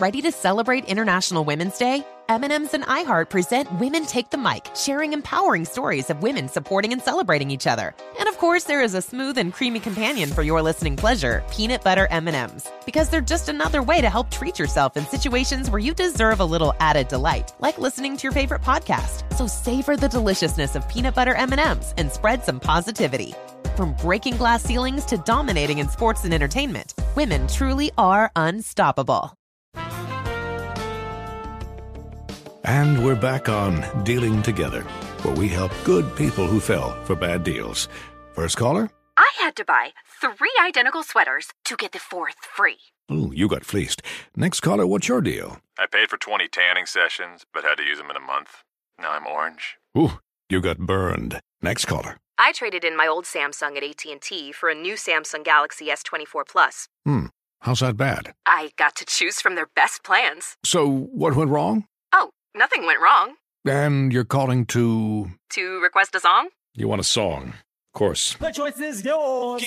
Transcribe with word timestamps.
Ready 0.00 0.22
to 0.22 0.32
celebrate 0.32 0.86
International 0.86 1.44
Women's 1.44 1.76
Day? 1.76 2.02
M&M's 2.30 2.72
and 2.72 2.84
iHeart 2.84 3.28
present 3.28 3.70
Women 3.78 4.06
Take 4.06 4.30
the 4.30 4.38
Mic, 4.38 4.70
sharing 4.74 5.12
empowering 5.12 5.66
stories 5.66 6.08
of 6.08 6.22
women 6.22 6.48
supporting 6.48 6.94
and 6.94 7.02
celebrating 7.02 7.50
each 7.50 7.66
other. 7.66 7.94
And 8.18 8.26
of 8.26 8.38
course, 8.38 8.64
there 8.64 8.80
is 8.80 8.94
a 8.94 9.02
smooth 9.02 9.36
and 9.36 9.52
creamy 9.52 9.78
companion 9.78 10.30
for 10.30 10.42
your 10.42 10.62
listening 10.62 10.96
pleasure, 10.96 11.44
peanut 11.52 11.84
butter 11.84 12.06
M&Ms, 12.10 12.66
because 12.86 13.10
they're 13.10 13.20
just 13.20 13.50
another 13.50 13.82
way 13.82 14.00
to 14.00 14.08
help 14.08 14.30
treat 14.30 14.58
yourself 14.58 14.96
in 14.96 15.04
situations 15.04 15.68
where 15.68 15.80
you 15.80 15.92
deserve 15.92 16.40
a 16.40 16.46
little 16.46 16.72
added 16.80 17.08
delight, 17.08 17.52
like 17.58 17.76
listening 17.76 18.16
to 18.16 18.22
your 18.22 18.32
favorite 18.32 18.62
podcast. 18.62 19.30
So 19.36 19.46
savor 19.46 19.98
the 19.98 20.08
deliciousness 20.08 20.76
of 20.76 20.88
peanut 20.88 21.14
butter 21.14 21.34
M&Ms 21.34 21.92
and 21.98 22.10
spread 22.10 22.42
some 22.42 22.58
positivity. 22.58 23.34
From 23.76 23.92
breaking 24.00 24.38
glass 24.38 24.62
ceilings 24.62 25.04
to 25.04 25.18
dominating 25.18 25.76
in 25.76 25.90
sports 25.90 26.24
and 26.24 26.32
entertainment, 26.32 26.94
women 27.14 27.46
truly 27.48 27.92
are 27.98 28.32
unstoppable. 28.34 29.34
And 32.64 33.04
we're 33.04 33.16
back 33.16 33.48
on 33.48 34.04
Dealing 34.04 34.42
Together, 34.42 34.82
where 35.22 35.34
we 35.34 35.48
help 35.48 35.72
good 35.84 36.14
people 36.16 36.46
who 36.46 36.60
fell 36.60 37.02
for 37.04 37.16
bad 37.16 37.42
deals. 37.42 37.88
First 38.32 38.56
caller? 38.56 38.90
I 39.16 39.30
had 39.38 39.56
to 39.56 39.64
buy 39.64 39.90
three 40.20 40.52
identical 40.62 41.02
sweaters 41.02 41.48
to 41.64 41.76
get 41.76 41.92
the 41.92 41.98
fourth 41.98 42.36
free. 42.44 42.78
Ooh, 43.10 43.32
you 43.34 43.48
got 43.48 43.64
fleeced. 43.64 44.02
Next 44.36 44.60
caller, 44.60 44.86
what's 44.86 45.08
your 45.08 45.20
deal? 45.20 45.58
I 45.78 45.86
paid 45.86 46.08
for 46.10 46.16
20 46.16 46.48
tanning 46.48 46.86
sessions, 46.86 47.44
but 47.52 47.64
had 47.64 47.76
to 47.78 47.82
use 47.82 47.98
them 47.98 48.10
in 48.10 48.16
a 48.16 48.20
month. 48.20 48.62
Now 49.00 49.12
I'm 49.12 49.26
orange. 49.26 49.76
Ooh, 49.96 50.18
you 50.48 50.60
got 50.60 50.78
burned. 50.78 51.40
Next 51.62 51.86
caller. 51.86 52.18
I 52.38 52.52
traded 52.52 52.84
in 52.84 52.96
my 52.96 53.06
old 53.06 53.24
Samsung 53.24 53.76
at 53.76 53.82
AT&T 53.82 54.52
for 54.52 54.68
a 54.70 54.74
new 54.74 54.94
Samsung 54.94 55.44
Galaxy 55.44 55.86
S24 55.88 56.46
Plus. 56.48 56.88
Hmm, 57.04 57.26
how's 57.60 57.80
that 57.80 57.96
bad? 57.96 58.32
I 58.46 58.70
got 58.76 58.94
to 58.96 59.04
choose 59.04 59.40
from 59.40 59.54
their 59.56 59.68
best 59.74 60.04
plans. 60.04 60.56
So, 60.64 60.88
what 60.88 61.34
went 61.34 61.50
wrong? 61.50 61.84
Oh, 62.12 62.30
nothing 62.54 62.86
went 62.86 63.00
wrong. 63.00 63.34
And 63.66 64.12
you're 64.12 64.24
calling 64.24 64.66
to. 64.66 65.30
To 65.50 65.80
request 65.80 66.14
a 66.14 66.20
song? 66.20 66.48
You 66.74 66.88
want 66.88 67.00
a 67.00 67.04
song? 67.04 67.54
Of 67.92 67.98
course. 67.98 68.34
The 68.34 68.52
choice 68.52 68.78
is 68.78 69.04
yours. 69.04 69.64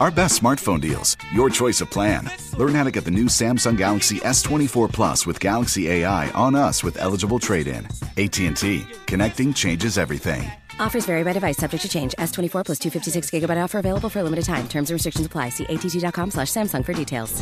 Our 0.00 0.10
best 0.10 0.42
smartphone 0.42 0.80
deals. 0.80 1.16
Your 1.32 1.48
choice 1.48 1.80
of 1.80 1.90
plan. 1.90 2.28
Learn 2.58 2.74
how 2.74 2.82
to 2.84 2.90
get 2.90 3.04
the 3.04 3.12
new 3.12 3.26
Samsung 3.26 3.76
Galaxy 3.76 4.18
S24 4.18 4.92
Plus 4.92 5.24
with 5.26 5.38
Galaxy 5.38 5.88
AI 5.88 6.30
on 6.30 6.56
us 6.56 6.82
with 6.82 7.00
eligible 7.00 7.38
trade-in. 7.38 7.86
AT&T. 8.16 8.84
Connecting 9.06 9.54
changes 9.54 9.96
everything. 9.96 10.50
Offers 10.80 11.06
vary 11.06 11.22
by 11.22 11.32
device, 11.32 11.56
subject 11.56 11.82
to 11.82 11.88
change. 11.88 12.14
S24 12.18 12.64
plus 12.64 12.78
256 12.80 13.30
gigabyte 13.30 13.62
offer 13.62 13.78
available 13.78 14.10
for 14.10 14.18
a 14.18 14.24
limited 14.24 14.44
time. 14.44 14.66
Terms 14.66 14.90
and 14.90 14.94
restrictions 14.94 15.26
apply. 15.26 15.50
See 15.50 15.64
att.com 15.66 16.32
slash 16.32 16.48
Samsung 16.48 16.84
for 16.84 16.92
details. 16.92 17.40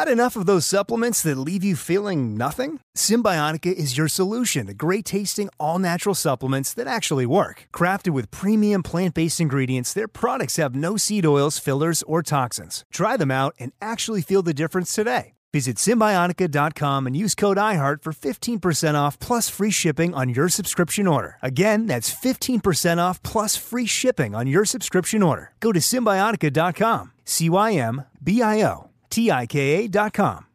Had 0.00 0.08
enough 0.08 0.34
of 0.34 0.46
those 0.46 0.64
supplements 0.64 1.22
that 1.24 1.36
leave 1.36 1.62
you 1.62 1.76
feeling 1.76 2.34
nothing? 2.34 2.80
Cymbiotika 2.96 3.70
is 3.70 3.98
your 3.98 4.08
solution 4.08 4.66
to 4.66 4.72
great 4.72 5.04
tasting, 5.04 5.50
all 5.58 5.78
natural 5.78 6.14
supplements 6.14 6.72
that 6.72 6.86
actually 6.86 7.26
work. 7.26 7.66
Crafted 7.70 8.14
with 8.14 8.30
premium 8.30 8.82
plant 8.82 9.14
based 9.14 9.42
ingredients, 9.42 9.92
their 9.92 10.08
products 10.08 10.56
have 10.56 10.74
no 10.74 10.96
seed 10.96 11.26
oils, 11.26 11.58
fillers, 11.58 12.02
or 12.04 12.22
toxins. 12.22 12.82
Try 12.90 13.18
them 13.18 13.30
out 13.30 13.54
and 13.58 13.72
actually 13.82 14.22
feel 14.22 14.40
the 14.40 14.54
difference 14.54 14.94
today. 14.94 15.34
Visit 15.52 15.76
Cymbiotika.com 15.76 17.06
and 17.06 17.14
use 17.14 17.34
code 17.34 17.58
IHEART 17.58 18.02
for 18.02 18.14
15% 18.14 18.94
off 18.94 19.18
plus 19.18 19.50
free 19.50 19.70
shipping 19.70 20.14
on 20.14 20.30
your 20.30 20.48
subscription 20.48 21.06
order. 21.06 21.36
Again, 21.42 21.84
that's 21.84 22.10
15% 22.10 22.96
off 22.96 23.22
plus 23.22 23.54
free 23.56 23.84
shipping 23.84 24.34
on 24.34 24.46
your 24.46 24.64
subscription 24.64 25.22
order. 25.22 25.52
Go 25.60 25.72
to 25.72 25.80
Cymbiotika.com. 25.80 27.12
C 27.26 27.50
Y 27.50 27.74
M 27.74 28.06
B 28.24 28.40
I 28.40 28.62
O 28.62 28.89
T 29.10 29.30
I 29.30 29.46
K 29.46 29.84
A.com. 29.84 30.46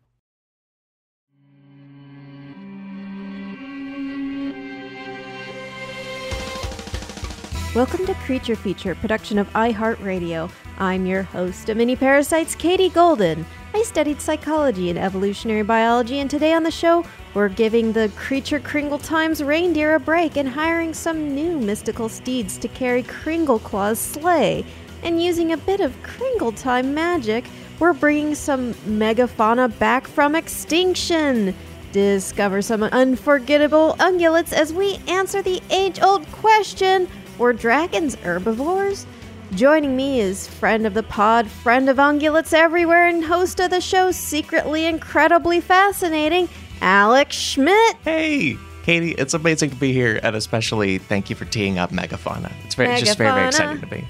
Welcome 7.75 8.05
to 8.05 8.13
Creature 8.25 8.55
Feature, 8.55 8.95
production 8.95 9.37
of 9.37 9.51
iHeartRadio. 9.51 10.49
I'm 10.79 11.05
your 11.05 11.23
host 11.23 11.67
of 11.67 11.75
Mini 11.75 11.97
Parasites, 11.97 12.55
Katie 12.55 12.87
Golden. 12.87 13.45
I 13.73 13.81
studied 13.81 14.21
psychology 14.21 14.89
and 14.89 14.97
evolutionary 14.97 15.63
biology, 15.63 16.19
and 16.19 16.29
today 16.29 16.53
on 16.53 16.63
the 16.63 16.71
show, 16.71 17.03
we're 17.33 17.49
giving 17.49 17.91
the 17.91 18.09
Creature 18.15 18.61
Kringle 18.61 18.97
Times 18.97 19.43
reindeer 19.43 19.95
a 19.95 19.99
break 19.99 20.37
and 20.37 20.47
hiring 20.47 20.93
some 20.93 21.35
new 21.35 21.59
mystical 21.59 22.07
steeds 22.07 22.57
to 22.59 22.69
carry 22.69 23.03
Kringleclaw's 23.03 23.99
sleigh. 23.99 24.63
And 25.03 25.21
using 25.21 25.51
a 25.51 25.57
bit 25.57 25.81
of 25.81 26.01
Kringle 26.01 26.53
Time 26.53 26.93
magic, 26.93 27.43
we're 27.79 27.93
bringing 27.93 28.35
some 28.35 28.73
megafauna 28.73 29.77
back 29.79 30.07
from 30.07 30.35
extinction. 30.35 31.55
Discover 31.91 32.61
some 32.61 32.83
unforgettable 32.83 33.95
ungulates 33.99 34.51
as 34.51 34.73
we 34.73 34.99
answer 35.07 35.41
the 35.41 35.61
age 35.69 36.01
old 36.01 36.29
question 36.31 37.07
were 37.37 37.53
dragons 37.53 38.15
herbivores? 38.15 39.05
Joining 39.53 39.95
me 39.95 40.19
is 40.19 40.47
friend 40.47 40.85
of 40.85 40.93
the 40.93 41.03
pod, 41.03 41.47
friend 41.47 41.89
of 41.89 41.97
ungulates 41.97 42.53
everywhere, 42.53 43.07
and 43.07 43.23
host 43.23 43.59
of 43.59 43.69
the 43.69 43.79
show 43.79 44.11
Secretly 44.11 44.85
Incredibly 44.85 45.61
Fascinating, 45.61 46.49
Alex 46.81 47.35
Schmidt. 47.35 47.95
Hey, 48.03 48.57
Katie, 48.83 49.13
it's 49.13 49.33
amazing 49.33 49.69
to 49.69 49.75
be 49.75 49.93
here, 49.93 50.19
and 50.23 50.35
especially 50.35 50.97
thank 50.97 51.29
you 51.29 51.35
for 51.35 51.45
teeing 51.45 51.77
up 51.77 51.91
megafauna. 51.91 52.51
It's 52.65 52.75
very, 52.75 52.99
just 52.99 53.17
very, 53.17 53.31
very 53.31 53.47
exciting 53.47 53.79
to 53.81 53.87
be. 53.87 54.05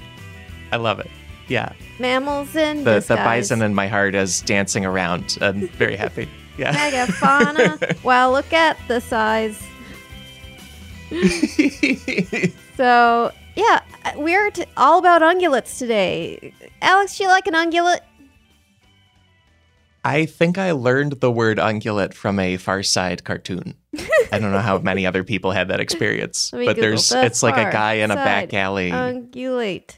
I 0.72 0.76
love 0.76 0.98
it. 0.98 1.10
Yeah, 1.48 1.72
Mammals 1.98 2.56
in 2.56 2.84
the 2.84 3.00
the 3.00 3.16
bison 3.16 3.62
in 3.62 3.74
my 3.74 3.86
heart 3.86 4.14
is 4.14 4.40
dancing 4.42 4.84
around. 4.84 5.38
I'm 5.40 5.68
very 5.68 5.96
happy. 5.96 6.28
Yeah. 6.58 6.72
Megafauna. 6.72 8.02
well, 8.04 8.32
look 8.32 8.52
at 8.52 8.76
the 8.88 9.00
size. 9.00 9.62
so, 12.76 13.30
yeah, 13.54 13.80
we're 14.16 14.50
t- 14.50 14.64
all 14.76 14.98
about 14.98 15.22
ungulates 15.22 15.78
today. 15.78 16.52
Alex, 16.82 17.16
do 17.18 17.24
you 17.24 17.28
like 17.30 17.46
an 17.46 17.54
ungulate? 17.54 18.00
I 20.04 20.26
think 20.26 20.56
I 20.56 20.70
learned 20.70 21.14
the 21.20 21.30
word 21.32 21.58
ungulate 21.58 22.14
from 22.14 22.38
a 22.38 22.56
Far 22.56 22.82
Side 22.82 23.24
cartoon. 23.24 23.74
I 24.32 24.38
don't 24.38 24.52
know 24.52 24.60
how 24.60 24.78
many 24.78 25.04
other 25.04 25.24
people 25.24 25.50
had 25.50 25.68
that 25.68 25.80
experience, 25.86 26.50
but 26.52 26.60
Google 26.60 26.74
there's 26.74 27.08
the 27.08 27.24
it's 27.24 27.42
like 27.42 27.56
a 27.56 27.70
guy 27.72 27.94
in 27.94 28.10
a 28.10 28.14
back 28.14 28.54
alley. 28.54 28.90
Ungulate. 28.90 29.96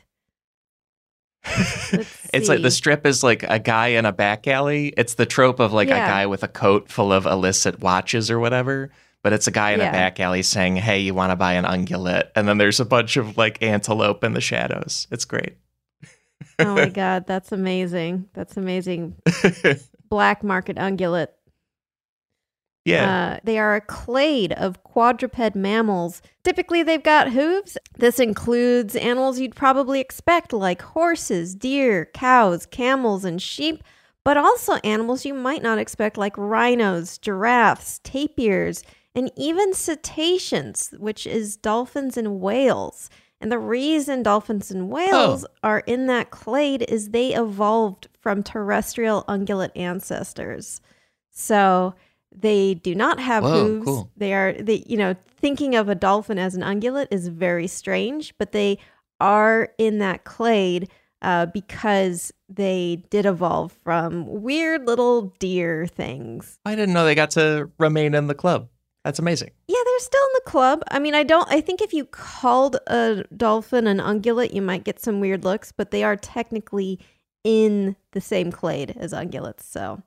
It's 2.32 2.48
like 2.48 2.62
the 2.62 2.70
strip 2.70 3.06
is 3.06 3.22
like 3.22 3.42
a 3.42 3.58
guy 3.58 3.88
in 3.88 4.04
a 4.04 4.12
back 4.12 4.46
alley. 4.46 4.92
It's 4.96 5.14
the 5.14 5.26
trope 5.26 5.60
of 5.60 5.72
like 5.72 5.88
Yeah. 5.88 6.04
a 6.04 6.08
guy 6.08 6.26
with 6.26 6.42
a 6.42 6.48
coat 6.48 6.90
full 6.90 7.12
of 7.12 7.24
illicit 7.26 7.80
watches 7.80 8.30
or 8.30 8.38
whatever. 8.38 8.90
But 9.22 9.32
it's 9.32 9.46
a 9.46 9.50
guy 9.50 9.72
in 9.72 9.80
Yeah. 9.80 9.88
a 9.88 9.92
back 9.92 10.20
alley 10.20 10.42
saying, 10.42 10.76
"Hey, 10.76 11.00
you 11.00 11.12
want 11.14 11.30
to 11.32 11.36
buy 11.36 11.54
an 11.54 11.64
ungulate?" 11.64 12.28
And 12.36 12.46
then 12.46 12.58
there's 12.58 12.78
a 12.80 12.84
bunch 12.84 13.16
of 13.16 13.36
like 13.36 13.62
antelope 13.62 14.22
in 14.22 14.32
the 14.34 14.40
shadows. 14.40 15.06
It's 15.10 15.24
great. 15.24 15.56
oh 16.58 16.74
my 16.74 16.88
god, 17.02 17.26
that's 17.26 17.50
amazing. 17.50 18.26
That's 18.34 18.56
amazing. 18.56 19.16
Black 20.08 20.44
market 20.44 20.76
ungulate. 20.76 21.28
Yeah. 22.88 23.36
Uh, 23.36 23.40
they 23.44 23.58
are 23.58 23.76
a 23.76 23.80
clade 23.80 24.52
of 24.52 24.82
quadruped 24.82 25.54
mammals. 25.54 26.22
Typically, 26.42 26.82
they've 26.82 27.02
got 27.02 27.32
hooves. 27.32 27.76
This 27.96 28.18
includes 28.18 28.96
animals 28.96 29.38
you'd 29.38 29.54
probably 29.54 30.00
expect, 30.00 30.52
like 30.52 30.82
horses, 30.82 31.54
deer, 31.54 32.06
cows, 32.14 32.66
camels, 32.66 33.24
and 33.24 33.40
sheep, 33.40 33.82
but 34.24 34.36
also 34.36 34.74
animals 34.84 35.24
you 35.24 35.34
might 35.34 35.62
not 35.62 35.78
expect, 35.78 36.16
like 36.16 36.36
rhinos, 36.36 37.18
giraffes, 37.18 38.00
tapirs, 38.04 38.82
and 39.14 39.30
even 39.36 39.74
cetaceans, 39.74 40.94
which 40.98 41.26
is 41.26 41.56
dolphins 41.56 42.16
and 42.16 42.40
whales. 42.40 43.10
And 43.40 43.52
the 43.52 43.58
reason 43.58 44.22
dolphins 44.22 44.70
and 44.70 44.90
whales 44.90 45.46
are 45.62 45.80
in 45.80 46.06
that 46.06 46.30
clade 46.30 46.84
is 46.88 47.10
they 47.10 47.34
evolved 47.34 48.08
from 48.20 48.42
terrestrial 48.42 49.24
ungulate 49.28 49.70
ancestors. 49.76 50.80
So 51.30 51.94
they 52.34 52.74
do 52.74 52.94
not 52.94 53.18
have 53.20 53.42
Whoa, 53.42 53.64
hooves. 53.64 53.84
cool. 53.84 54.10
They 54.16 54.34
are 54.34 54.52
they 54.52 54.84
you 54.86 54.96
know 54.96 55.14
thinking 55.40 55.74
of 55.74 55.88
a 55.88 55.94
dolphin 55.94 56.38
as 56.38 56.54
an 56.54 56.62
ungulate 56.62 57.08
is 57.10 57.28
very 57.28 57.66
strange, 57.66 58.34
but 58.38 58.52
they 58.52 58.78
are 59.20 59.70
in 59.78 59.98
that 59.98 60.24
clade 60.24 60.88
uh, 61.22 61.46
because 61.46 62.32
they 62.48 63.02
did 63.10 63.26
evolve 63.26 63.72
from 63.82 64.42
weird 64.42 64.86
little 64.86 65.34
deer 65.38 65.86
things. 65.86 66.58
I 66.64 66.74
didn't 66.74 66.94
know 66.94 67.04
they 67.04 67.14
got 67.14 67.30
to 67.32 67.70
remain 67.78 68.14
in 68.14 68.26
the 68.28 68.34
club. 68.34 68.68
That's 69.04 69.18
amazing. 69.18 69.50
Yeah, 69.68 69.78
they're 69.84 69.98
still 70.00 70.22
in 70.22 70.30
the 70.44 70.50
club. 70.50 70.82
I 70.90 70.98
mean, 70.98 71.14
I 71.14 71.22
don't. 71.22 71.50
I 71.50 71.60
think 71.60 71.80
if 71.80 71.92
you 71.92 72.04
called 72.04 72.76
a 72.88 73.24
dolphin 73.36 73.86
an 73.86 73.98
ungulate, 73.98 74.52
you 74.52 74.62
might 74.62 74.84
get 74.84 75.00
some 75.00 75.20
weird 75.20 75.44
looks, 75.44 75.72
but 75.72 75.90
they 75.90 76.04
are 76.04 76.16
technically 76.16 76.98
in 77.42 77.96
the 78.12 78.20
same 78.20 78.52
clade 78.52 78.94
as 78.98 79.12
ungulates. 79.12 79.62
So, 79.62 80.02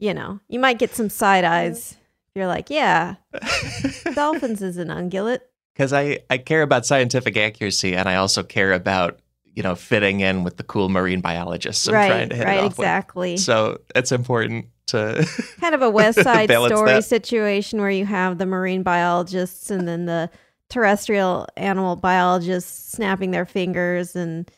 you 0.00 0.14
know, 0.14 0.40
you 0.48 0.58
might 0.58 0.78
get 0.78 0.94
some 0.94 1.10
side 1.10 1.44
eyes. 1.44 1.96
You're 2.34 2.46
like, 2.46 2.70
yeah, 2.70 3.16
dolphins 4.14 4.62
is 4.62 4.76
an 4.76 4.88
ungulate. 4.88 5.40
Because 5.74 5.92
I, 5.92 6.20
I 6.28 6.38
care 6.38 6.62
about 6.62 6.86
scientific 6.86 7.36
accuracy 7.36 7.94
and 7.94 8.08
I 8.08 8.16
also 8.16 8.42
care 8.42 8.72
about 8.72 9.20
you 9.52 9.64
know, 9.64 9.74
fitting 9.74 10.20
in 10.20 10.44
with 10.44 10.56
the 10.56 10.62
cool 10.62 10.88
marine 10.88 11.20
biologists 11.20 11.88
I'm 11.88 11.94
right, 11.94 12.08
trying 12.08 12.28
to 12.28 12.36
hit 12.36 12.46
right, 12.46 12.64
exactly. 12.64 13.32
with. 13.32 13.40
So 13.40 13.80
it's 13.96 14.12
important 14.12 14.66
to 14.86 15.28
kind 15.60 15.74
of 15.74 15.82
a 15.82 15.90
West 15.90 16.22
Side 16.22 16.48
Story 16.50 16.92
that. 16.92 17.04
situation 17.04 17.80
where 17.80 17.90
you 17.90 18.06
have 18.06 18.38
the 18.38 18.46
marine 18.46 18.84
biologists 18.84 19.70
and 19.70 19.88
then 19.88 20.06
the 20.06 20.30
terrestrial 20.68 21.48
animal 21.56 21.96
biologists 21.96 22.92
snapping 22.92 23.32
their 23.32 23.44
fingers 23.44 24.14
and 24.14 24.48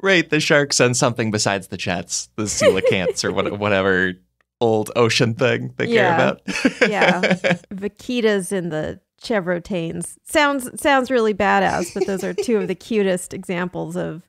Right, 0.00 0.28
the 0.28 0.38
sharks 0.38 0.80
and 0.80 0.94
something 0.94 1.30
besides 1.30 1.68
the 1.68 1.78
jets, 1.78 2.28
the 2.36 2.42
coelacanths 2.42 3.24
or 3.24 3.32
what, 3.32 3.58
whatever 3.58 4.12
old 4.60 4.90
ocean 4.96 5.34
thing 5.34 5.74
they 5.76 5.86
Yeah. 5.86 6.02
care 6.02 6.14
about. 6.14 6.40
yeah, 6.88 7.20
vaquitas 7.72 8.52
in 8.52 8.68
the 8.70 9.00
chevrotains. 9.22 10.18
Sounds 10.24 10.68
sounds 10.80 11.10
really 11.10 11.34
badass, 11.34 11.92
but 11.94 12.06
those 12.06 12.22
are 12.24 12.34
two 12.34 12.58
of 12.58 12.68
the 12.68 12.74
cutest 12.74 13.34
examples 13.34 13.96
of 13.96 14.22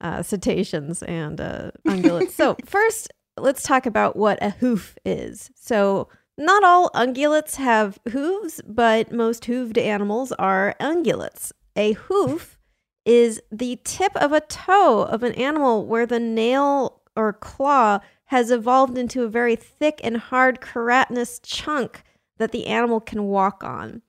uh, 0.00 0.22
cetaceans 0.22 1.02
and 1.04 1.40
uh, 1.40 1.70
ungulates. 1.86 2.30
So 2.30 2.56
first, 2.64 3.12
let's 3.36 3.62
talk 3.62 3.86
about 3.86 4.16
what 4.16 4.38
a 4.42 4.50
hoof 4.50 4.96
is. 5.04 5.50
So 5.54 6.08
not 6.38 6.64
all 6.64 6.90
ungulates 6.94 7.56
have 7.56 7.98
hooves, 8.10 8.60
but 8.66 9.12
most 9.12 9.44
hooved 9.44 9.76
animals 9.78 10.32
are 10.32 10.74
ungulates. 10.80 11.52
A 11.76 11.92
hoof 11.92 12.58
is 13.04 13.40
the 13.52 13.78
tip 13.84 14.14
of 14.16 14.32
a 14.32 14.40
toe 14.40 15.02
of 15.02 15.22
an 15.22 15.32
animal 15.34 15.84
where 15.86 16.06
the 16.06 16.20
nail 16.20 17.02
or 17.16 17.32
claw 17.32 18.00
has 18.30 18.52
evolved 18.52 18.96
into 18.96 19.24
a 19.24 19.28
very 19.28 19.56
thick 19.56 20.00
and 20.04 20.16
hard 20.16 20.60
keratinous 20.60 21.40
chunk 21.42 22.04
that 22.38 22.52
the 22.52 22.68
animal 22.68 23.00
can 23.00 23.24
walk 23.24 23.64
on. 23.64 24.02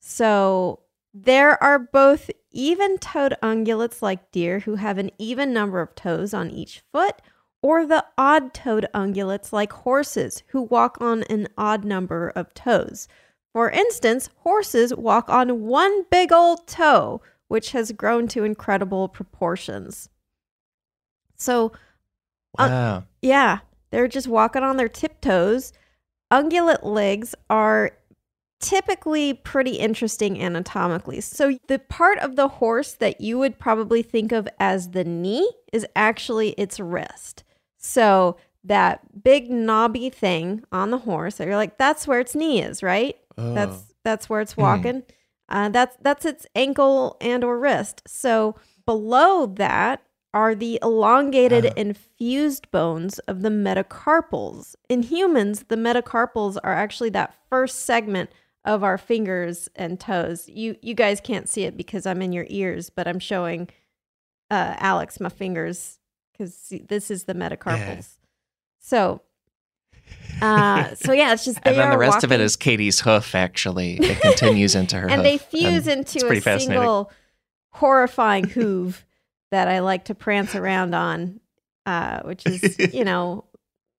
So 0.00 0.80
there 1.12 1.62
are 1.62 1.78
both 1.78 2.30
even 2.50 2.96
toed 2.96 3.36
ungulates 3.42 4.00
like 4.00 4.32
deer 4.32 4.60
who 4.60 4.76
have 4.76 4.96
an 4.96 5.10
even 5.18 5.52
number 5.52 5.82
of 5.82 5.94
toes 5.94 6.32
on 6.32 6.50
each 6.50 6.82
foot, 6.90 7.20
or 7.60 7.84
the 7.84 8.06
odd 8.16 8.54
toed 8.54 8.86
ungulates 8.94 9.52
like 9.52 9.72
horses 9.74 10.42
who 10.46 10.62
walk 10.62 10.96
on 10.98 11.24
an 11.24 11.46
odd 11.58 11.84
number 11.84 12.30
of 12.30 12.54
toes. 12.54 13.06
For 13.52 13.70
instance, 13.70 14.30
horses 14.44 14.94
walk 14.94 15.28
on 15.28 15.66
one 15.66 16.04
big 16.10 16.32
old 16.32 16.66
toe, 16.66 17.20
which 17.48 17.72
has 17.72 17.92
grown 17.92 18.28
to 18.28 18.44
incredible 18.44 19.08
proportions. 19.08 20.08
So, 21.36 21.72
Wow. 22.66 23.04
yeah, 23.22 23.58
they're 23.90 24.08
just 24.08 24.28
walking 24.28 24.62
on 24.62 24.76
their 24.76 24.88
tiptoes. 24.88 25.72
Ungulate 26.32 26.82
legs 26.84 27.34
are 27.48 27.92
typically 28.60 29.34
pretty 29.34 29.76
interesting 29.76 30.40
anatomically. 30.42 31.20
So, 31.20 31.58
the 31.68 31.78
part 31.78 32.18
of 32.18 32.36
the 32.36 32.48
horse 32.48 32.92
that 32.94 33.20
you 33.20 33.38
would 33.38 33.58
probably 33.58 34.02
think 34.02 34.32
of 34.32 34.48
as 34.58 34.90
the 34.90 35.04
knee 35.04 35.50
is 35.72 35.86
actually 35.94 36.50
its 36.50 36.80
wrist. 36.80 37.44
So, 37.78 38.36
that 38.64 39.22
big 39.22 39.48
knobby 39.50 40.10
thing 40.10 40.64
on 40.72 40.90
the 40.90 40.98
horse, 40.98 41.36
that 41.36 41.46
you're 41.46 41.56
like, 41.56 41.78
that's 41.78 42.06
where 42.06 42.20
its 42.20 42.34
knee 42.34 42.60
is, 42.60 42.82
right? 42.82 43.16
Oh. 43.38 43.54
That's 43.54 43.94
that's 44.04 44.28
where 44.28 44.40
it's 44.40 44.54
Hmm. 44.54 44.60
walking. 44.62 45.02
Uh, 45.48 45.68
that's 45.70 45.96
that's 46.02 46.24
its 46.26 46.46
ankle 46.54 47.16
and 47.20 47.44
or 47.44 47.58
wrist. 47.58 48.02
So 48.06 48.56
below 48.84 49.46
that 49.46 50.02
are 50.34 50.54
the 50.54 50.78
elongated 50.82 51.66
Ah. 51.66 51.72
and 51.76 51.96
fused 51.96 52.70
bones 52.70 53.18
of 53.20 53.42
the 53.42 53.48
metacarpals. 53.48 54.74
In 54.88 55.02
humans, 55.02 55.64
the 55.68 55.76
metacarpals 55.76 56.56
are 56.62 56.72
actually 56.74 57.10
that 57.10 57.34
first 57.48 57.80
segment 57.84 58.30
of 58.64 58.84
our 58.84 58.98
fingers 58.98 59.68
and 59.74 59.98
toes. 59.98 60.48
You 60.48 60.76
you 60.82 60.94
guys 60.94 61.20
can't 61.20 61.48
see 61.48 61.62
it 61.64 61.76
because 61.76 62.04
I'm 62.06 62.20
in 62.20 62.32
your 62.32 62.46
ears, 62.48 62.90
but 62.90 63.08
I'm 63.08 63.18
showing 63.18 63.68
uh, 64.50 64.74
Alex 64.78 65.20
my 65.20 65.28
fingers 65.30 65.98
because 66.32 66.72
this 66.88 67.10
is 67.10 67.24
the 67.24 67.34
metacarpals. 67.34 68.18
So. 68.78 69.22
Uh, 70.40 70.94
so 70.94 71.12
yeah, 71.12 71.32
it's 71.32 71.44
just 71.44 71.58
and 71.64 71.76
then 71.76 71.90
the 71.90 71.98
rest 71.98 72.24
of 72.24 72.32
it 72.32 72.40
is 72.40 72.56
Katie's 72.56 73.00
hoof, 73.00 73.34
actually. 73.34 73.96
It 73.98 74.20
continues 74.20 74.74
into 74.74 74.96
her 74.96 75.08
and 75.10 75.22
hoof. 75.22 75.24
they 75.24 75.38
fuse 75.38 75.86
into 75.86 76.26
a 76.30 76.40
single 76.58 77.10
horrifying 77.72 78.44
hoof 78.48 79.04
that 79.50 79.68
I 79.68 79.80
like 79.80 80.06
to 80.06 80.14
prance 80.14 80.54
around 80.54 80.94
on, 80.94 81.40
uh, 81.86 82.20
which 82.22 82.46
is 82.46 82.76
you 82.94 83.04
know 83.04 83.44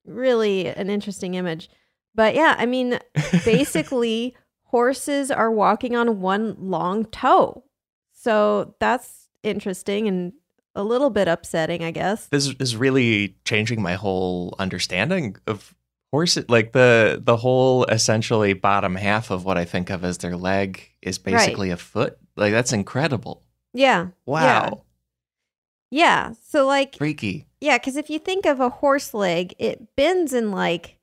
really 0.06 0.68
an 0.68 0.90
interesting 0.90 1.36
image. 1.36 1.70
But 2.16 2.36
yeah, 2.36 2.56
I 2.58 2.66
mean, 2.66 3.00
basically, 3.46 4.36
horses 4.64 5.32
are 5.32 5.52
walking 5.52 5.96
on 5.96 6.22
one 6.22 6.56
long 6.60 7.06
toe, 7.06 7.64
so 8.14 8.76
that's 8.80 9.28
interesting 9.44 10.08
and 10.08 10.34
a 10.76 10.84
little 10.84 11.10
bit 11.10 11.28
upsetting, 11.28 11.84
I 11.84 11.92
guess. 11.92 12.28
This 12.28 12.48
is 12.60 12.76
really 12.76 13.36
changing 13.44 13.82
my 13.82 13.96
whole 13.96 14.56
understanding 14.60 15.36
of 15.48 15.74
horses. 16.12 16.46
Like 16.48 16.72
the 16.72 17.22
the 17.24 17.38
whole 17.38 17.86
essentially 17.86 18.54
bottom 18.54 18.96
half 18.96 19.32
of 19.32 19.46
what 19.46 19.58
I 19.58 19.66
think 19.66 19.90
of 19.90 20.04
as 20.04 20.20
their 20.20 20.38
leg 20.38 20.82
is 21.02 21.18
basically 21.18 21.72
a 21.72 21.78
foot. 21.78 22.18
Like 22.36 22.54
that's 22.54 22.74
incredible. 22.74 23.44
Yeah. 23.74 24.08
Wow. 24.26 24.44
Yeah. 24.44 24.70
So 26.42 26.66
like 26.66 26.96
Freaky. 26.98 27.46
Yeah, 27.62 27.78
because 27.78 27.96
if 27.98 28.10
you 28.10 28.20
think 28.20 28.46
of 28.46 28.60
a 28.60 28.70
horse 28.70 29.14
leg, 29.14 29.54
it 29.60 29.96
bends 29.96 30.34
in 30.34 30.52
like 30.52 30.98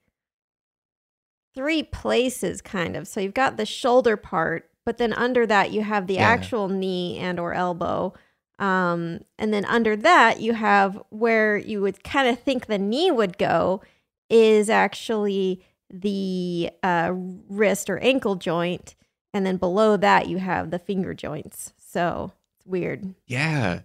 three 1.55 1.83
places, 1.83 2.61
kind 2.61 2.97
of. 2.97 3.09
So 3.09 3.21
you've 3.21 3.35
got 3.35 3.57
the 3.57 3.67
shoulder 3.67 4.17
part, 4.17 4.71
but 4.85 4.99
then 4.99 5.13
under 5.13 5.47
that 5.47 5.73
you 5.73 5.83
have 5.83 6.07
the 6.07 6.15
Yeah. 6.15 6.29
actual 6.29 6.69
knee 6.69 7.19
and 7.19 7.41
or 7.41 7.55
elbow. 7.55 8.13
Um, 8.59 9.21
and 9.39 9.53
then 9.53 9.65
under 9.67 9.97
that 9.97 10.41
you 10.41 10.55
have 10.55 11.03
where 11.11 11.57
you 11.59 11.81
would 11.83 12.03
kind 12.05 12.29
of 12.29 12.39
think 12.41 12.67
the 12.67 12.79
knee 12.79 13.11
would 13.11 13.37
go 13.39 13.83
is 14.31 14.71
actually 14.71 15.63
the 15.91 16.71
uh, 16.83 17.13
wrist 17.15 17.89
or 17.91 17.99
ankle 17.99 18.35
joint, 18.37 18.95
and 19.33 19.45
then 19.47 19.57
below 19.57 19.97
that 19.99 20.27
you 20.29 20.39
have 20.39 20.71
the 20.71 20.79
finger 20.79 21.15
joints. 21.15 21.73
So 21.77 22.33
it's 22.57 22.67
weird. 22.67 23.15
Yeah. 23.27 23.81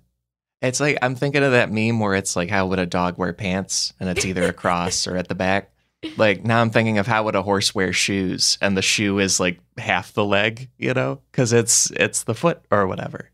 It's 0.62 0.80
like 0.80 0.98
I'm 1.02 1.16
thinking 1.16 1.44
of 1.44 1.52
that 1.54 1.72
meme 1.72 2.00
where 2.00 2.16
it's 2.16 2.36
like 2.36 2.50
how 2.50 2.68
would 2.68 2.80
a 2.80 2.86
dog 2.86 3.18
wear 3.18 3.34
pants 3.34 3.94
and 4.00 4.10
it's 4.10 4.26
either 4.26 4.44
across 4.44 5.08
or 5.08 5.18
at 5.18 5.28
the 5.28 5.36
back. 5.36 5.72
Like 6.18 6.44
now 6.44 6.62
I'm 6.62 6.70
thinking 6.70 6.98
of 6.98 7.08
how 7.08 7.24
would 7.24 7.36
a 7.36 7.42
horse 7.42 7.74
wear 7.74 7.94
shoes 7.94 8.58
and 8.62 8.78
the 8.78 8.82
shoe 8.82 9.20
is 9.20 9.40
like 9.40 9.60
half 9.78 10.14
the 10.14 10.26
leg, 10.26 10.70
you 10.78 10.94
know, 10.94 11.22
cuz 11.32 11.54
it's 11.54 11.90
it's 11.92 12.24
the 12.24 12.36
foot 12.36 12.62
or 12.72 12.88
whatever. 12.88 13.30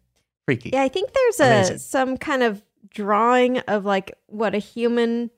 Freaky. 0.46 0.70
Yeah, 0.72 0.84
I 0.84 0.90
think 0.90 1.12
there's 1.14 1.40
a 1.40 1.80
some 1.80 2.18
kind 2.18 2.44
of 2.44 2.64
drawing 2.90 3.60
of 3.60 3.84
like 3.84 4.14
what 4.28 4.56
a 4.56 4.60
human 4.60 5.30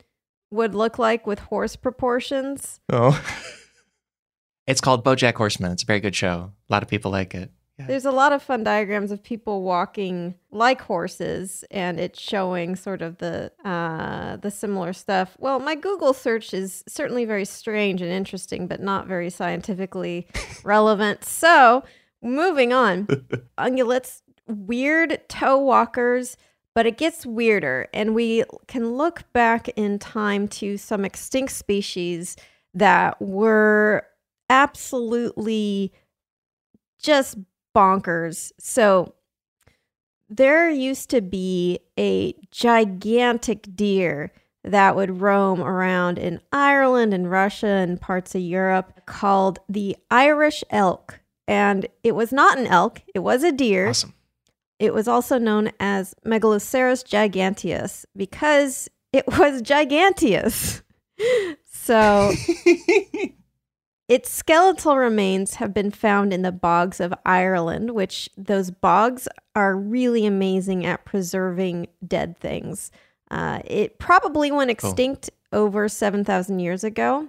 would 0.52 0.76
look 0.76 1.00
like 1.00 1.26
with 1.26 1.40
horse 1.40 1.76
proportions. 1.76 2.80
Oh. 2.90 3.20
it's 4.68 4.81
called 4.81 5.04
BoJack 5.04 5.36
Horseman. 5.36 5.72
It's 5.72 5.84
a 5.84 5.86
very 5.86 6.00
good 6.00 6.16
show. 6.16 6.52
A 6.69 6.74
lot 6.74 6.84
of 6.84 6.90
people 6.90 7.12
like 7.12 7.36
it. 7.36 7.52
There's 7.88 8.06
a 8.06 8.12
lot 8.12 8.33
of 8.33 8.44
fun 8.44 8.64
diagrams 8.64 9.12
of 9.12 9.24
people 9.24 9.62
walking 9.62 10.36
like 10.52 10.81
horses, 10.81 11.64
and 11.71 12.00
it's 12.00 12.19
showing 12.19 12.76
sort 12.76 13.02
of 13.02 13.18
the 13.18 13.52
uh, 13.64 14.38
the 14.38 14.52
similar 14.52 14.94
stuff. 14.94 15.36
Well, 15.40 15.59
my 15.59 15.76
Google 15.76 16.14
search 16.14 16.54
is 16.54 16.83
certainly 16.88 17.26
very 17.26 17.45
strange 17.45 18.02
and 18.02 18.12
interesting, 18.12 18.68
but 18.68 18.81
not 18.81 19.07
very 19.07 19.30
scientifically 19.30 20.28
relevant. 20.64 21.24
So, 21.24 21.83
moving 22.21 22.74
on, 22.74 23.06
ungulates, 23.57 24.21
weird 24.48 25.21
toe 25.30 25.57
walkers, 25.57 26.38
but 26.76 26.86
it 26.86 26.98
gets 26.98 27.26
weirder, 27.26 27.88
and 27.94 28.14
we 28.14 28.44
can 28.68 28.94
look 28.94 29.24
back 29.33 29.69
in 29.69 30.00
time 30.00 30.48
to 30.48 30.78
some 30.78 31.06
extinct 31.06 31.54
species 31.54 32.36
that 32.74 33.21
were 33.21 34.06
absolutely 34.50 35.94
just 37.02 37.38
bonkers. 37.80 38.52
So 38.59 39.14
there 40.30 40.69
used 40.69 41.09
to 41.12 41.21
be 41.21 41.80
a 41.98 42.33
gigantic 42.52 43.74
deer 43.74 44.33
that 44.66 44.98
would 44.98 45.21
roam 45.21 45.62
around 45.62 46.19
in 46.19 46.42
Ireland 46.52 47.14
and 47.14 47.31
Russia 47.31 47.68
and 47.68 48.00
parts 48.00 48.36
of 48.36 48.42
Europe 48.42 49.06
called 49.06 49.59
the 49.69 49.95
Irish 50.12 50.64
elk. 50.69 51.21
And 51.48 51.88
it 52.04 52.14
was 52.14 52.33
not 52.33 52.57
an 52.57 52.68
elk, 52.68 53.02
it 53.16 53.19
was 53.19 53.44
a 53.44 53.52
deer. 53.52 53.90
Awesome. 53.90 54.14
It 54.78 54.94
was 54.94 55.07
also 55.07 55.38
known 55.38 55.71
as 55.80 56.14
Megaloceros 56.26 57.04
giganteus 57.04 58.06
because 58.16 58.90
it 59.14 59.26
was 59.28 59.62
giganteous. 59.62 60.81
so 61.71 62.31
its 64.09 64.31
skeletal 64.31 64.97
remains 64.97 65.56
have 65.56 65.71
been 65.71 65.92
found 65.92 66.33
in 66.33 66.42
the 66.42 66.51
bogs 66.51 66.99
of 66.99 67.13
Ireland, 67.28 67.92
which 67.92 68.28
those 68.35 68.71
bogs 68.71 69.28
are 69.56 69.75
really 69.78 70.25
amazing 70.25 70.83
at 70.83 71.06
preserving 71.06 71.87
dead 72.06 72.35
things. 72.39 72.92
Uh, 73.30 73.59
it 73.66 73.99
probably 73.99 74.51
went 74.51 74.71
extinct 74.71 75.30
over 75.54 75.87
7,000 75.87 76.57
years 76.57 76.83
ago. 76.83 77.28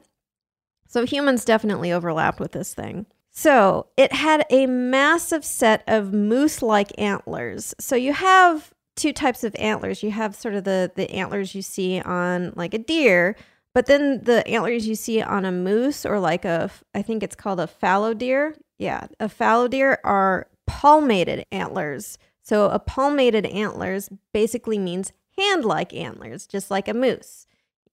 So 0.88 1.04
humans 1.04 1.44
definitely 1.44 1.92
overlapped 1.92 2.40
with 2.40 2.52
this 2.52 2.72
thing. 2.72 3.04
So 3.30 3.88
it 3.98 4.14
had 4.14 4.46
a 4.48 4.66
massive 4.66 5.44
set 5.44 5.84
of 5.86 6.14
moose 6.14 6.62
like 6.62 6.98
antlers. 6.98 7.74
So 7.78 7.94
you 7.94 8.14
have 8.14 8.72
two 8.96 9.12
types 9.12 9.44
of 9.44 9.54
antlers. 9.58 10.02
You 10.02 10.10
have 10.12 10.34
sort 10.34 10.54
of 10.54 10.64
the 10.64 10.90
the 10.94 11.10
antlers 11.10 11.54
you 11.54 11.62
see 11.62 12.00
on 12.00 12.52
like 12.56 12.74
a 12.74 12.78
deer, 12.78 13.36
but 13.74 13.86
then 13.86 14.22
the 14.24 14.46
antlers 14.48 14.86
you 14.86 14.94
see 14.94 15.22
on 15.22 15.44
a 15.44 15.52
moose 15.52 16.04
or 16.04 16.18
like 16.20 16.44
a 16.44 16.70
I 16.94 17.02
think 17.02 17.22
it's 17.22 17.36
called 17.36 17.60
a 17.60 17.66
fallow 17.66 18.14
deer. 18.14 18.56
Yeah, 18.78 19.06
a 19.18 19.28
fallow 19.28 19.68
deer 19.68 19.98
are 20.04 20.48
palmated 20.66 21.44
antlers. 21.52 22.18
So 22.42 22.70
a 22.70 22.78
palmated 22.78 23.46
antlers 23.46 24.08
basically 24.32 24.78
means 24.78 25.12
hand-like 25.38 25.92
antlers, 25.94 26.46
just 26.46 26.70
like 26.70 26.88
a 26.88 26.94
moose. 26.94 27.46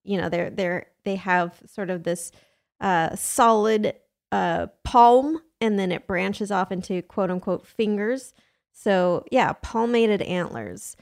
You 0.03 0.17
know, 0.17 0.29
they're 0.29 0.49
they're 0.49 0.87
they 1.03 1.15
have 1.15 1.61
sort 1.65 1.89
of 1.89 2.03
this 2.03 2.31
uh, 2.79 3.15
solid 3.15 3.93
uh, 4.31 4.67
palm, 4.83 5.41
and 5.61 5.77
then 5.77 5.91
it 5.91 6.07
branches 6.07 6.51
off 6.51 6.71
into 6.71 7.01
quote 7.01 7.29
unquote 7.31 7.65
fingers. 7.67 8.33
So 8.71 9.25
yeah, 9.31 9.53
palmated 9.53 10.21
antlers, 10.21 10.95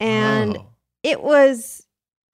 and 0.00 0.56
Oh. 0.56 0.66
it 1.02 1.22
was 1.22 1.85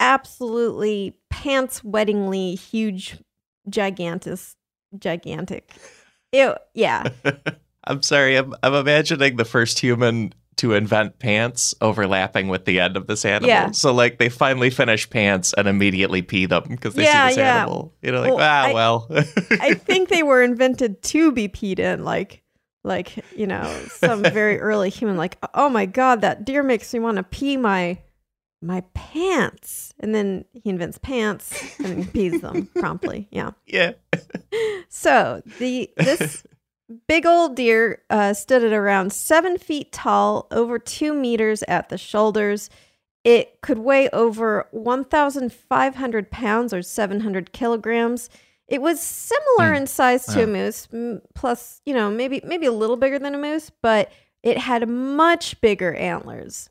absolutely 0.02 1.16
pants 1.30 1.80
wettingly 1.80 2.58
huge, 2.58 3.16
gigantus, 3.68 4.56
gigantic. 4.98 5.70
Ew, 6.32 6.54
yeah. 6.74 7.08
I'm 7.84 8.02
sorry. 8.02 8.36
I'm, 8.36 8.54
I'm 8.62 8.74
imagining 8.74 9.36
the 9.36 9.44
first 9.44 9.78
human 9.78 10.34
to 10.56 10.74
invent 10.74 11.18
pants 11.18 11.74
overlapping 11.80 12.48
with 12.48 12.64
the 12.66 12.78
end 12.78 12.96
of 12.96 13.06
this 13.06 13.24
animal. 13.24 13.48
Yeah. 13.48 13.70
So 13.70 13.92
like 13.92 14.18
they 14.18 14.28
finally 14.28 14.70
finish 14.70 15.08
pants 15.08 15.54
and 15.56 15.66
immediately 15.66 16.20
pee 16.22 16.46
them 16.46 16.64
because 16.68 16.94
they 16.94 17.04
Yeah, 17.04 17.28
see 17.28 17.34
this 17.36 17.38
yeah. 17.38 17.60
animal. 17.62 17.94
You 18.02 18.12
know, 18.12 18.20
like 18.20 18.34
Well, 18.34 18.38
ah 18.40 18.64
I- 18.66 18.72
well. 18.74 19.06
I 19.60 19.74
think 19.74 20.08
they 20.10 20.22
were 20.22 20.42
invented 20.42 21.02
to 21.04 21.32
be 21.32 21.48
peed 21.48 21.78
in, 21.78 22.04
like 22.04 22.42
like 22.84 23.24
you 23.36 23.46
know 23.46 23.64
some 23.88 24.22
very 24.22 24.60
early 24.60 24.90
human. 24.90 25.16
Like, 25.16 25.38
oh 25.54 25.68
my 25.68 25.86
god, 25.86 26.20
that 26.20 26.44
deer 26.44 26.62
makes 26.62 26.92
me 26.92 27.00
want 27.00 27.16
to 27.16 27.22
pee 27.22 27.56
my 27.56 27.98
my 28.62 28.82
pants, 28.94 29.92
and 30.00 30.14
then 30.14 30.44
he 30.52 30.70
invents 30.70 30.98
pants 30.98 31.78
and 31.80 32.04
he 32.04 32.10
pees 32.10 32.40
them 32.40 32.66
promptly. 32.76 33.28
Yeah. 33.30 33.50
yeah. 33.66 33.92
So 34.88 35.42
the 35.58 35.90
this 35.96 36.44
big 37.08 37.26
old 37.26 37.56
deer 37.56 38.02
uh, 38.10 38.34
stood 38.34 38.62
at 38.64 38.72
around 38.72 39.12
seven 39.12 39.58
feet 39.58 39.92
tall, 39.92 40.46
over 40.50 40.78
two 40.78 41.12
meters 41.14 41.62
at 41.68 41.88
the 41.88 41.98
shoulders. 41.98 42.70
It 43.24 43.60
could 43.60 43.78
weigh 43.78 44.08
over 44.10 44.66
1,500 44.72 46.30
pounds 46.30 46.74
or 46.74 46.82
700 46.82 47.52
kilograms. 47.52 48.28
It 48.68 48.80
was 48.82 49.00
similar 49.00 49.72
Mm. 49.74 49.76
in 49.78 49.86
size 49.86 50.26
to 50.26 50.44
a 50.44 50.46
moose, 50.46 50.88
m- 50.92 51.20
plus 51.34 51.80
you 51.84 51.94
know 51.94 52.10
maybe 52.10 52.40
maybe 52.44 52.66
a 52.66 52.72
little 52.72 52.96
bigger 52.96 53.18
than 53.18 53.34
a 53.34 53.38
moose, 53.38 53.70
but 53.82 54.10
it 54.42 54.58
had 54.58 54.88
much 54.88 55.60
bigger 55.60 55.94
antlers. 55.94 56.68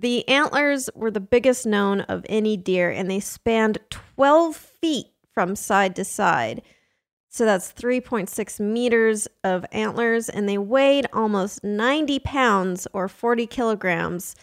The 0.00 0.26
antlers 0.28 0.88
were 0.94 1.10
the 1.10 1.20
biggest 1.20 1.66
known 1.66 2.00
of 2.02 2.24
any 2.26 2.56
deer, 2.56 2.90
and 2.90 3.10
they 3.10 3.20
spanned 3.20 3.76
12 3.90 4.56
feet 4.56 5.08
from 5.34 5.54
side 5.54 5.94
to 5.96 6.06
side. 6.06 6.62
So 7.28 7.44
that's 7.44 7.70
3.6 7.70 8.60
meters 8.60 9.28
of 9.44 9.66
antlers, 9.72 10.30
and 10.30 10.48
they 10.48 10.56
weighed 10.56 11.06
almost 11.12 11.62
90 11.62 12.18
pounds 12.20 12.86
or 12.94 13.08
40 13.08 13.46
kilograms, 13.46 14.34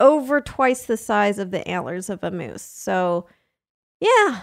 over 0.00 0.40
twice 0.42 0.84
the 0.84 0.98
size 0.98 1.38
of 1.38 1.50
the 1.50 1.66
antlers 1.66 2.10
of 2.10 2.22
a 2.22 2.30
moose. 2.30 2.62
So, 2.62 3.26
yeah, 4.00 4.42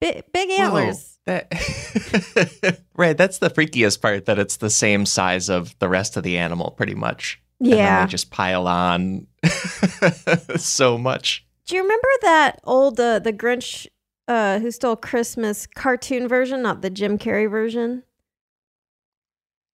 big, 0.00 0.22
big 0.32 0.50
antlers. 0.50 1.18
Whoa, 1.24 1.40
that 1.50 2.80
right. 2.94 3.16
That's 3.16 3.38
the 3.38 3.50
freakiest 3.50 4.00
part. 4.00 4.26
That 4.26 4.38
it's 4.38 4.58
the 4.58 4.70
same 4.70 5.04
size 5.04 5.48
of 5.48 5.76
the 5.80 5.88
rest 5.88 6.16
of 6.16 6.22
the 6.22 6.38
animal, 6.38 6.70
pretty 6.70 6.94
much. 6.94 7.40
And 7.60 7.68
Yeah. 7.70 8.04
they 8.04 8.10
just 8.10 8.30
pile 8.30 8.66
on 8.68 9.26
so 10.56 10.98
much. 10.98 11.44
Do 11.66 11.76
you 11.76 11.82
remember 11.82 12.08
that 12.22 12.60
old 12.64 13.00
uh, 13.00 13.18
the 13.18 13.32
Grinch 13.32 13.86
uh, 14.28 14.58
who 14.58 14.70
stole 14.70 14.96
Christmas 14.96 15.66
cartoon 15.66 16.28
version, 16.28 16.62
not 16.62 16.82
the 16.82 16.90
Jim 16.90 17.18
Carrey 17.18 17.50
version? 17.50 18.02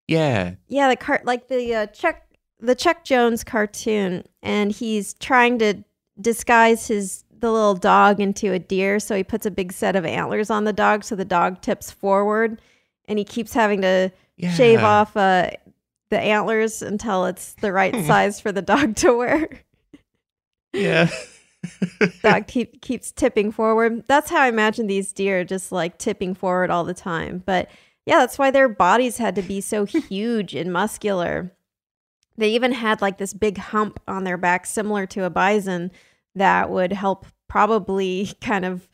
Yeah. 0.08 0.54
Yeah, 0.68 0.88
the 0.88 0.96
cart 0.96 1.24
like 1.24 1.48
the 1.48 1.74
uh, 1.74 1.86
Chuck 1.86 2.22
the 2.60 2.74
Chuck 2.74 3.04
Jones 3.04 3.44
cartoon, 3.44 4.24
and 4.42 4.70
he's 4.72 5.14
trying 5.14 5.58
to 5.58 5.82
disguise 6.20 6.86
his 6.88 7.24
the 7.38 7.50
little 7.50 7.74
dog 7.74 8.20
into 8.20 8.52
a 8.52 8.58
deer. 8.58 9.00
So 9.00 9.16
he 9.16 9.24
puts 9.24 9.46
a 9.46 9.50
big 9.50 9.72
set 9.72 9.96
of 9.96 10.04
antlers 10.04 10.50
on 10.50 10.64
the 10.64 10.72
dog, 10.72 11.04
so 11.04 11.16
the 11.16 11.24
dog 11.24 11.60
tips 11.60 11.90
forward, 11.90 12.60
and 13.06 13.18
he 13.18 13.24
keeps 13.24 13.52
having 13.52 13.80
to 13.82 14.12
shave 14.56 14.80
off 14.82 15.16
uh, 15.16 15.50
the 16.12 16.20
antlers 16.20 16.82
until 16.82 17.24
it's 17.24 17.54
the 17.54 17.72
right 17.72 17.94
hmm. 17.96 18.06
size 18.06 18.38
for 18.38 18.52
the 18.52 18.60
dog 18.60 18.94
to 18.96 19.16
wear. 19.16 19.48
Yeah. 20.74 21.08
dog 22.22 22.46
keep, 22.48 22.82
keeps 22.82 23.10
tipping 23.10 23.50
forward. 23.50 24.04
That's 24.06 24.28
how 24.28 24.42
I 24.42 24.48
imagine 24.48 24.88
these 24.88 25.10
deer 25.10 25.42
just 25.42 25.72
like 25.72 25.96
tipping 25.96 26.34
forward 26.34 26.70
all 26.70 26.84
the 26.84 26.92
time. 26.92 27.42
But 27.46 27.70
yeah, 28.04 28.18
that's 28.18 28.38
why 28.38 28.50
their 28.50 28.68
bodies 28.68 29.16
had 29.16 29.34
to 29.36 29.42
be 29.42 29.62
so 29.62 29.84
huge 29.86 30.54
and 30.54 30.70
muscular. 30.70 31.50
They 32.36 32.50
even 32.50 32.72
had 32.72 33.00
like 33.00 33.16
this 33.16 33.32
big 33.32 33.56
hump 33.56 33.98
on 34.06 34.24
their 34.24 34.36
back, 34.36 34.66
similar 34.66 35.06
to 35.06 35.24
a 35.24 35.30
bison, 35.30 35.92
that 36.34 36.68
would 36.68 36.92
help 36.92 37.24
probably 37.48 38.32
kind 38.42 38.66
of 38.66 38.86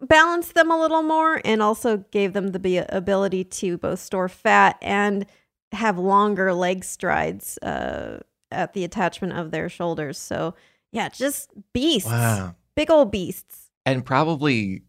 balance 0.00 0.50
them 0.50 0.72
a 0.72 0.80
little 0.80 1.02
more 1.02 1.40
and 1.44 1.62
also 1.62 1.98
gave 2.10 2.32
them 2.32 2.48
the 2.48 2.78
ability 2.88 3.44
to 3.44 3.78
both 3.78 4.00
store 4.00 4.28
fat 4.28 4.78
and 4.82 5.26
have 5.72 5.98
longer 5.98 6.52
leg 6.54 6.84
strides 6.84 7.58
uh, 7.58 8.20
at 8.50 8.72
the 8.72 8.84
attachment 8.84 9.32
of 9.34 9.50
their 9.50 9.68
shoulders. 9.68 10.18
So, 10.18 10.54
yeah, 10.92 11.08
just 11.08 11.50
beasts. 11.72 12.08
Wow. 12.10 12.54
Big 12.74 12.90
old 12.90 13.10
beasts. 13.10 13.70
and 13.84 14.04
probably 14.04 14.82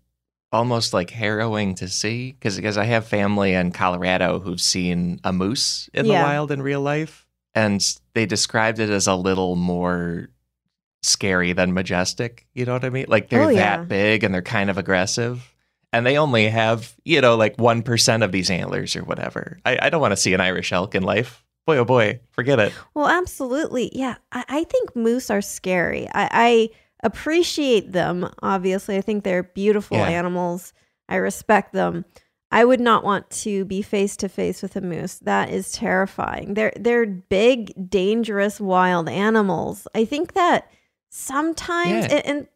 almost 0.52 0.94
like 0.94 1.10
harrowing 1.12 1.76
to 1.76 1.88
see 1.88 2.32
because 2.32 2.56
because 2.56 2.78
I 2.78 2.86
have 2.86 3.06
family 3.06 3.54
in 3.54 3.72
Colorado 3.72 4.40
who've 4.40 4.60
seen 4.62 5.20
a 5.24 5.32
moose 5.34 5.90
in 5.94 6.06
Yeah. 6.06 6.20
the 6.20 6.24
wild 6.26 6.52
in 6.52 6.62
real 6.62 6.82
life, 6.82 7.28
and 7.54 7.82
they 8.14 8.26
described 8.26 8.80
it 8.80 8.90
as 8.90 9.06
a 9.08 9.16
little 9.16 9.56
more 9.56 10.30
scary 11.02 11.54
than 11.54 11.74
majestic. 11.74 12.46
You 12.54 12.66
know 12.66 12.74
what 12.74 12.84
I 12.84 12.90
mean? 12.90 13.06
Like 13.08 13.30
they're 13.30 13.44
Oh, 13.44 13.50
yeah. 13.50 13.78
that 13.78 13.88
big 13.88 14.24
and 14.24 14.34
they're 14.34 14.42
kind 14.42 14.70
of 14.70 14.78
aggressive. 14.78 15.54
And 15.92 16.06
they 16.06 16.18
only 16.18 16.48
have, 16.50 16.94
you 17.04 17.20
know, 17.22 17.36
like 17.36 17.58
1% 17.58 18.24
of 18.24 18.32
these 18.32 18.50
antlers 18.52 18.96
or 18.96 19.04
whatever. 19.04 19.60
I, 19.66 19.80
I 19.84 19.90
don't 19.90 20.02
want 20.02 20.12
to 20.12 20.18
see 20.18 20.34
an 20.34 20.42
Irish 20.42 20.72
elk 20.72 20.94
in 20.96 21.02
life. 21.04 21.44
Boy, 21.66 21.78
oh 21.78 21.86
boy, 21.86 22.20
forget 22.32 22.60
it. 22.60 22.74
Well, 22.94 23.08
absolutely. 23.08 23.90
Yeah, 23.98 24.16
I, 24.32 24.46
I 24.48 24.64
think 24.66 24.96
moose 24.96 25.30
are 25.30 25.42
scary. 25.42 26.08
I, 26.14 26.30
I 26.32 26.70
appreciate 27.04 27.92
them. 27.92 28.30
Obviously, 28.42 28.98
I 28.98 29.02
think 29.02 29.24
they're 29.24 29.44
beautiful 29.44 29.98
Yeah. 29.98 30.08
animals. 30.10 30.74
I 31.08 31.16
respect 31.16 31.74
them. 31.74 32.06
I 32.52 32.66
would 32.66 32.80
not 32.80 33.04
want 33.04 33.30
to 33.32 33.66
be 33.66 33.82
face 33.84 34.16
to 34.18 34.30
face 34.30 34.62
with 34.64 34.76
a 34.76 34.82
moose. 34.82 35.20
That 35.20 35.50
is 35.52 35.72
terrifying. 35.72 36.56
They're 36.56 36.74
they're 36.76 37.06
big, 37.06 37.90
dangerous, 37.90 38.60
wild 38.60 39.08
animals. 39.10 39.88
I 39.94 40.06
think 40.06 40.34
that 40.34 40.70
sometimes, 41.10 42.06
Yeah. 42.06 42.16
and, 42.18 42.26
and 42.26 42.48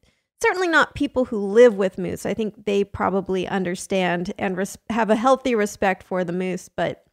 certainly 0.44 0.68
not 0.68 0.94
people 0.96 1.26
who 1.26 1.38
live 1.40 1.76
with 1.76 1.98
moose. 1.98 2.26
I 2.26 2.34
think 2.34 2.66
they 2.66 2.84
probably 2.84 3.48
understand 3.48 4.34
and 4.38 4.56
res- 4.58 4.78
have 4.90 5.10
a 5.10 5.16
healthy 5.16 5.56
respect 5.56 6.04
for 6.04 6.24
the 6.24 6.34
moose, 6.34 6.70
but 6.76 7.04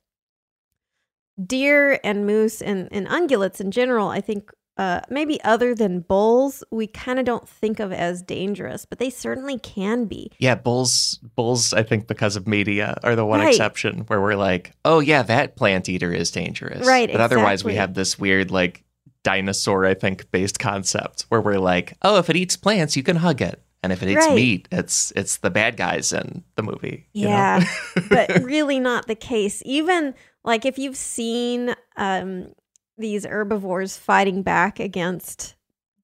deer 1.45 1.99
and 2.05 2.27
moose 2.27 2.61
and, 2.61 2.89
and 2.93 3.07
ungulates 3.09 3.61
in 3.61 3.71
general, 3.71 4.09
I 4.09 4.21
think 4.21 4.51
uh, 4.77 5.01
maybe 5.11 5.43
other 5.45 5.75
than 5.75 6.01
bulls, 6.01 6.65
we 6.71 6.87
kind 6.87 7.19
of 7.19 7.25
don't 7.25 7.47
think 7.49 7.81
of 7.81 7.93
as 7.93 8.23
dangerous, 8.23 8.87
but 8.87 8.99
they 8.99 9.11
certainly 9.11 9.59
can 9.59 10.07
be. 10.07 10.31
Yeah, 10.39 10.55
bulls, 10.55 11.19
bulls. 11.37 11.75
I 11.75 11.83
think 11.83 12.07
because 12.07 12.35
of 12.37 12.47
media 12.49 12.97
are 13.03 13.15
the 13.15 13.27
one 13.27 13.41
Right. 13.41 13.49
exception 13.51 14.01
where 14.07 14.21
we're 14.21 14.37
like, 14.37 14.73
oh 14.85 15.01
yeah, 15.01 15.23
that 15.25 15.57
plant 15.57 15.89
eater 15.89 16.13
is 16.13 16.31
dangerous. 16.31 16.87
Right, 16.87 17.11
But 17.13 17.21
otherwise, 17.21 17.63
we 17.63 17.75
have 17.75 17.95
this 17.95 18.19
weird 18.19 18.51
like 18.51 18.85
dinosaur, 19.23 19.85
I 19.87 19.95
think, 19.95 20.31
based 20.31 20.59
concept 20.59 21.23
where 21.29 21.41
we're 21.41 21.59
like, 21.59 21.95
oh, 22.03 22.19
if 22.19 22.31
it 22.31 22.37
eats 22.37 22.57
plants, 22.57 22.97
you 22.97 23.03
can 23.03 23.17
hug 23.17 23.41
it, 23.43 23.63
and 23.83 23.93
if 23.93 24.03
it 24.03 24.09
eats 24.11 24.27
Right. 24.27 24.35
meat, 24.35 24.69
it's 24.71 25.13
it's 25.17 25.39
the 25.39 25.51
bad 25.51 25.77
guys 25.77 26.13
in 26.13 26.45
the 26.57 26.63
movie. 26.63 27.07
you 27.13 27.25
know? 27.29 27.31
Yeah, 27.35 27.65
but 28.09 28.29
really 28.43 28.81
not 28.81 29.07
the 29.07 29.15
case. 29.15 29.63
Even 29.65 30.15
like 30.45 30.65
if 30.65 30.79
you've 30.79 30.97
seen 30.97 31.75
um, 31.97 32.53
these 32.99 33.25
herbivores 33.25 33.97
fighting 33.99 34.43
back 34.43 34.81
against 34.81 35.55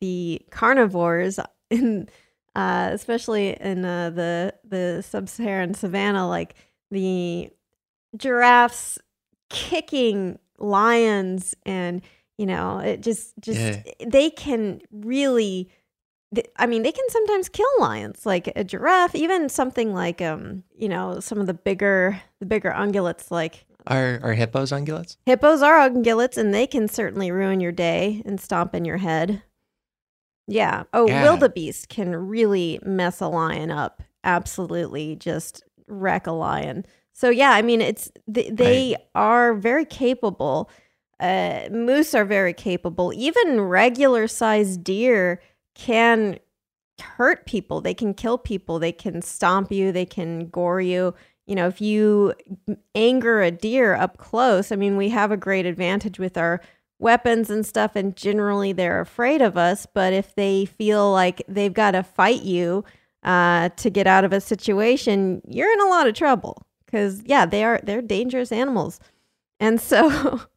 the 0.01 0.43
carnivores, 0.51 1.39
in, 1.71 2.09
uh, 2.55 2.91
especially 2.93 3.51
in 3.61 3.85
uh, 3.85 4.11
the 4.11 4.55
the 4.65 5.03
sub-Saharan 5.03 5.75
savannah, 5.75 6.29
like 6.29 6.55
the 6.91 7.51
giraffes 8.17 8.99
kicking 9.49 10.39
lions, 10.59 11.55
and 11.65 12.03
you 12.39 12.47
know, 12.47 12.79
it 12.79 13.01
just 13.03 13.35
just 13.41 13.59
Yeah. 13.59 13.83
they 14.07 14.31
can 14.31 14.81
really 14.91 15.71
I 16.57 16.67
mean, 16.67 16.83
they 16.83 16.93
can 16.93 17.09
sometimes 17.09 17.49
kill 17.49 17.69
lions, 17.79 18.27
like 18.27 18.53
a 18.57 18.65
giraffe, 18.65 19.15
even 19.15 19.49
something 19.49 19.95
like 19.95 20.21
um, 20.21 20.65
you 20.77 20.89
know, 20.89 21.21
some 21.21 21.39
of 21.41 21.47
the 21.47 21.55
bigger 21.55 22.21
the 22.41 22.47
bigger 22.47 22.71
ungulates 22.73 23.31
like 23.31 23.65
Are 23.87 24.19
are 24.23 24.35
hippos 24.35 24.73
ungulates? 24.73 25.17
Hippos 25.25 25.63
are 25.63 25.89
ungulates, 25.89 26.37
and 26.37 26.53
they 26.53 26.67
can 26.67 26.89
certainly 26.89 27.31
ruin 27.31 27.61
your 27.61 27.73
day 27.73 28.23
and 28.27 28.41
stomp 28.41 28.75
in 28.75 28.85
your 28.85 28.99
head. 28.99 29.43
Yeah. 30.49 30.85
Oh, 30.93 31.09
Yeah. 31.09 31.23
wildebeest 31.23 31.89
can 31.89 32.15
really 32.15 32.79
mess 32.85 33.21
a 33.21 33.29
lion 33.29 33.71
up. 33.71 34.03
Absolutely, 34.25 35.17
just 35.17 35.63
wreck 35.87 36.27
a 36.27 36.33
lion. 36.33 36.85
So 37.13 37.31
yeah, 37.31 37.51
I 37.53 37.63
mean, 37.63 37.81
it's 37.81 38.11
they, 38.27 38.51
they 38.51 38.97
are 39.15 39.55
very 39.55 39.85
capable. 39.85 40.71
Uh, 41.19 41.69
moose 41.71 42.15
are 42.15 42.25
very 42.25 42.53
capable. 42.53 43.13
Even 43.15 43.61
regular 43.61 44.29
sized 44.29 44.85
deer 44.85 45.41
can 45.75 46.39
hurt 47.01 47.47
people. 47.47 47.81
They 47.81 47.95
can 47.95 48.15
kill 48.15 48.39
people. 48.39 48.79
They 48.79 48.93
can 48.93 49.23
stomp 49.23 49.73
you. 49.73 49.93
They 49.93 50.07
can 50.07 50.49
gore 50.49 50.81
you. 50.81 51.15
You 51.47 51.55
know, 51.55 51.69
if 51.69 51.81
you 51.81 52.35
anger 52.95 53.41
a 53.41 53.51
deer 53.51 53.95
up 53.95 54.19
close, 54.19 54.73
I 54.73 54.77
mean, 54.77 54.97
we 54.97 55.11
have 55.11 55.31
a 55.31 55.37
great 55.37 55.65
advantage 55.65 56.19
with 56.19 56.37
our 56.37 56.61
weapons 56.99 57.51
and 57.51 57.65
stuff, 57.65 57.95
and 57.95 58.17
generally 58.17 58.73
they're 58.73 59.01
afraid 59.01 59.43
of 59.43 59.57
us. 59.57 59.87
But 59.87 60.13
if 60.13 60.35
they 60.35 60.65
feel 60.65 61.13
like 61.13 61.43
they've 61.49 61.73
got 61.73 61.93
to 61.93 62.03
fight 62.03 62.43
you 62.43 62.85
uh, 63.23 63.69
to 63.71 63.91
get 63.91 64.07
out 64.07 64.25
of 64.25 64.33
a 64.33 64.41
situation, 64.41 65.43
you're 65.47 65.73
in 65.73 65.81
a 65.81 65.89
lot 65.89 66.07
of 66.07 66.15
trouble. 66.15 66.67
Because 66.85 67.23
yeah, 67.25 67.47
they 67.47 67.65
are 67.65 67.81
they're 67.83 68.03
dangerous 68.03 68.53
animals, 68.53 69.01
and 69.59 69.81
so 69.81 70.41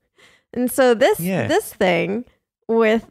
and 0.53 0.71
so 0.71 0.93
this 0.93 1.19
Yeah. 1.19 1.47
this 1.47 1.73
thing 1.73 2.25
with 2.67 3.05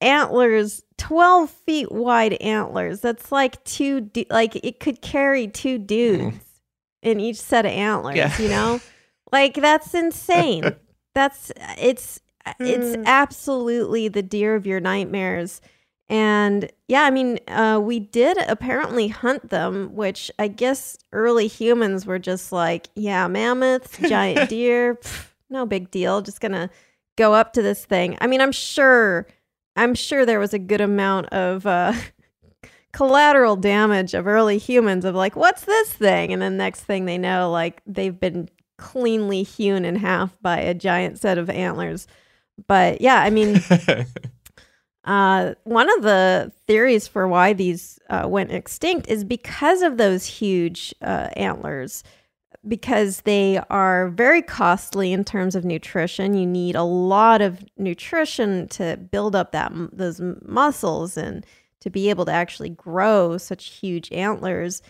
antlers 0.00 0.82
12 0.98 1.50
feet 1.50 1.92
wide 1.92 2.34
antlers 2.34 3.00
that's 3.00 3.30
like 3.32 3.62
two 3.64 4.00
du- 4.00 4.26
like 4.30 4.56
it 4.56 4.80
could 4.80 5.00
carry 5.02 5.46
two 5.48 5.78
dudes 5.78 6.36
in 7.02 7.20
each 7.20 7.40
set 7.40 7.66
of 7.66 7.72
antlers 7.72 8.14
Mm. 8.14 8.16
Yeah. 8.16 8.42
you 8.42 8.48
know 8.48 8.80
like 9.32 9.54
that's 9.54 9.94
insane 9.94 10.74
that's 11.14 11.52
it's 11.78 12.20
it's 12.60 12.96
absolutely 13.06 14.08
the 14.08 14.22
deer 14.22 14.54
of 14.54 14.66
your 14.66 14.80
nightmares 14.80 15.60
and 16.08 16.70
yeah 16.88 17.02
i 17.02 17.10
mean 17.10 17.38
uh, 17.48 17.80
we 17.82 17.98
did 17.98 18.38
apparently 18.48 19.08
hunt 19.08 19.50
them 19.50 19.94
which 19.96 20.30
i 20.38 20.46
guess 20.46 20.96
early 21.12 21.48
humans 21.48 22.06
were 22.06 22.18
just 22.18 22.52
like 22.52 22.88
yeah 22.94 23.26
mammoths 23.26 23.98
giant 24.08 24.48
deer 24.50 24.94
pff, 24.94 25.30
no 25.50 25.66
big 25.66 25.90
deal 25.90 26.20
just 26.22 26.40
gonna 26.40 26.70
go 27.16 27.34
up 27.34 27.52
to 27.54 27.62
this 27.62 27.84
thing. 27.84 28.16
I 28.20 28.26
mean 28.26 28.40
i'm 28.40 28.52
sure 28.52 29.26
i'm 29.74 29.94
sure 29.94 30.24
there 30.24 30.40
was 30.40 30.54
a 30.54 30.58
good 30.58 30.80
amount 30.80 31.26
of 31.28 31.66
uh, 31.66 31.92
collateral 32.92 33.56
damage 33.56 34.14
of 34.14 34.26
early 34.26 34.58
humans 34.58 35.04
of 35.04 35.14
like 35.14 35.36
what's 35.36 35.64
this 35.64 35.92
thing? 35.92 36.32
And 36.32 36.40
then 36.40 36.56
next 36.56 36.84
thing 36.84 37.04
they 37.04 37.18
know 37.18 37.50
like 37.50 37.82
they've 37.86 38.18
been 38.18 38.48
cleanly 38.78 39.42
hewn 39.42 39.84
in 39.84 39.96
half 39.96 40.36
by 40.42 40.58
a 40.58 40.74
giant 40.74 41.18
set 41.18 41.38
of 41.38 41.48
antlers. 41.50 42.06
But 42.66 43.00
yeah 43.00 43.20
i 43.20 43.30
mean 43.30 43.60
uh, 45.06 45.54
one 45.64 45.88
of 45.96 46.02
the 46.02 46.52
theories 46.66 47.06
for 47.06 47.28
why 47.28 47.52
these 47.52 47.98
uh, 48.10 48.26
went 48.28 48.50
extinct 48.50 49.08
is 49.08 49.24
because 49.24 49.82
of 49.82 49.96
those 49.96 50.26
huge 50.26 50.94
uh, 51.00 51.28
antlers 51.36 52.02
because 52.68 53.22
they 53.22 53.60
are 53.70 54.08
very 54.08 54.42
costly 54.42 55.12
in 55.12 55.24
terms 55.24 55.54
of 55.54 55.64
nutrition. 55.64 56.34
You 56.34 56.46
need 56.46 56.74
a 56.74 56.82
lot 56.82 57.40
of 57.40 57.64
nutrition 57.76 58.68
to 58.68 58.96
build 58.96 59.36
up 59.36 59.52
that 59.52 59.72
those 59.92 60.20
muscles 60.44 61.16
and 61.16 61.44
to 61.80 61.90
be 61.90 62.10
able 62.10 62.24
to 62.24 62.32
actually 62.32 62.70
grow 62.70 63.38
such 63.38 63.66
huge 63.66 64.10
antlers. 64.10 64.82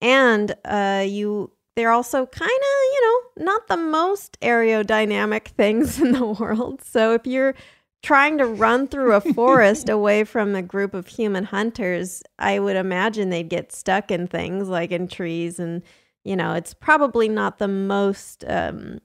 And 0.00 0.54
uh, 0.64 1.04
you, 1.06 1.52
they're 1.76 1.90
also 1.90 2.24
kind 2.24 2.50
of, 2.50 2.94
you 2.94 3.00
know, 3.02 3.44
not 3.44 3.68
the 3.68 3.76
most 3.76 4.38
aerodynamic 4.40 5.48
things 5.56 6.00
in 6.00 6.12
the 6.12 6.26
world. 6.26 6.82
So 6.82 7.12
if 7.12 7.26
you're 7.26 7.54
trying 8.02 8.38
to 8.38 8.46
run 8.46 8.88
through 8.88 9.12
a 9.12 9.20
forest 9.20 9.88
away 9.90 10.24
from 10.24 10.54
a 10.54 10.62
group 10.62 10.94
of 10.94 11.08
human 11.08 11.44
hunters, 11.44 12.22
I 12.38 12.58
would 12.58 12.76
imagine 12.76 13.30
they'd 13.30 13.48
get 13.48 13.72
stuck 13.72 14.10
in 14.10 14.26
things 14.26 14.68
like 14.68 14.92
in 14.92 15.08
trees 15.08 15.58
and 15.58 15.82
you 16.24 16.36
know, 16.36 16.54
it's 16.54 16.74
probably 16.74 17.28
not 17.28 17.58
the 17.58 17.68
most 17.68 18.44
um, 18.48 18.98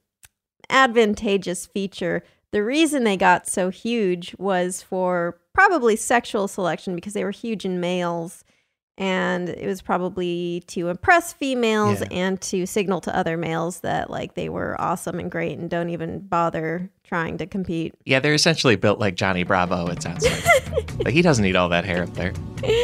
advantageous 0.70 1.66
feature. 1.66 2.24
The 2.52 2.64
reason 2.64 3.04
they 3.04 3.18
got 3.18 3.48
so 3.48 3.70
huge 3.70 4.36
was 4.38 4.82
for 4.82 5.40
probably 5.54 5.96
sexual 5.96 6.48
selection 6.48 6.96
because 6.96 7.14
they 7.14 7.24
were 7.24 7.32
huge 7.32 7.66
in 7.66 7.80
males. 7.80 8.44
And 8.96 9.50
it 9.50 9.66
was 9.66 9.82
probably 9.82 10.64
to 10.68 10.90
impress 10.90 11.34
females 11.34 12.02
Yeah. 12.02 12.08
and 12.12 12.42
to 12.42 12.68
signal 12.68 13.02
to 13.02 13.16
other 13.16 13.38
males 13.38 13.80
that 13.80 14.12
like 14.12 14.36
they 14.36 14.50
were 14.50 14.80
awesome 14.80 15.20
and 15.20 15.32
great 15.32 15.58
and 15.58 15.68
don't 15.68 15.90
even 15.90 16.20
bother 16.20 16.92
trying 17.04 17.40
to 17.40 17.48
compete. 17.48 17.96
Yeah, 18.06 18.20
they're 18.20 18.36
essentially 18.36 18.76
built 18.76 19.00
like 19.00 19.16
Johnny 19.16 19.44
Bravo. 19.44 19.88
It 19.88 20.04
sounds 20.04 20.24
like, 20.24 20.98
but 21.04 21.12
he 21.12 21.24
doesn't 21.24 21.44
need 21.44 21.56
all 21.56 21.70
that 21.70 21.86
hair 21.86 22.04
up 22.04 22.14
there. 22.14 22.34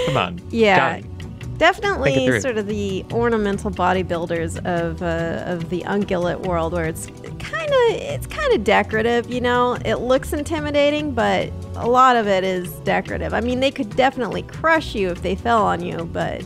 Come 0.07 0.17
on, 0.17 0.41
Yeah, 0.49 0.99
Johnny. 1.01 1.13
Think 1.59 1.75
it 1.75 1.81
definitely 1.81 2.39
sort 2.39 2.57
of 2.57 2.67
the 2.67 3.05
ornamental 3.11 3.69
bodybuilders 3.69 4.65
of 4.65 5.01
uh, 5.01 5.43
of 5.45 5.69
the 5.69 5.81
ungulate 5.81 6.45
world, 6.45 6.71
where 6.71 6.85
it's 6.85 7.07
kind 7.07 7.69
of 7.69 7.89
it's 7.89 8.27
kind 8.27 8.53
of 8.53 8.63
decorative. 8.63 9.29
You 9.29 9.41
know, 9.41 9.77
it 9.83 9.95
looks 9.95 10.31
intimidating, 10.31 11.11
but 11.13 11.51
a 11.75 11.87
lot 11.87 12.15
of 12.15 12.27
it 12.27 12.45
is 12.45 12.71
decorative. 12.79 13.33
I 13.33 13.41
mean, 13.41 13.59
they 13.59 13.71
could 13.71 13.95
definitely 13.95 14.43
crush 14.43 14.95
you 14.95 15.09
if 15.09 15.21
they 15.21 15.35
fell 15.35 15.63
on 15.63 15.83
you, 15.83 16.05
but 16.05 16.45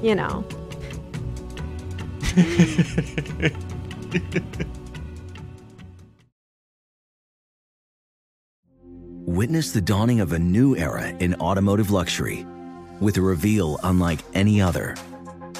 you 0.00 0.14
know, 0.14 0.44
Witness 9.26 9.72
the 9.72 9.80
dawning 9.80 10.20
of 10.20 10.32
a 10.32 10.38
new 10.38 10.76
era 10.76 11.08
in 11.18 11.34
automotive 11.36 11.90
luxury 11.90 12.46
with 13.02 13.16
a 13.16 13.20
reveal 13.20 13.78
unlike 13.82 14.20
any 14.32 14.62
other 14.62 14.94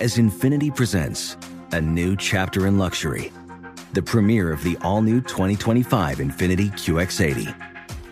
as 0.01 0.17
Infiniti 0.17 0.75
presents 0.75 1.37
a 1.73 1.81
new 1.81 2.17
chapter 2.17 2.67
in 2.67 2.79
luxury, 2.79 3.33
the 3.93 4.03
premiere 4.03 4.53
of 4.53 4.63
the 4.63 4.77
all 4.83 5.03
new 5.03 5.21
2025 5.21 6.19
Infiniti 6.19 6.71
QX80. 6.73 7.55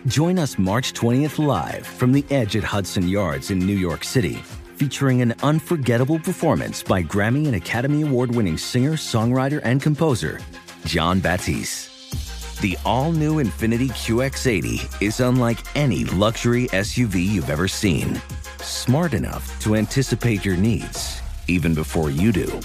Join 0.07 0.39
us 0.39 0.57
March 0.57 0.93
20th 0.93 1.43
live 1.43 1.85
from 1.85 2.11
the 2.11 2.25
edge 2.29 2.55
at 2.55 2.63
Hudson 2.63 3.07
Yards 3.07 3.51
in 3.51 3.59
New 3.59 3.75
York 3.75 4.03
City, 4.03 4.35
featuring 4.75 5.21
an 5.21 5.33
unforgettable 5.43 6.19
performance 6.19 6.81
by 6.81 7.03
Grammy 7.03 7.45
and 7.45 7.55
Academy 7.55 8.01
Award 8.01 8.35
winning 8.35 8.57
singer, 8.57 8.93
songwriter, 8.93 9.61
and 9.63 9.81
composer, 9.81 10.39
Jon 10.85 11.19
Batiste. 11.19 11.89
The 12.61 12.77
all 12.85 13.11
new 13.11 13.43
Infiniti 13.43 13.89
QX80 13.89 15.01
is 15.01 15.19
unlike 15.19 15.59
any 15.75 16.05
luxury 16.05 16.67
SUV 16.67 17.25
you've 17.25 17.49
ever 17.49 17.67
seen. 17.67 18.21
Smart 18.61 19.13
enough 19.15 19.59
to 19.61 19.75
anticipate 19.75 20.45
your 20.45 20.55
needs, 20.55 21.19
even 21.47 21.73
before 21.73 22.11
you 22.11 22.31
do. 22.31 22.59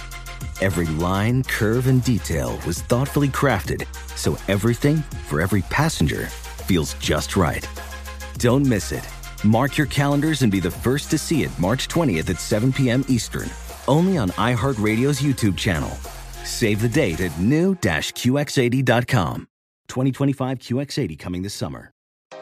Every 0.61 0.85
line, 0.85 1.43
curve, 1.45 1.87
and 1.87 2.05
detail 2.05 2.61
was 2.67 2.83
thoughtfully 2.83 3.31
crafted 3.31 3.87
so 4.15 4.37
everything 4.47 4.99
for 5.29 5.41
every 5.41 5.63
passenger 5.63 6.27
feels 6.67 6.93
just 6.95 7.35
right. 7.35 7.67
Don't 8.37 8.67
miss 8.67 8.93
it. 8.93 9.09
Mark 9.43 9.79
your 9.79 9.87
calendars 9.87 10.43
and 10.43 10.53
be 10.53 10.61
the 10.61 10.71
first 10.71 11.11
to 11.13 11.17
see 11.17 11.45
it 11.45 11.59
March 11.59 11.89
20th 11.89 12.29
at 12.29 12.41
7 12.41 12.75
p.m. 12.75 13.03
Eastern, 13.09 13.49
only 13.89 14.19
on 14.19 14.29
iHeartRadio's 14.33 15.23
YouTube 15.23 15.57
channel. 15.57 15.93
Save 16.45 16.83
the 16.83 16.91
date 16.91 17.23
at 17.23 17.41
new-QX80.com. 17.41 19.49
2025 19.89 20.59
QX80 20.59 21.19
coming 21.19 21.41
this 21.41 21.55
summer. 21.55 21.91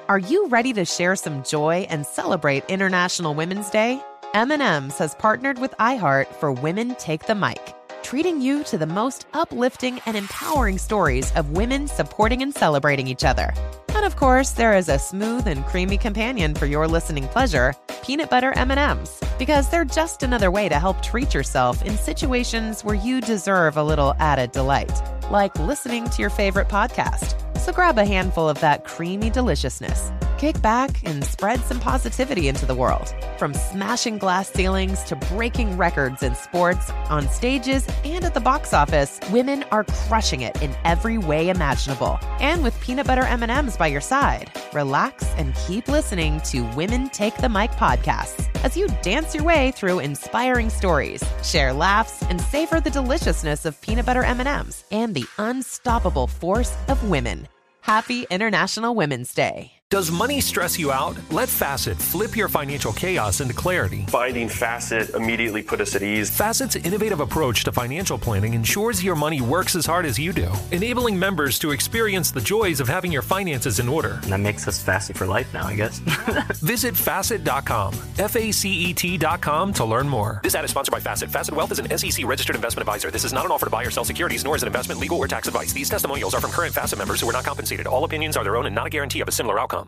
Are 0.07 0.19
you 0.19 0.49
ready 0.49 0.75
to 0.75 0.85
share 0.85 1.17
some 1.17 1.43
joy 1.45 1.87
and 1.89 2.05
celebrate 2.05 2.69
International 2.69 3.35
Women's 3.35 3.71
Day? 3.71 4.03
M&M's 4.35 4.99
has 4.99 5.15
partnered 5.15 5.59
with 5.59 5.73
iHeart 5.81 6.27
for 6.27 6.53
Women 6.53 6.95
Take 6.97 7.25
the 7.25 7.35
Mic, 7.35 7.75
treating 8.03 8.39
you 8.43 8.65
to 8.65 8.77
the 8.77 8.87
most 8.87 9.27
uplifting 9.33 10.01
and 10.05 10.15
empowering 10.15 10.77
stories 10.77 11.33
of 11.37 11.53
women 11.53 11.89
supporting 11.89 12.43
and 12.43 12.55
celebrating 12.55 13.09
each 13.09 13.25
other. 13.25 13.55
And 13.95 14.05
of 14.05 14.17
course, 14.17 14.51
there 14.51 14.77
is 14.77 14.91
a 14.91 14.99
smooth 14.99 15.47
and 15.47 15.65
creamy 15.65 15.97
companion 15.97 16.55
for 16.55 16.67
your 16.67 16.87
listening 16.87 17.27
pleasure, 17.29 17.73
peanut 18.03 18.29
butter 18.29 18.53
M&Ms, 18.57 19.23
because 19.39 19.71
they're 19.71 19.87
just 19.87 20.23
another 20.23 20.51
way 20.51 20.69
to 20.69 20.79
help 20.79 21.03
treat 21.03 21.33
yourself 21.33 21.83
in 21.83 21.97
situations 21.97 22.85
where 22.85 22.95
you 22.95 23.23
deserve 23.23 23.79
a 23.79 23.83
little 23.83 24.15
added 24.19 24.53
delight, 24.53 24.93
like 25.31 25.59
listening 25.59 26.05
to 26.11 26.21
your 26.21 26.29
favorite 26.29 26.69
podcast. 26.69 27.41
So 27.65 27.73
grab 27.73 27.97
a 27.97 28.05
handful 28.05 28.47
of 28.47 28.61
that 28.61 28.85
creamy 28.85 29.31
deliciousness. 29.31 30.13
kick 30.37 30.61
back 30.61 31.03
and 31.09 31.25
spread 31.25 31.59
some 31.61 31.81
positivity 31.81 32.49
into 32.49 32.67
the 32.67 32.75
world. 32.75 33.15
From 33.39 33.55
smashing 33.55 34.19
glass 34.19 34.51
ceilings 34.51 35.03
to 35.05 35.17
breaking 35.17 35.79
records 35.79 36.23
in 36.23 36.35
sports, 36.35 36.91
on 37.09 37.27
stages, 37.29 37.87
and 38.05 38.23
at 38.27 38.35
the 38.35 38.41
box 38.41 38.75
office, 38.75 39.19
women 39.33 39.65
are 39.71 39.85
crushing 39.85 40.43
it 40.43 40.61
in 40.61 40.75
every 40.85 41.17
way 41.17 41.49
imaginable. 41.49 42.19
And 42.41 42.63
with 42.63 42.79
peanut 42.83 43.07
butter 43.07 43.23
M&Ms 43.23 43.79
by 43.79 43.87
your 43.87 44.03
side, 44.03 44.53
relax 44.75 45.25
and 45.39 45.55
keep 45.67 45.89
listening 45.89 46.43
to 46.51 46.61
Women 46.77 47.09
Take 47.09 47.39
the 47.39 47.49
Mic 47.49 47.71
podcasts 47.71 48.51
as 48.65 48.77
you 48.77 48.89
dance 49.01 49.35
your 49.35 49.45
way 49.45 49.71
through 49.71 50.01
inspiring 50.01 50.69
stories, 50.69 51.25
share 51.43 51.73
laughs, 51.73 52.23
and 52.25 52.39
savor 52.39 52.81
the 52.81 52.91
deliciousness 52.91 53.65
of 53.65 53.81
peanut 53.81 54.05
butter 54.05 54.25
M&Ms 54.25 54.85
and 54.91 55.15
the 55.15 55.25
unstoppable 55.39 56.27
force 56.27 56.77
of 56.89 57.09
women. 57.09 57.49
Happy 57.85 58.27
International 58.31 58.95
Women's 58.95 59.35
Day. 59.35 59.74
Does 59.95 60.11
money 60.11 60.41
stress 60.41 60.77
you 60.77 60.91
out? 60.91 61.17
Let 61.31 61.49
Facet 61.49 61.97
flip 61.97 62.37
your 62.37 62.49
financial 62.49 62.93
chaos 62.93 63.41
into 63.41 63.55
clarity. 63.55 64.05
Finding 64.09 64.49
Facet 64.49 65.11
immediately 65.11 65.63
put 65.63 65.81
us 65.81 65.95
at 65.95 66.03
ease. 66.03 66.37
Facet's 66.37 66.75
innovative 66.75 67.21
approach 67.21 67.63
to 67.63 67.71
financial 67.71 68.19
planning 68.19 68.55
ensures 68.55 69.05
your 69.05 69.15
money 69.15 69.41
works 69.41 69.77
as 69.77 69.87
hard 69.87 70.05
as 70.05 70.19
you 70.19 70.33
do, 70.33 70.51
enabling 70.73 71.17
members 71.17 71.61
to 71.61 71.71
experience 71.71 72.33
the 72.33 72.41
joys 72.41 72.81
of 72.81 72.89
having 72.89 73.13
your 73.13 73.23
finances 73.23 73.79
in 73.79 73.89
order. 73.89 74.19
And 74.25 74.33
that 74.33 74.41
makes 74.41 74.67
us 74.67 74.83
Facet 74.83 75.17
for 75.17 75.29
life 75.29 75.55
now, 75.55 75.65
I 75.65 75.77
guess. 75.77 76.01
Visit 76.59 76.97
Facet.com, 76.97 77.95
F 78.19 78.35
A 78.35 78.51
C 78.51 78.73
E 78.87 78.95
T.com 78.95 79.73
to 79.75 79.85
learn 79.85 80.09
more. 80.09 80.41
This 80.43 80.57
ad 80.57 80.65
is 80.65 80.73
sponsored 80.73 80.91
by 80.91 80.99
Facet. 80.99 81.31
Facet 81.31 81.55
Wealth 81.55 81.71
is 81.71 81.79
an 81.79 81.97
SEC 81.97 82.27
registered 82.27 82.57
investment 82.57 82.89
advisor. 82.89 83.13
This 83.13 83.23
is 83.23 83.33
not 83.33 83.45
an 83.45 83.53
offer 83.53 83.67
to 83.67 83.71
buy 83.71 83.85
or 83.85 83.93
sell 83.93 84.05
securities, 84.05 84.43
nor 84.43 84.57
is 84.57 84.65
it 84.65 84.67
investment, 84.67 84.99
legal, 84.99 85.19
or 85.19 85.29
tax 85.29 85.47
advice. 85.47 85.73
These 85.73 85.89
testimonials 85.89 86.35
are 86.35 86.41
from 86.41 86.51
current 86.51 86.75
Facet 86.75 86.99
members 86.99 87.21
who 87.21 87.31
are 87.31 87.33
not 87.33 87.45
compensated. 87.45 87.87
All 87.87 88.03
opinions 88.03 88.37
are 88.37 88.43
their 88.43 88.57
own 88.57 88.67
and 88.67 88.75
not 88.75 88.89
a 88.89 88.91
guarantee 88.91 89.21
of 89.21 89.29
a 89.29 89.33
similar 89.33 89.61
outcome. 89.61 89.84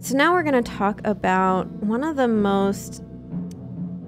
So 0.00 0.16
now 0.16 0.32
we're 0.32 0.44
going 0.44 0.62
to 0.62 0.70
talk 0.70 1.00
about 1.04 1.66
one 1.82 2.04
of 2.04 2.16
the 2.16 2.28
most 2.28 3.02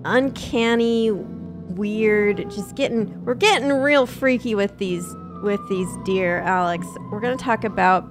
uncanny, 0.05 1.11
weird, 1.11 2.51
just 2.51 2.75
getting 2.75 3.25
we're 3.25 3.35
getting 3.35 3.73
real 3.73 4.07
freaky 4.07 4.55
with 4.55 4.79
these 4.79 5.07
with 5.43 5.61
these 5.69 5.89
deer, 6.05 6.41
Alex. 6.41 6.87
We're 7.11 7.21
going 7.21 7.37
to 7.37 7.45
talk 7.45 7.65
about 7.65 8.11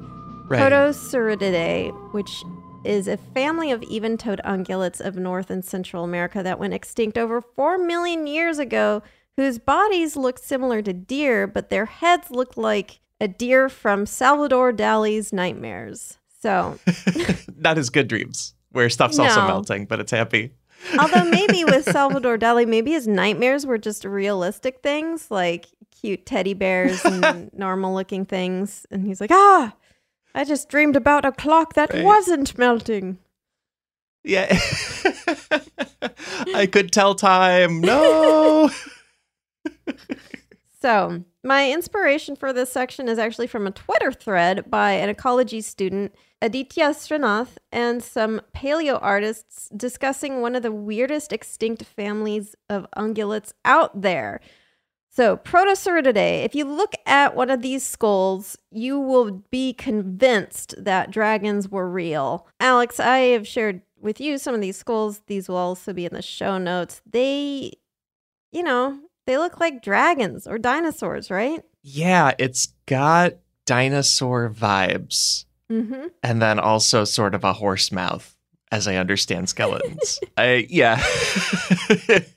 Right. 0.50 0.72
Protoceratidae, 0.72 2.12
which 2.12 2.44
is 2.84 3.08
a 3.08 3.18
family 3.18 3.72
of 3.72 3.84
even-toed 3.84 4.42
ungulates 4.44 5.00
of 5.00 5.16
North 5.16 5.52
and 5.52 5.64
Central 5.64 6.04
America 6.04 6.42
that 6.42 6.58
went 6.58 6.74
extinct 6.74 7.20
over 7.20 7.40
4 7.40 7.78
million 7.78 8.26
years 8.26 8.58
ago, 8.58 9.04
whose 9.38 9.60
bodies 9.60 10.16
look 10.16 10.40
similar 10.40 10.82
to 10.82 10.92
deer, 10.92 11.46
but 11.46 11.70
their 11.70 11.86
heads 11.86 12.32
look 12.32 12.58
like 12.58 13.00
a 13.22 13.28
deer 13.28 13.70
from 13.70 14.08
Salvador 14.08 14.74
Dali's 14.74 15.32
Nightmares. 15.32 16.19
So, 16.42 16.80
Not 17.58 17.78
his 17.78 17.90
good 17.90 18.08
dreams, 18.08 18.54
where 18.72 18.90
stuff's 18.90 19.20
also 19.20 19.46
melting, 19.46 19.86
but 19.86 20.00
it's 20.00 20.12
happy. 20.12 20.54
Although 20.98 21.26
maybe 21.26 21.64
with 21.66 21.84
Salvador 21.84 22.38
Dali, 22.38 22.66
maybe 22.68 22.92
his 22.92 23.08
nightmares 23.08 23.66
were 23.66 23.78
just 23.78 24.06
realistic 24.06 24.82
things, 24.82 25.30
like 25.30 25.66
cute 25.92 26.26
teddy 26.26 26.54
bears 26.54 27.04
and 27.04 27.50
normal 27.58 27.94
looking 27.94 28.24
things. 28.26 28.86
And 28.90 29.06
he's 29.06 29.20
like, 29.20 29.32
ah, 29.32 29.74
I 30.34 30.46
just 30.46 30.70
dreamed 30.70 30.96
about 30.96 31.26
a 31.26 31.32
clock 31.34 31.74
that 31.74 31.94
Right. 31.94 32.06
wasn't 32.06 32.58
melting. 32.58 33.18
Yeah. 34.24 34.48
I 36.56 36.68
could 36.72 36.92
tell 36.94 37.16
time. 37.16 37.82
No. 37.82 38.70
So, 40.82 41.24
my 41.44 41.72
inspiration 41.72 42.36
for 42.38 42.54
this 42.54 42.72
section 42.72 43.10
is 43.10 43.18
actually 43.20 43.48
from 43.48 43.68
a 43.68 43.72
Twitter 43.72 44.12
thread 44.14 44.70
by 44.72 44.92
an 44.92 45.10
ecology 45.10 45.60
student, 45.62 46.16
Aditya 46.42 46.92
Srinath, 46.92 47.58
and 47.72 48.02
some 48.02 48.42
paleo 48.56 48.98
artists 49.02 49.70
discussing 49.76 50.42
one 50.42 50.56
of 50.56 50.64
the 50.64 50.72
weirdest 50.72 51.34
extinct 51.34 51.84
families 51.84 52.56
of 52.70 52.88
ungulates 52.96 53.52
out 53.66 54.02
there. 54.02 54.40
So, 55.12 55.36
Protoceratidae, 55.36 56.46
if 56.46 56.56
you 56.56 56.66
look 56.66 56.94
at 57.06 57.36
one 57.36 57.50
of 57.50 57.62
these 57.62 57.86
skulls, 57.86 58.58
you 58.72 59.00
will 59.00 59.44
be 59.50 59.74
convinced 59.74 60.76
that 60.78 61.12
dragons 61.12 61.68
were 61.68 61.90
real. 61.90 62.48
Alex, 62.60 63.00
I 63.00 63.18
have 63.20 63.48
shared 63.48 63.82
with 64.00 64.22
you 64.22 64.38
some 64.38 64.56
of 64.56 64.62
these 64.62 64.78
skulls. 64.78 65.22
These 65.28 65.50
will 65.50 65.58
also 65.58 65.94
be 65.94 66.06
in 66.06 66.14
the 66.14 66.22
show 66.22 66.58
notes. 66.58 67.02
They, 67.10 67.74
you 68.52 68.64
know, 68.64 69.00
they 69.26 69.38
look 69.38 69.60
like 69.60 69.82
dragons 69.82 70.48
or 70.48 70.58
dinosaurs, 70.58 71.30
right? 71.30 71.64
Yeah, 71.82 72.34
it's 72.40 72.68
got 72.86 73.34
dinosaur 73.66 74.50
vibes. 74.50 75.46
Mm-hmm. 75.72 76.08
And 76.24 76.42
then 76.42 76.60
also 76.60 77.04
sort 77.06 77.36
of 77.36 77.44
a 77.44 77.54
horse 77.54 77.92
mouth, 77.92 78.36
as 78.72 78.88
I 78.88 78.96
understand 78.96 79.50
skeletons. 79.50 80.20
I 80.38 80.66
yeah. 80.70 81.04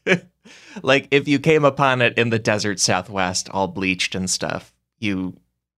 like 0.83 1.09
if 1.11 1.29
you 1.29 1.38
came 1.38 1.64
upon 1.64 2.03
it 2.03 2.16
in 2.18 2.31
the 2.31 2.38
desert 2.38 2.81
southwest, 2.81 3.49
all 3.51 3.68
bleached 3.68 4.14
and 4.14 4.29
stuff, 4.29 4.75
you 4.99 5.35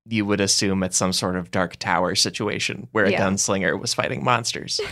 you 0.07 0.27
would 0.27 0.41
assume 0.41 0.83
it's 0.83 0.97
some 0.99 1.13
sort 1.15 1.37
of 1.37 1.51
dark 1.51 1.77
tower 1.77 2.15
situation 2.15 2.89
where 2.93 3.05
a 3.07 3.11
Yeah. 3.13 3.23
gunslinger 3.23 3.81
was 3.81 3.95
fighting 3.95 4.23
monsters. 4.23 4.81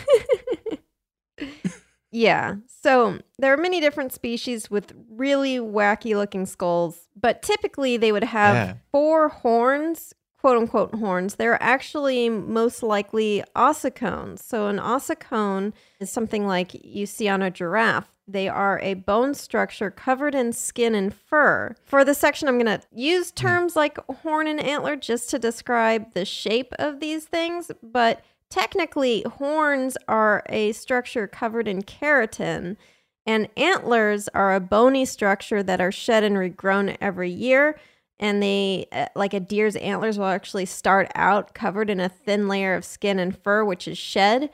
Yeah. 2.14 2.56
So 2.82 3.18
there 3.38 3.54
are 3.54 3.56
many 3.56 3.80
different 3.80 4.12
species 4.12 4.70
with 4.70 4.92
really 5.10 5.56
wacky 5.56 6.14
looking 6.14 6.44
skulls, 6.44 7.08
but 7.18 7.40
typically 7.40 7.96
they 7.96 8.12
would 8.12 8.24
have 8.24 8.54
Yeah. 8.54 8.74
four 8.92 9.28
horns, 9.30 10.12
quote 10.42 10.58
unquote 10.58 10.92
horns. 10.96 11.36
They're 11.36 11.62
actually 11.62 12.28
most 12.28 12.82
likely 12.82 13.44
ossicones. 13.54 14.40
So 14.40 14.66
an 14.66 14.78
ossicone 14.78 15.72
is 16.00 16.10
something 16.10 16.48
like 16.48 16.84
you 16.84 17.06
see 17.06 17.28
on 17.28 17.42
a 17.42 17.50
giraffe. 17.50 18.10
They 18.26 18.48
are 18.48 18.80
a 18.80 18.94
bone 18.94 19.34
structure 19.34 19.88
covered 19.88 20.34
in 20.34 20.52
skin 20.52 20.96
and 20.96 21.14
fur. 21.14 21.76
For 21.84 22.04
this 22.04 22.18
section, 22.18 22.48
I'm 22.48 22.58
going 22.58 22.80
to 22.80 22.84
use 22.92 23.30
hmm. 23.30 23.36
terms 23.36 23.76
like 23.76 24.04
horn 24.08 24.48
and 24.48 24.58
antler 24.58 24.96
just 24.96 25.30
to 25.30 25.38
describe 25.38 26.12
the 26.12 26.24
shape 26.24 26.72
of 26.76 26.98
these 26.98 27.24
things, 27.24 27.70
but 27.80 28.24
technically, 28.50 29.22
horns 29.22 29.96
are 30.08 30.42
a 30.48 30.72
structure 30.72 31.28
covered 31.28 31.68
in 31.68 31.82
keratin, 31.82 32.76
and 33.24 33.48
antlers 33.56 34.28
are 34.34 34.56
a 34.56 34.60
bony 34.60 35.04
structure 35.04 35.62
that 35.62 35.80
are 35.80 35.92
shed 35.92 36.24
and 36.24 36.34
regrown 36.34 36.96
every 37.00 37.30
year. 37.30 37.78
And 38.18 38.42
they, 38.42 38.86
uh, 38.92 39.06
like 39.16 39.34
a 39.34 39.40
deer's 39.40 39.76
antlers, 39.76 40.18
will 40.18 40.26
actually 40.26 40.66
start 40.66 41.10
out 41.14 41.54
covered 41.54 41.90
in 41.90 41.98
a 41.98 42.08
thin 42.08 42.46
layer 42.48 42.74
of 42.74 42.84
skin 42.84 43.18
and 43.18 43.36
fur, 43.36 43.64
which 43.64 43.88
is 43.88 43.98
shed. 43.98 44.50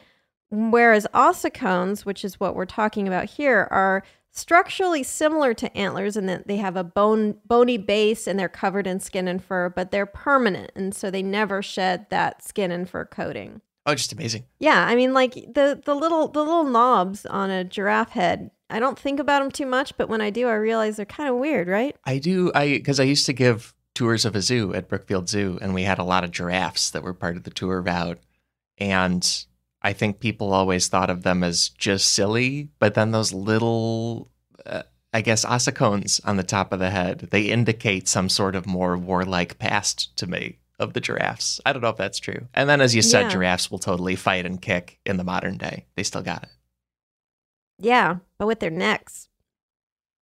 Whereas 0.50 1.06
ossicones, 1.12 2.06
which 2.06 2.24
is 2.24 2.40
what 2.40 2.54
we're 2.54 2.64
talking 2.64 3.06
about 3.06 3.26
here, 3.26 3.68
are 3.70 4.02
structurally 4.30 5.02
similar 5.02 5.52
to 5.54 5.76
antlers 5.76 6.16
in 6.16 6.26
that 6.26 6.46
they 6.46 6.56
have 6.56 6.76
a 6.76 6.84
bone 6.84 7.36
bony 7.44 7.76
base 7.76 8.26
and 8.26 8.38
they're 8.38 8.48
covered 8.48 8.86
in 8.86 9.00
skin 9.00 9.28
and 9.28 9.42
fur, 9.42 9.68
but 9.68 9.90
they're 9.90 10.06
permanent, 10.06 10.70
and 10.74 10.94
so 10.94 11.10
they 11.10 11.22
never 11.22 11.60
shed 11.60 12.06
that 12.10 12.42
skin 12.42 12.70
and 12.70 12.88
fur 12.88 13.04
coating. 13.04 13.60
Oh, 13.84 13.94
just 13.94 14.12
amazing. 14.12 14.44
Yeah, 14.58 14.86
I 14.86 14.94
mean, 14.94 15.12
like 15.14 15.34
the 15.34 15.80
the 15.84 15.94
little 15.94 16.28
the 16.28 16.40
little 16.40 16.64
knobs 16.64 17.26
on 17.26 17.50
a 17.50 17.64
giraffe 17.64 18.10
head. 18.10 18.50
I 18.70 18.80
don't 18.80 18.98
think 18.98 19.18
about 19.18 19.40
them 19.40 19.50
too 19.50 19.66
much, 19.66 19.96
but 19.96 20.08
when 20.08 20.20
I 20.20 20.30
do, 20.30 20.48
I 20.48 20.54
realize 20.54 20.96
they're 20.96 21.06
kind 21.06 21.28
of 21.28 21.36
weird, 21.36 21.68
right? 21.68 21.96
I 22.04 22.18
do. 22.18 22.52
I 22.54 22.68
because 22.68 23.00
I 23.00 23.04
used 23.04 23.26
to 23.26 23.32
give 23.32 23.74
tours 23.94 24.24
of 24.24 24.36
a 24.36 24.42
zoo 24.42 24.74
at 24.74 24.88
Brookfield 24.88 25.28
Zoo, 25.28 25.58
and 25.62 25.74
we 25.74 25.82
had 25.84 25.98
a 25.98 26.04
lot 26.04 26.24
of 26.24 26.30
giraffes 26.30 26.90
that 26.90 27.02
were 27.02 27.14
part 27.14 27.36
of 27.36 27.44
the 27.44 27.50
tour 27.50 27.80
route. 27.80 28.18
And 28.78 29.44
I 29.82 29.92
think 29.92 30.20
people 30.20 30.52
always 30.52 30.88
thought 30.88 31.10
of 31.10 31.22
them 31.22 31.42
as 31.42 31.70
just 31.70 32.12
silly, 32.12 32.68
but 32.78 32.94
then 32.94 33.10
those 33.10 33.32
little, 33.32 34.30
uh, 34.66 34.82
I 35.12 35.20
guess, 35.22 35.44
ossicones 35.44 36.20
on 36.24 36.36
the 36.36 36.42
top 36.44 36.72
of 36.72 36.78
the 36.78 36.90
head, 36.90 37.28
they 37.30 37.42
indicate 37.44 38.06
some 38.06 38.28
sort 38.28 38.54
of 38.54 38.66
more 38.66 38.96
warlike 38.96 39.58
past 39.58 40.16
to 40.18 40.26
me 40.26 40.58
of 40.78 40.92
the 40.92 41.00
giraffes. 41.00 41.60
I 41.66 41.72
don't 41.72 41.82
know 41.82 41.88
if 41.88 41.96
that's 41.96 42.20
true. 42.20 42.46
And 42.54 42.68
then, 42.68 42.80
as 42.80 42.94
you 42.94 43.02
said, 43.02 43.22
Yeah. 43.22 43.30
giraffes 43.30 43.68
will 43.70 43.80
totally 43.80 44.14
fight 44.14 44.46
and 44.46 44.62
kick 44.62 45.00
in 45.04 45.16
the 45.16 45.24
modern 45.24 45.56
day. 45.56 45.86
They 45.96 46.04
still 46.04 46.22
got 46.22 46.44
it. 46.44 46.50
Yeah, 47.78 48.16
but 48.38 48.46
with 48.46 48.60
their 48.60 48.70
necks. 48.70 49.28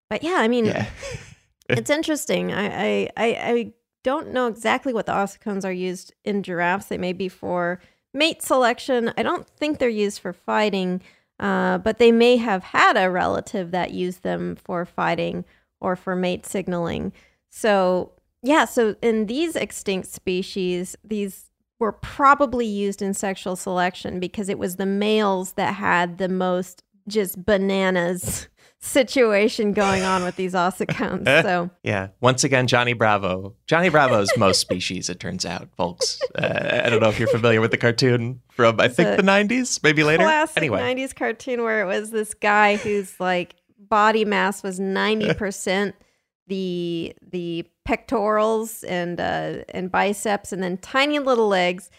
But 0.10 0.24
yeah, 0.24 0.38
I 0.39 0.48
mean, 0.48 0.65
Yeah. 0.65 0.88
it's 1.70 1.89
interesting. 1.89 2.54
I, 2.54 2.65
I 2.68 3.10
I 3.18 3.26
I 3.26 3.74
don't 4.04 4.32
know 4.32 4.48
exactly 4.48 4.94
what 4.94 5.06
the 5.08 5.13
ossicones 5.13 5.65
are 5.65 5.72
used 5.72 6.13
in 6.24 6.44
giraffes. 6.44 6.86
They 6.88 6.98
may 6.98 7.13
be 7.13 7.28
for 7.30 7.80
mate 8.13 8.41
selection. 8.41 9.12
I 9.18 9.24
don't 9.24 9.48
think 9.48 9.80
they're 9.80 9.89
used 9.89 10.20
for 10.20 10.32
fighting, 10.34 11.02
uh, 11.39 11.80
but 11.80 11.98
they 11.98 12.12
may 12.12 12.38
have 12.38 12.63
had 12.63 12.98
a 12.98 13.10
relative 13.10 13.72
that 13.72 13.91
used 13.91 14.24
them 14.24 14.56
for 14.56 14.86
fighting 14.86 15.44
or 15.82 15.96
for 15.96 16.15
mate 16.15 16.46
signaling. 16.46 17.13
So 17.50 18.12
yeah, 18.44 18.65
so 18.65 18.96
in 19.02 19.26
these 19.26 19.56
extinct 19.56 20.08
species, 20.08 20.96
these 21.04 21.50
were 21.80 21.91
probably 21.91 22.65
used 22.65 23.02
in 23.02 23.13
sexual 23.13 23.56
selection 23.56 24.20
because 24.20 24.50
it 24.50 24.60
was 24.60 24.76
the 24.76 24.86
males 24.86 25.54
that 25.54 25.74
had 25.74 26.20
the 26.20 26.30
most 26.30 26.84
just 27.08 27.44
bananas 27.44 28.48
situation 28.80 29.74
going 29.74 30.04
on 30.04 30.24
with 30.24 30.36
these 30.36 30.54
ossicones. 30.54 31.26
So 31.46 31.70
yeah, 31.84 32.10
once 32.22 32.44
again, 32.44 32.68
Johnny 32.68 32.94
Bravo. 32.94 33.56
Johnny 33.68 33.89
Bravo's 33.89 34.30
most 34.38 34.60
species, 34.60 35.10
it 35.10 35.20
turns 35.20 35.46
out, 35.46 35.70
folks. 35.76 36.20
Uh, 36.34 36.82
I 36.84 36.89
don't 36.89 37.02
know 37.02 37.10
if 37.10 37.20
you're 37.20 37.28
familiar 37.28 37.62
with 37.62 37.72
the 37.72 37.78
cartoon 37.78 38.41
from 38.50 38.80
I 38.80 38.88
think 38.88 39.10
a 39.10 39.22
the 39.22 39.24
'90s, 39.24 39.84
maybe 39.84 40.04
later. 40.04 40.24
classic 40.24 40.58
Anyway, 40.58 40.82
90s 40.82 41.15
cartoon 41.15 41.62
where 41.63 41.82
it 41.82 41.86
was 41.86 42.12
this 42.12 42.34
guy 42.34 42.78
whose 42.78 43.20
like 43.20 43.56
body 43.78 44.26
mass 44.26 44.63
was 44.63 44.80
90% 44.80 45.94
the 46.48 47.15
the 47.22 47.65
pectorals 47.86 48.84
and 48.84 49.20
uh 49.20 49.63
and 49.70 49.91
biceps 49.91 50.52
and 50.52 50.63
then 50.63 50.78
tiny 50.78 51.20
little 51.20 51.48
legs 51.48 51.89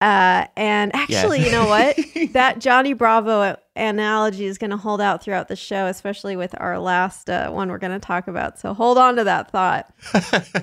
uh 0.00 0.46
and 0.56 0.94
actually 0.94 1.42
you 1.44 1.50
know 1.50 1.66
what 1.66 1.98
that 2.32 2.58
Johnny 2.58 2.92
Bravo 2.92 3.56
analogy 3.74 4.44
is 4.44 4.58
going 4.58 4.70
to 4.70 4.76
hold 4.76 5.00
out 5.00 5.22
throughout 5.22 5.48
the 5.48 5.56
show 5.56 5.86
especially 5.86 6.36
with 6.36 6.54
our 6.60 6.78
last 6.78 7.30
uh, 7.30 7.50
one 7.50 7.70
we're 7.70 7.78
going 7.78 7.92
to 7.92 7.98
talk 7.98 8.28
about 8.28 8.58
so 8.58 8.74
hold 8.74 8.98
on 8.98 9.16
to 9.16 9.24
that 9.24 9.50
thought 9.50 9.92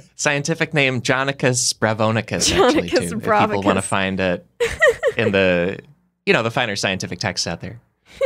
scientific 0.16 0.74
name 0.74 1.02
Jonicus 1.02 1.74
bravonicus. 1.74 2.52
Actually, 2.52 2.90
Jonicus 2.90 3.10
too, 3.10 3.18
if 3.18 3.50
people 3.50 3.64
want 3.64 3.78
to 3.78 3.82
find 3.82 4.20
it 4.20 4.46
in 5.18 5.32
the 5.32 5.80
you 6.26 6.34
know 6.34 6.44
the 6.44 6.52
finer 6.52 6.76
scientific 6.76 7.20
texts 7.20 7.48
out 7.48 7.62
there. 7.62 7.80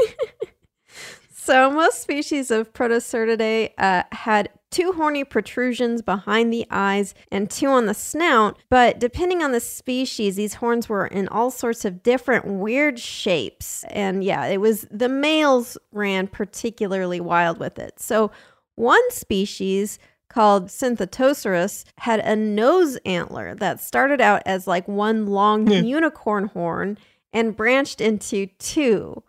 So 1.48 1.72
most 1.72 2.02
species 2.02 2.52
of 2.52 2.74
Protoceratidae 2.74 3.70
uh, 3.78 4.04
had 4.12 4.50
two 4.70 4.92
horny 4.94 5.24
protrusions 5.24 6.02
behind 6.02 6.52
the 6.52 6.66
eyes 6.70 7.14
and 7.32 7.50
two 7.50 7.68
on 7.68 7.86
the 7.86 7.94
snout, 7.94 8.58
but 8.70 9.00
depending 9.00 9.42
on 9.42 9.52
the 9.52 9.60
species, 9.60 10.36
these 10.36 10.56
horns 10.56 10.90
were 10.90 11.08
in 11.08 11.28
all 11.30 11.52
sorts 11.52 11.86
of 11.86 12.04
different 12.04 12.46
weird 12.46 13.00
shapes. 13.00 13.86
And 13.90 14.24
yeah, 14.24 14.46
it 14.46 14.60
was 14.60 14.86
the 14.92 15.10
males 15.10 15.78
ran 15.92 16.28
particularly 16.28 17.20
wild 17.20 17.60
with 17.60 17.80
it. 17.80 18.00
So 18.00 18.32
one 18.76 19.12
species 19.12 20.00
called 20.30 20.68
Synthetoceras 20.68 21.86
had 22.00 22.20
a 22.20 22.36
nose 22.36 22.98
antler 23.06 23.56
that 23.56 23.80
started 23.80 24.22
out 24.22 24.44
as 24.46 24.68
like 24.68 24.88
one 24.88 25.28
long 25.28 25.66
hmm. 25.66 25.86
unicorn 25.86 26.48
horn 26.48 26.98
and 27.34 27.56
branched 27.56 28.02
into 28.02 28.48
two. 28.60 29.24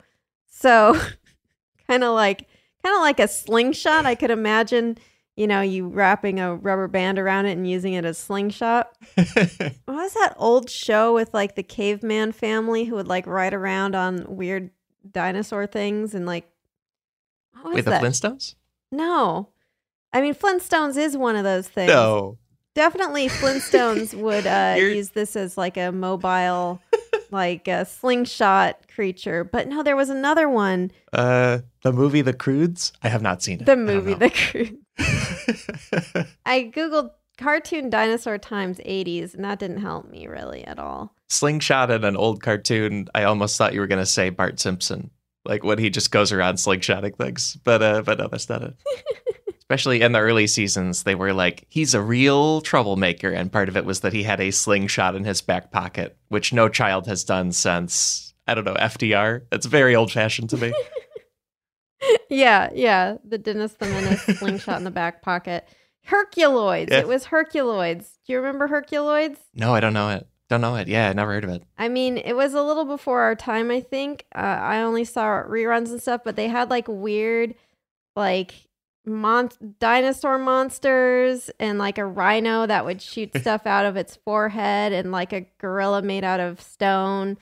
So 0.50 1.00
kind 1.88 2.04
of 2.04 2.14
like 2.14 2.48
kind 2.82 2.94
of 2.94 3.00
like 3.00 3.20
a 3.20 3.28
slingshot. 3.28 4.06
I 4.06 4.14
could 4.14 4.30
imagine, 4.30 4.98
you 5.38 5.46
know, 5.46 5.60
you 5.60 5.86
wrapping 5.86 6.40
a 6.40 6.56
rubber 6.56 6.88
band 6.88 7.16
around 7.16 7.46
it 7.46 7.52
and 7.52 7.70
using 7.70 7.92
it 7.92 8.04
as 8.04 8.18
slingshot. 8.18 8.90
what 9.14 9.76
was 9.86 10.12
that 10.14 10.34
old 10.36 10.68
show 10.68 11.14
with 11.14 11.32
like 11.32 11.54
the 11.54 11.62
caveman 11.62 12.32
family 12.32 12.84
who 12.84 12.96
would 12.96 13.06
like 13.06 13.24
ride 13.24 13.54
around 13.54 13.94
on 13.94 14.24
weird 14.26 14.70
dinosaur 15.08 15.68
things 15.68 16.12
and 16.12 16.26
like 16.26 16.50
what 17.52 17.66
was 17.66 17.74
Wait, 17.76 17.84
the 17.84 17.90
that? 17.92 18.02
Flintstones? 18.02 18.56
No. 18.90 19.50
I 20.12 20.20
mean 20.20 20.34
Flintstones 20.34 20.96
is 20.96 21.16
one 21.16 21.36
of 21.36 21.44
those 21.44 21.68
things. 21.68 21.88
No. 21.88 22.38
Definitely 22.74 23.28
Flintstones 23.28 24.14
would 24.14 24.44
uh, 24.44 24.74
use 24.76 25.10
this 25.10 25.36
as 25.36 25.56
like 25.56 25.76
a 25.76 25.92
mobile 25.92 26.82
like 27.30 27.68
a 27.68 27.84
slingshot 27.84 28.88
creature. 28.92 29.44
But 29.44 29.68
no, 29.68 29.84
there 29.84 29.96
was 29.96 30.10
another 30.10 30.48
one. 30.48 30.90
Uh, 31.12 31.60
the 31.82 31.92
movie 31.92 32.22
The 32.22 32.32
Croods. 32.32 32.92
I 33.02 33.08
have 33.08 33.22
not 33.22 33.40
seen 33.42 33.60
it. 33.60 33.66
The 33.66 33.76
movie. 33.76 34.14
The 34.14 34.30
Crew. 34.30 34.78
I 36.46 36.70
googled 36.74 37.10
cartoon 37.36 37.88
dinosaur 37.88 38.36
times 38.38 38.78
80s 38.78 39.34
and 39.34 39.44
that 39.44 39.58
didn't 39.60 39.78
help 39.80 40.08
me 40.10 40.26
really 40.26 40.64
at 40.64 40.78
all. 40.78 41.14
slingshot 41.28 41.90
in 41.90 42.04
an 42.04 42.16
old 42.16 42.42
cartoon. 42.42 43.08
I 43.14 43.24
almost 43.24 43.56
thought 43.56 43.74
you 43.74 43.80
were 43.80 43.86
going 43.86 44.02
to 44.02 44.06
say 44.06 44.30
Bart 44.30 44.58
Simpson, 44.58 45.10
like 45.44 45.62
when 45.62 45.78
he 45.78 45.88
just 45.90 46.10
goes 46.10 46.32
around 46.32 46.56
slingshotting 46.56 47.16
things. 47.16 47.56
But 47.62 47.82
uh, 47.82 48.02
but 48.02 48.18
no, 48.18 48.28
that's 48.28 48.48
not 48.48 48.62
it. 48.62 48.76
Especially 49.60 50.00
in 50.00 50.12
the 50.12 50.18
early 50.18 50.46
seasons, 50.46 51.02
they 51.02 51.14
were 51.14 51.34
like, 51.34 51.66
he's 51.68 51.92
a 51.92 52.00
real 52.00 52.62
troublemaker, 52.62 53.30
and 53.30 53.52
part 53.52 53.68
of 53.68 53.76
it 53.76 53.84
was 53.84 54.00
that 54.00 54.14
he 54.14 54.22
had 54.22 54.40
a 54.40 54.50
slingshot 54.50 55.14
in 55.14 55.24
his 55.24 55.42
back 55.42 55.70
pocket, 55.70 56.16
which 56.28 56.54
no 56.54 56.70
child 56.70 57.06
has 57.06 57.22
done 57.22 57.52
since 57.52 58.32
I 58.46 58.54
don't 58.54 58.64
know 58.64 58.74
FDR. 58.74 59.42
It's 59.52 59.66
very 59.66 59.94
old 59.94 60.10
fashioned 60.10 60.48
to 60.50 60.56
me. 60.56 60.72
yeah, 62.30 62.70
yeah. 62.74 63.16
The 63.24 63.38
Dennis 63.38 63.74
the 63.74 63.86
Menace 63.86 64.22
slingshot 64.38 64.78
in 64.78 64.84
the 64.84 64.90
back 64.90 65.22
pocket. 65.22 65.66
Herculoids. 66.08 66.90
Yeah. 66.90 67.00
It 67.00 67.08
was 67.08 67.26
Herculoids. 67.26 68.18
Do 68.26 68.32
you 68.32 68.38
remember 68.38 68.68
Herculoids? 68.68 69.38
no, 69.54 69.74
I 69.74 69.80
don't 69.80 69.92
know 69.92 70.10
it. 70.10 70.26
Don't 70.48 70.62
know 70.62 70.76
it. 70.76 70.88
Yeah, 70.88 71.10
I 71.10 71.12
never 71.12 71.32
heard 71.32 71.44
of 71.44 71.50
it. 71.50 71.62
I 71.76 71.88
mean, 71.88 72.16
it 72.16 72.32
was 72.32 72.54
a 72.54 72.62
little 72.62 72.86
before 72.86 73.20
our 73.20 73.34
time, 73.34 73.70
I 73.70 73.82
think. 73.82 74.24
Uh, 74.34 74.38
I 74.38 74.80
only 74.80 75.04
saw 75.04 75.42
reruns 75.42 75.90
and 75.90 76.00
stuff, 76.00 76.22
but 76.24 76.36
they 76.36 76.48
had 76.48 76.70
like 76.70 76.86
weird, 76.88 77.54
like 78.16 78.54
mon- 79.04 79.50
dinosaur 79.78 80.38
monsters 80.38 81.50
and 81.60 81.78
like 81.78 81.98
a 81.98 82.06
rhino 82.06 82.66
that 82.66 82.86
would 82.86 83.02
shoot 83.02 83.36
stuff 83.40 83.66
out 83.66 83.84
of 83.84 83.98
its 83.98 84.16
forehead 84.16 84.94
and 84.94 85.12
like 85.12 85.34
a 85.34 85.46
gorilla 85.58 86.00
made 86.00 86.24
out 86.24 86.40
of 86.40 86.62
stone. 86.62 87.36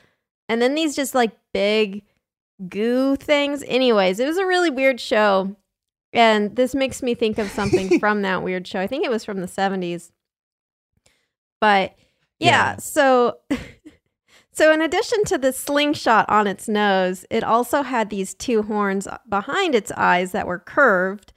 And 0.49 0.61
then 0.61 0.75
these 0.75 0.97
just 0.97 1.15
like 1.15 1.31
big 1.55 2.03
goo 2.69 3.17
things. 3.17 3.63
Anyways, 3.67 4.19
it 4.21 4.27
was 4.27 4.39
a 4.39 4.47
really 4.47 4.71
weird 4.71 5.01
show. 5.01 5.55
And 6.13 6.57
this 6.57 6.75
makes 6.75 7.03
me 7.03 7.15
think 7.15 7.39
of 7.39 7.51
something 7.51 7.99
from 8.01 8.23
that 8.23 8.43
weird 8.43 8.67
show. 8.67 8.81
I 8.81 8.87
think 8.87 9.05
it 9.05 9.11
was 9.11 9.25
from 9.25 9.41
the 9.41 9.47
70s. 9.47 10.11
But 11.61 11.95
yeah, 12.39 12.73
Yeah. 12.73 12.77
so 12.77 13.39
so 14.53 14.73
in 14.73 14.81
addition 14.81 15.25
to 15.25 15.39
the 15.39 15.53
slingshot 15.53 16.29
on 16.29 16.47
its 16.47 16.69
nose, 16.69 17.25
it 17.31 17.45
also 17.45 17.83
had 17.83 18.11
these 18.11 18.35
two 18.35 18.63
horns 18.63 19.07
behind 19.29 19.75
its 19.75 19.93
eyes 19.93 20.33
that 20.33 20.47
were 20.47 20.59
curved 20.59 21.33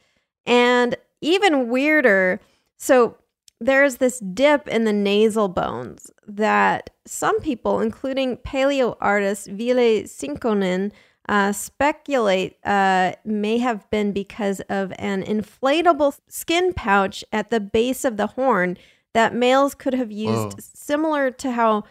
and 0.45 0.95
even 1.21 1.67
weirder. 1.69 2.39
So 2.77 3.17
there's 3.59 3.97
this 3.97 4.19
dip 4.19 4.67
in 4.69 4.85
the 4.85 4.93
nasal 4.93 5.49
bones 5.49 6.09
that 6.25 6.91
some 7.05 7.39
people, 7.41 7.81
including 7.81 8.37
paleo 8.37 8.95
artist 9.01 9.47
Ville 9.47 10.03
Sinkkonen, 10.03 10.91
uh, 11.29 11.51
speculate 11.51 12.57
uh, 12.65 13.13
may 13.23 13.59
have 13.59 13.87
been 13.91 14.11
because 14.11 14.61
of 14.61 14.91
an 14.97 15.23
inflatable 15.23 16.17
skin 16.27 16.73
pouch 16.73 17.23
at 17.31 17.51
the 17.51 17.59
base 17.59 18.03
of 18.03 18.17
the 18.17 18.25
horn 18.27 18.75
that 19.13 19.35
males 19.35 19.75
could 19.75 19.93
have 19.93 20.11
used, 20.11 20.53
Whoa. 20.53 20.65
similar 20.73 21.29
to 21.29 21.51
how 21.51 21.83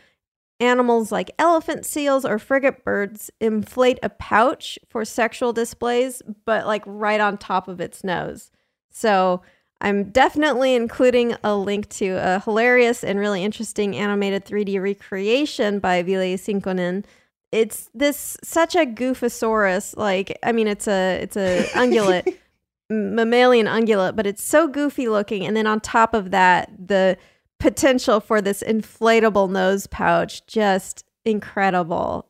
animals 0.59 1.13
like 1.13 1.31
elephant 1.39 1.87
seals 1.87 2.25
or 2.25 2.41
frigate 2.41 2.85
birds 2.85 3.31
inflate 3.41 4.01
a 4.03 4.09
pouch 4.09 4.77
for 4.89 5.05
sexual 5.05 5.53
displays, 5.53 6.21
but 6.45 6.67
like 6.67 6.83
right 6.85 7.21
on 7.21 7.39
top 7.39 7.69
of 7.69 7.81
its 7.81 8.03
nose. 8.03 8.51
So 8.91 9.43
I'm 9.81 10.11
definitely 10.11 10.75
including 10.75 11.37
a 11.45 11.55
link 11.55 11.89
to 11.91 12.09
a 12.21 12.41
hilarious 12.41 13.05
and 13.05 13.21
really 13.21 13.45
interesting 13.45 13.95
animated 13.95 14.45
3D 14.45 14.83
recreation 14.83 15.79
by 15.79 16.03
Ville 16.03 16.37
Sinkkonen. 16.37 17.05
It's 17.51 17.89
this 17.95 18.37
such 18.45 18.75
a 18.75 18.85
goofosaurus, 18.85 19.97
like 19.97 20.39
I 20.43 20.53
mean, 20.53 20.69
it's 20.69 20.87
a 20.87 21.19
it's 21.23 21.37
a 21.37 21.65
ungulate, 21.73 22.37
mammalian 22.91 23.67
ungulate, 23.67 24.17
but 24.17 24.27
it's 24.27 24.43
so 24.43 24.69
goofy 24.69 25.09
looking. 25.09 25.47
And 25.47 25.57
then 25.57 25.67
on 25.67 25.81
top 25.81 26.15
of 26.15 26.31
that, 26.31 26.71
the 26.79 27.17
potential 27.59 28.21
for 28.21 28.41
this 28.41 28.63
inflatable 28.63 29.51
nose 29.51 29.87
pouch, 29.87 30.47
just 30.47 31.05
incredible, 31.25 32.27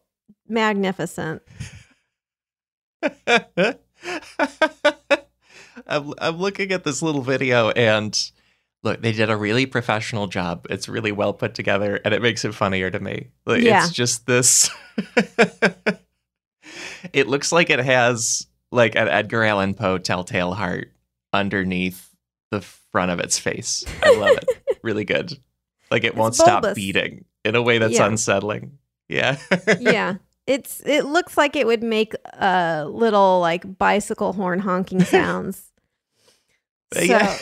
magnificent. 0.48 1.42
I'm, 5.86 6.12
I'm 6.18 6.36
looking 6.36 6.72
at 6.72 6.84
this 6.84 7.02
little 7.02 7.22
video 7.22 7.70
and 7.70 8.30
look, 8.82 9.02
they 9.02 9.12
did 9.12 9.30
a 9.30 9.36
really 9.36 9.66
professional 9.66 10.26
job. 10.26 10.66
It's 10.70 10.88
really 10.88 11.12
well 11.12 11.32
put 11.32 11.54
together 11.54 12.00
and 12.04 12.14
it 12.14 12.22
makes 12.22 12.44
it 12.44 12.54
funnier 12.54 12.90
to 12.90 13.00
me. 13.00 13.28
Like, 13.46 13.62
Yeah. 13.62 13.84
It's 13.84 13.92
just 13.92 14.26
this. 14.26 14.70
it 17.12 17.28
looks 17.28 17.52
like 17.52 17.70
it 17.70 17.78
has 17.80 18.46
like 18.70 18.94
an 18.96 19.08
Edgar 19.08 19.44
Allan 19.44 19.74
Poe 19.74 19.98
telltale 19.98 20.52
heart 20.54 20.92
underneath 21.32 22.10
the 22.50 22.60
front 22.60 23.10
of 23.10 23.20
its 23.20 23.38
face. 23.38 23.84
I 24.02 24.14
love 24.16 24.36
it. 24.38 24.78
really 24.82 25.04
good. 25.04 25.38
Like 25.90 26.04
it 26.04 26.14
won't 26.14 26.34
stop 26.34 26.74
beating 26.74 27.24
in 27.44 27.54
a 27.54 27.62
way 27.62 27.78
that's 27.78 27.94
Yeah. 27.94 28.06
unsettling. 28.06 28.78
Yeah. 29.08 29.38
yeah. 29.80 30.16
It's 30.46 30.80
it 30.86 31.04
looks 31.04 31.36
like 31.36 31.56
it 31.56 31.66
would 31.66 31.82
make 31.82 32.14
uh 32.38 32.86
little 32.88 33.40
like 33.40 33.78
bicycle 33.78 34.32
horn 34.32 34.58
honking 34.60 35.00
sounds. 35.04 35.62
So 36.94 37.00
Yeah. 37.02 37.38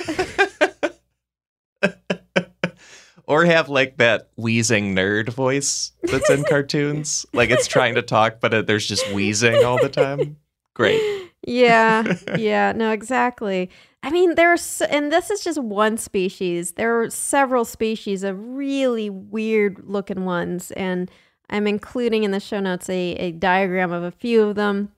or 3.26 3.44
have 3.44 3.68
like 3.68 3.96
that 3.96 4.30
wheezing 4.36 4.94
nerd 4.94 5.28
voice 5.30 5.92
that's 6.02 6.30
in 6.30 6.44
cartoons. 6.48 7.26
Like 7.32 7.50
it's 7.50 7.66
trying 7.66 7.96
to 7.96 8.02
talk, 8.02 8.40
but 8.40 8.54
it, 8.54 8.66
there's 8.66 8.86
just 8.86 9.10
wheezing 9.12 9.64
all 9.64 9.78
the 9.80 9.88
time. 9.88 10.36
Great. 10.74 11.00
yeah, 11.46 12.16
yeah, 12.36 12.72
no, 12.72 12.90
exactly. 12.92 13.70
I 14.02 14.10
mean, 14.10 14.34
there's, 14.36 14.82
and 14.82 15.10
this 15.10 15.30
is 15.30 15.42
just 15.42 15.60
one 15.60 15.96
species. 15.96 16.72
There 16.72 17.00
are 17.00 17.10
several 17.10 17.64
species 17.64 18.22
of 18.22 18.38
really 18.38 19.10
weird 19.10 19.82
looking 19.84 20.24
ones, 20.24 20.70
and 20.72 21.10
I'm 21.50 21.66
including 21.66 22.24
in 22.24 22.30
the 22.30 22.40
show 22.40 22.60
notes 22.60 22.88
a, 22.88 23.12
a 23.12 23.32
diagram 23.32 23.92
of 23.92 24.02
a 24.02 24.10
few 24.10 24.42
of 24.42 24.54
them. 24.54 24.92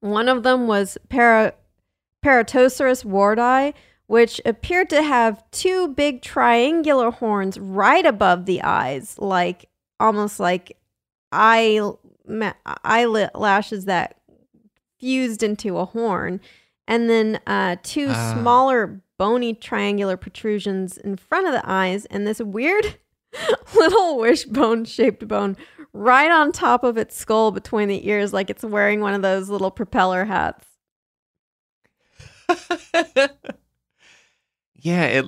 One 0.00 0.28
of 0.28 0.42
them 0.42 0.66
was 0.66 0.96
para 1.08 1.52
wardi, 2.22 3.74
which 4.12 4.42
appeared 4.44 4.90
to 4.90 5.02
have 5.02 5.42
two 5.52 5.88
big 5.88 6.20
triangular 6.20 7.10
horns 7.10 7.58
right 7.58 8.04
above 8.04 8.44
the 8.44 8.60
eyes, 8.62 9.18
like 9.18 9.70
almost 9.98 10.38
like 10.38 10.76
eye 11.32 11.80
eyelashes 12.84 13.86
that 13.86 14.18
fused 15.00 15.42
into 15.42 15.78
a 15.78 15.86
horn, 15.86 16.42
and 16.86 17.08
then 17.08 17.40
uh, 17.46 17.76
two 17.82 18.08
Ah. 18.10 18.34
smaller 18.38 19.00
bony 19.18 19.54
triangular 19.54 20.18
protrusions 20.18 20.98
in 20.98 21.16
front 21.16 21.46
of 21.46 21.54
the 21.54 21.62
eyes, 21.64 22.04
and 22.10 22.26
this 22.26 22.42
weird 22.42 22.98
little 23.74 24.18
wishbone 24.18 24.84
shaped 24.84 25.26
bone 25.26 25.56
right 25.94 26.30
on 26.30 26.52
top 26.52 26.84
of 26.84 26.98
its 26.98 27.16
skull 27.16 27.50
between 27.50 27.88
the 27.88 28.06
ears, 28.06 28.34
like 28.34 28.50
it's 28.50 28.62
wearing 28.62 29.00
one 29.00 29.14
of 29.14 29.22
those 29.22 29.48
little 29.48 29.70
propeller 29.70 30.26
hats. 30.26 30.66
Yeah, 34.82 35.04
it 35.04 35.26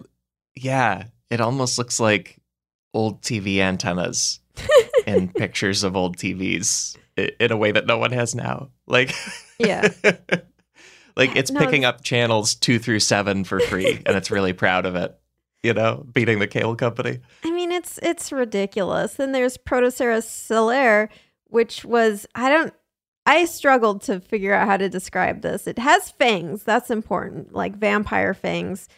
yeah, 0.57 1.05
it 1.31 1.41
almost 1.41 1.79
looks 1.79 1.99
like 1.99 2.39
old 2.93 3.23
TV 3.23 3.59
antennas 3.59 4.41
and 5.07 5.35
pictures 5.35 5.83
of 5.85 5.97
old 5.97 6.17
TVs 6.17 6.97
in 7.17 7.53
a 7.53 7.57
way 7.57 7.73
that 7.73 7.87
no 7.87 7.99
one 7.99 8.13
has 8.13 8.35
now. 8.35 8.71
Like 8.87 9.15
Yeah. 9.59 9.89
like 11.17 11.37
it's 11.37 11.51
No, 11.51 11.61
picking 11.61 11.85
up 11.85 12.03
channels 12.03 12.55
2 12.57 12.79
through 12.79 13.01
7 13.01 13.45
for 13.45 13.61
free 13.61 14.03
and 14.05 14.17
it's 14.17 14.31
really 14.31 14.53
proud 14.53 14.87
of 14.87 14.97
it. 14.97 15.17
You 15.63 15.73
know, 15.73 16.05
beating 16.13 16.41
the 16.41 16.47
cable 16.47 16.77
company. 16.77 17.21
I 17.43 17.51
mean, 17.51 17.73
it's 17.73 17.99
it's 18.03 18.31
ridiculous. 18.31 19.15
Then 19.15 19.33
there's 19.33 19.57
Protoceras 19.57 20.25
celer, 20.25 21.09
which 21.47 21.87
was 21.87 22.27
I 22.35 22.51
don't 22.51 22.75
I 23.25 23.47
struggled 23.47 24.03
to 24.03 24.21
figure 24.21 24.53
out 24.53 24.69
how 24.69 24.77
to 24.77 24.91
describe 24.91 25.41
this. 25.41 25.67
It 25.67 25.79
has 25.79 26.11
fangs, 26.11 26.65
that's 26.65 26.91
important, 26.91 27.55
like 27.55 27.77
vampire 27.77 28.35
fangs. 28.35 28.89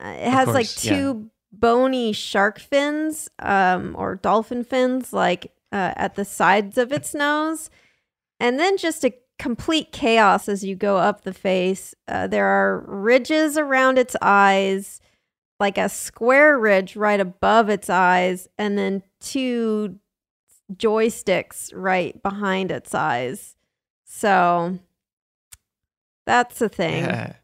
Uh, 0.00 0.08
it 0.08 0.30
has 0.30 0.48
like 0.48 0.66
course, 0.66 0.84
yeah. 0.84 0.96
two 0.96 1.30
bony 1.52 2.12
shark 2.12 2.58
fins, 2.58 3.28
um, 3.38 3.94
or 3.98 4.16
dolphin 4.16 4.64
fins, 4.64 5.12
like 5.12 5.52
uh, 5.70 5.92
at 5.96 6.14
the 6.14 6.24
sides 6.24 6.78
of 6.78 6.92
its 6.92 7.14
nose, 7.14 7.70
and 8.40 8.58
then 8.58 8.76
just 8.76 9.04
a 9.04 9.14
complete 9.38 9.92
chaos 9.92 10.48
as 10.48 10.64
you 10.64 10.76
go 10.76 10.98
up 10.98 11.22
the 11.22 11.34
face. 11.34 11.94
Uh, 12.06 12.26
there 12.26 12.46
are 12.46 12.84
ridges 12.86 13.58
around 13.58 13.98
its 13.98 14.14
eyes 14.22 15.00
like 15.58 15.78
a 15.78 15.88
square 15.88 16.58
ridge 16.58 16.96
right 16.96 17.20
above 17.20 17.68
its 17.68 17.88
eyes 17.88 18.48
and 18.58 18.76
then 18.76 19.02
two 19.20 19.96
joysticks 20.74 21.72
right 21.74 22.20
behind 22.22 22.72
its 22.72 22.94
eyes. 22.94 23.54
So 24.04 24.78
that's 26.26 26.60
a 26.60 26.68
thing. 26.68 27.04
Yeah. 27.04 27.34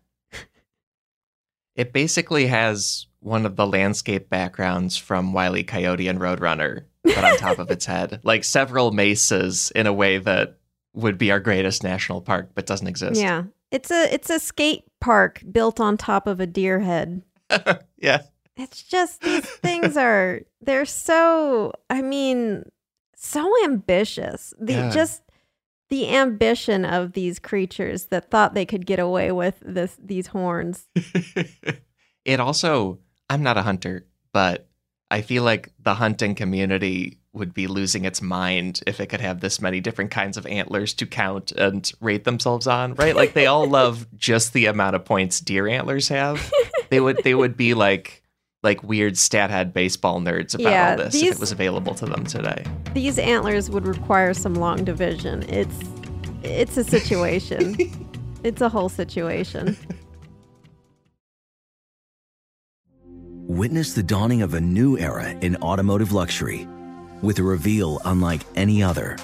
It 1.79 1.93
basically 1.95 2.47
has 2.49 3.07
one 3.21 3.47
of 3.47 3.57
the 3.57 3.67
landscape 3.67 4.29
backgrounds 4.29 4.97
from 4.97 5.33
Wile 5.33 5.57
E. 5.57 5.63
Coyote 5.65 6.09
and 6.09 6.19
Roadrunner, 6.19 6.85
but 7.05 7.25
on 7.25 7.37
top 7.39 7.59
of 7.59 7.71
its 7.71 7.87
head. 7.95 8.21
Like 8.25 8.45
several 8.45 8.91
mesas 8.93 9.71
in 9.75 9.87
a 9.87 9.93
way 9.93 10.19
that 10.19 10.59
would 10.93 11.17
be 11.19 11.31
our 11.31 11.41
greatest 11.41 11.83
national 11.85 12.21
park, 12.21 12.51
but 12.55 12.67
doesn't 12.67 12.87
exist. 12.89 13.21
Yeah. 13.21 13.45
It's 13.71 13.91
a 13.91 14.13
it's 14.13 14.29
a 14.31 14.39
skate 14.41 14.85
park 15.01 15.43
built 15.53 15.79
on 15.79 15.97
top 15.97 16.27
of 16.27 16.41
a 16.41 16.47
deer 16.47 16.81
head. 16.81 17.23
Yeah. 18.01 18.23
It's 18.57 18.83
just 18.83 19.21
these 19.23 19.45
things 19.47 19.97
are 19.97 20.41
they're 20.61 20.85
so 20.87 21.73
I 21.91 22.03
mean 22.03 22.65
so 23.17 23.53
ambitious. 23.65 24.53
The 24.59 24.73
Yeah. 24.73 24.91
just 24.91 25.23
the 25.89 26.09
ambition 26.15 26.85
of 26.85 27.13
these 27.13 27.39
creatures 27.39 28.07
that 28.07 28.31
thought 28.31 28.55
they 28.55 28.67
could 28.67 28.87
get 28.87 28.99
away 28.99 29.33
with 29.33 29.57
this 29.61 29.97
these 30.03 30.29
horns. 30.29 30.87
It 32.29 32.41
also, 32.41 32.99
I'm 33.31 33.43
not 33.43 33.57
a 33.57 33.63
hunter, 33.63 34.07
but 34.35 34.69
I 35.11 35.23
feel 35.23 35.45
like 35.45 35.73
the 35.81 35.95
hunting 35.95 36.35
community 36.35 37.21
would 37.33 37.55
be 37.55 37.67
losing 37.67 38.05
its 38.05 38.21
mind 38.21 38.83
if 38.87 39.01
it 39.01 39.07
could 39.07 39.23
have 39.23 39.41
this 39.41 39.63
many 39.63 39.81
different 39.81 40.11
kinds 40.11 40.37
of 40.37 40.45
antlers 40.47 40.93
to 40.95 41.07
count 41.07 41.53
and 41.53 41.91
rate 42.03 42.25
themselves 42.25 42.67
on, 42.67 42.95
right? 42.97 43.17
Like 43.17 43.33
they 43.33 43.47
all 43.47 43.67
love 43.71 44.07
just 44.15 44.53
the 44.53 44.67
amount 44.67 44.95
of 44.95 45.07
points 45.07 45.41
deer 45.41 45.67
antlers 45.67 46.09
have. 46.09 46.53
they 46.91 47.01
would 47.01 47.25
they 47.25 47.35
would 47.35 47.57
be 47.57 47.73
like 47.73 48.23
like 48.63 48.83
weird 48.83 49.17
stat 49.17 49.51
head 49.51 49.73
baseball 49.73 50.21
nerds 50.21 50.55
about 50.55 50.73
Yeah, 50.73 50.91
all 50.91 50.97
this 50.97 51.15
if 51.15 51.35
it 51.35 51.41
was 51.41 51.53
available 51.53 51.95
to 51.95 52.07
them 52.07 52.25
today. 52.25 52.65
These 52.93 53.19
antlers 53.19 53.71
would 53.71 53.87
require 53.87 54.35
some 54.35 54.55
long 54.55 54.85
division. 54.85 55.45
It's 55.49 55.79
it's 56.43 56.77
a 56.77 56.85
situation. 56.85 57.77
it's 58.45 58.61
a 58.61 58.69
whole 58.69 58.89
situation. 58.89 59.77
Witness 63.47 63.95
the 63.95 64.03
dawning 64.03 64.43
of 64.43 64.55
a 64.55 64.61
new 64.61 64.99
era 64.99 65.31
in 65.31 65.57
automotive 65.57 66.13
luxury 66.13 66.69
with 67.23 67.39
a 67.39 67.43
reveal 67.43 68.01
unlike 68.05 68.43
any 68.57 68.83
other 68.83 69.17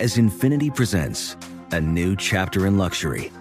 as 0.00 0.16
Infiniti 0.16 0.74
presents 0.74 1.36
a 1.72 1.80
new 1.80 2.14
chapter 2.14 2.66
in 2.66 2.76
luxury, 2.76 3.32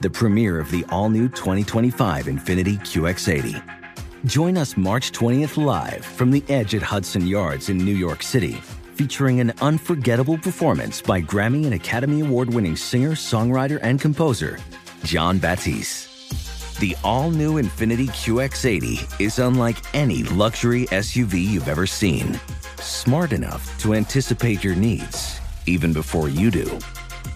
the 0.00 0.10
premiere 0.10 0.60
of 0.60 0.70
the 0.70 0.84
all 0.90 1.08
new 1.08 1.28
2025 1.30 2.26
Infiniti 2.26 2.78
QX80. 2.78 3.83
Join 4.24 4.56
us 4.56 4.78
March 4.78 5.12
20th 5.12 5.62
live 5.62 6.02
from 6.02 6.30
the 6.30 6.42
edge 6.48 6.74
at 6.74 6.80
Hudson 6.80 7.26
Yards 7.26 7.68
in 7.68 7.76
New 7.76 7.94
York 7.94 8.22
City, 8.22 8.54
featuring 8.94 9.38
an 9.40 9.52
unforgettable 9.60 10.38
performance 10.38 11.02
by 11.02 11.20
Grammy 11.20 11.66
and 11.66 11.74
Academy 11.74 12.22
Award 12.22 12.48
winning 12.48 12.74
singer, 12.74 13.10
songwriter, 13.10 13.78
and 13.82 14.00
composer, 14.00 14.58
Jon 15.02 15.38
Batiste. 15.38 16.78
The 16.80 16.96
all 17.04 17.30
new 17.30 17.60
Infiniti 17.60 18.08
QX80 18.08 19.20
is 19.20 19.38
unlike 19.40 19.76
any 19.94 20.22
luxury 20.22 20.86
SUV 20.86 21.42
you've 21.42 21.68
ever 21.68 21.86
seen. 21.86 22.40
Smart 22.80 23.34
enough 23.34 23.78
to 23.80 23.92
anticipate 23.92 24.64
your 24.64 24.74
needs, 24.74 25.38
even 25.66 25.92
before 25.92 26.30
you 26.30 26.50
do. 26.50 26.78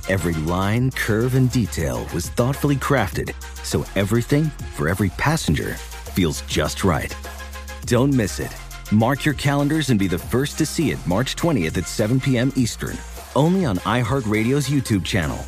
Every 0.09 0.33
line, 0.35 0.91
curve, 0.93 1.35
and 1.35 1.53
detail 1.53 2.09
was 2.15 2.31
thoughtfully 2.31 2.77
crafted 2.77 3.35
so 3.63 3.85
everything 3.95 4.45
for 4.75 4.89
every 4.89 5.11
passenger 5.11 5.77
feels 6.19 6.43
just 6.43 6.83
right. 6.83 7.17
Don't 7.87 8.13
miss 8.13 8.41
it. 8.41 8.53
Mark 8.91 9.25
your 9.25 9.35
calendars 9.35 9.91
and 9.91 10.01
be 10.01 10.09
the 10.09 10.19
first 10.19 10.59
to 10.59 10.67
see 10.67 10.91
it 10.91 10.99
March 11.07 11.37
20th 11.37 11.79
at 11.79 11.87
7 11.87 12.19
p.m. 12.19 12.53
Eastern, 12.57 12.99
only 13.37 13.65
on 13.65 13.77
iHeartRadio's 13.79 14.69
YouTube 14.69 15.05
channel. 15.05 15.39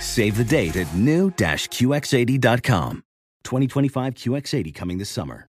Save 0.00 0.36
the 0.36 0.42
date 0.42 0.74
at 0.74 0.92
new-QX80.com. 0.96 3.04
2025 3.44 4.14
QX80 4.14 4.74
coming 4.74 4.98
this 4.98 5.10
summer. 5.10 5.46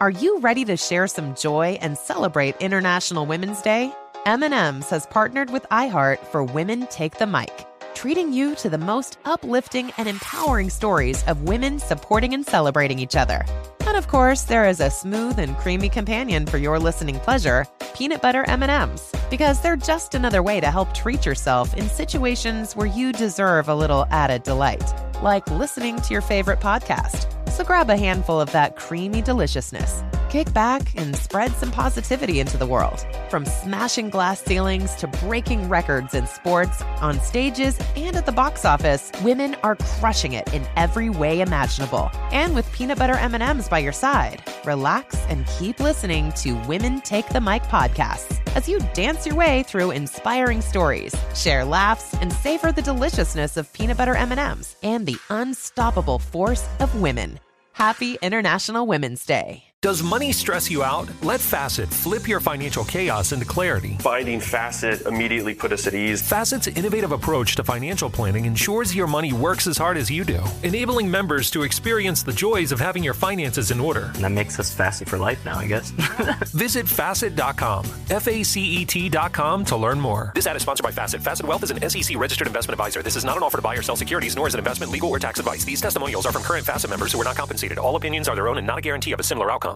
Are 0.00 0.10
you 0.10 0.38
ready 0.40 0.66
to 0.66 0.76
share 0.76 1.06
some 1.06 1.34
joy 1.34 1.78
and 1.80 1.96
celebrate 1.96 2.56
International 2.60 3.24
Women's 3.24 3.62
Day? 3.62 3.90
M&M's 4.26 4.90
has 4.90 5.06
partnered 5.06 5.48
with 5.48 5.62
iHeart 5.70 6.18
for 6.26 6.44
Women 6.44 6.86
Take 6.88 7.16
the 7.16 7.26
Mic, 7.26 7.66
treating 7.94 8.34
you 8.34 8.54
to 8.56 8.68
the 8.68 8.76
most 8.76 9.16
uplifting 9.24 9.90
and 9.96 10.06
empowering 10.06 10.68
stories 10.68 11.22
of 11.22 11.44
women 11.44 11.78
supporting 11.78 12.34
and 12.34 12.44
celebrating 12.44 12.98
each 12.98 13.16
other. 13.16 13.46
And 13.90 13.96
of 13.96 14.06
course, 14.06 14.42
there 14.42 14.68
is 14.68 14.78
a 14.78 14.88
smooth 14.88 15.40
and 15.40 15.56
creamy 15.56 15.88
companion 15.88 16.46
for 16.46 16.58
your 16.58 16.78
listening 16.78 17.18
pleasure, 17.18 17.66
peanut 17.92 18.22
butter 18.22 18.44
M&Ms, 18.44 19.12
because 19.30 19.60
they're 19.60 19.74
just 19.74 20.14
another 20.14 20.44
way 20.44 20.60
to 20.60 20.70
help 20.70 20.94
treat 20.94 21.26
yourself 21.26 21.74
in 21.74 21.88
situations 21.88 22.76
where 22.76 22.86
you 22.86 23.10
deserve 23.10 23.68
a 23.68 23.74
little 23.74 24.06
added 24.12 24.44
delight, 24.44 24.84
like 25.24 25.50
listening 25.50 26.00
to 26.02 26.12
your 26.12 26.22
favorite 26.22 26.60
podcast. 26.60 27.26
So 27.50 27.64
grab 27.64 27.90
a 27.90 27.96
handful 27.96 28.40
of 28.40 28.52
that 28.52 28.76
creamy 28.76 29.22
deliciousness. 29.22 30.04
Kick 30.30 30.52
back 30.52 30.82
and 30.96 31.16
spread 31.16 31.50
some 31.56 31.72
positivity 31.72 32.38
into 32.38 32.56
the 32.56 32.64
world. 32.64 33.04
From 33.30 33.44
smashing 33.44 34.10
glass 34.10 34.40
ceilings 34.40 34.94
to 34.94 35.08
breaking 35.08 35.68
records 35.68 36.14
in 36.14 36.28
sports, 36.28 36.82
on 37.00 37.18
stages, 37.18 37.76
and 37.96 38.14
at 38.14 38.26
the 38.26 38.32
box 38.32 38.64
office, 38.64 39.10
women 39.24 39.56
are 39.64 39.74
crushing 39.98 40.34
it 40.34 40.46
in 40.54 40.64
every 40.76 41.10
way 41.10 41.40
imaginable. 41.40 42.12
And 42.30 42.54
with 42.54 42.70
peanut 42.70 42.96
butter 42.96 43.14
M&Ms 43.14 43.68
by 43.68 43.80
your 43.80 43.90
side, 43.90 44.44
relax 44.64 45.16
and 45.28 45.48
keep 45.58 45.80
listening 45.80 46.30
to 46.42 46.52
Women 46.68 47.00
Take 47.00 47.28
the 47.30 47.40
Mic 47.40 47.64
podcasts 47.64 48.40
as 48.54 48.68
you 48.68 48.78
dance 48.94 49.26
your 49.26 49.34
way 49.34 49.64
through 49.64 49.90
inspiring 49.90 50.60
stories, 50.60 51.12
share 51.34 51.64
laughs, 51.64 52.14
and 52.20 52.32
savor 52.32 52.70
the 52.70 52.82
deliciousness 52.82 53.56
of 53.56 53.72
peanut 53.72 53.96
butter 53.96 54.14
M&Ms 54.14 54.76
and 54.84 55.06
the 55.06 55.18
unstoppable 55.28 56.20
force 56.20 56.64
of 56.78 57.02
women. 57.02 57.40
Happy 57.72 58.16
International 58.22 58.86
Women's 58.86 59.26
Day. 59.26 59.69
Does 59.82 60.02
money 60.02 60.30
stress 60.30 60.70
you 60.70 60.82
out? 60.82 61.08
Let 61.22 61.40
Facet 61.40 61.88
flip 61.88 62.28
your 62.28 62.38
financial 62.38 62.84
chaos 62.84 63.32
into 63.32 63.46
clarity. 63.46 63.96
Finding 64.00 64.38
Facet 64.38 65.06
immediately 65.06 65.54
put 65.54 65.72
us 65.72 65.86
at 65.86 65.94
ease. 65.94 66.20
Facet's 66.20 66.66
innovative 66.66 67.12
approach 67.12 67.56
to 67.56 67.64
financial 67.64 68.10
planning 68.10 68.44
ensures 68.44 68.94
your 68.94 69.06
money 69.06 69.32
works 69.32 69.66
as 69.66 69.78
hard 69.78 69.96
as 69.96 70.10
you 70.10 70.22
do, 70.22 70.42
enabling 70.64 71.10
members 71.10 71.50
to 71.52 71.62
experience 71.62 72.22
the 72.22 72.30
joys 72.30 72.72
of 72.72 72.78
having 72.78 73.02
your 73.02 73.14
finances 73.14 73.70
in 73.70 73.80
order. 73.80 74.10
And 74.16 74.24
that 74.24 74.32
makes 74.32 74.60
us 74.60 74.70
Facet 74.70 75.08
for 75.08 75.16
life 75.16 75.42
now, 75.46 75.58
I 75.58 75.66
guess. 75.66 75.92
Visit 76.52 76.86
facet.com, 76.86 77.86
F 78.10 78.28
A 78.28 78.42
C 78.42 78.60
E 78.60 78.84
T.com 78.84 79.64
to 79.64 79.76
learn 79.78 79.98
more. 79.98 80.32
This 80.34 80.46
ad 80.46 80.56
is 80.56 80.60
sponsored 80.60 80.84
by 80.84 80.90
Facet. 80.92 81.22
Facet 81.22 81.46
Wealth 81.46 81.62
is 81.62 81.70
an 81.70 81.88
SEC 81.88 82.18
registered 82.18 82.48
investment 82.48 82.78
advisor. 82.78 83.02
This 83.02 83.16
is 83.16 83.24
not 83.24 83.38
an 83.38 83.42
offer 83.42 83.56
to 83.56 83.62
buy 83.62 83.76
or 83.76 83.82
sell 83.82 83.96
securities, 83.96 84.36
nor 84.36 84.46
is 84.46 84.54
it 84.54 84.58
investment, 84.58 84.92
legal, 84.92 85.08
or 85.08 85.18
tax 85.18 85.38
advice. 85.38 85.64
These 85.64 85.80
testimonials 85.80 86.26
are 86.26 86.32
from 86.32 86.42
current 86.42 86.66
Facet 86.66 86.90
members 86.90 87.14
who 87.14 87.20
are 87.22 87.24
not 87.24 87.36
compensated. 87.36 87.78
All 87.78 87.96
opinions 87.96 88.28
are 88.28 88.34
their 88.34 88.48
own 88.48 88.58
and 88.58 88.66
not 88.66 88.76
a 88.76 88.82
guarantee 88.82 89.12
of 89.12 89.20
a 89.20 89.22
similar 89.22 89.50
outcome. 89.50 89.69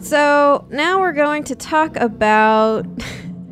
So 0.00 0.66
now 0.70 0.98
we're 0.98 1.12
going 1.12 1.44
to 1.44 1.54
talk 1.54 1.94
about 1.96 2.86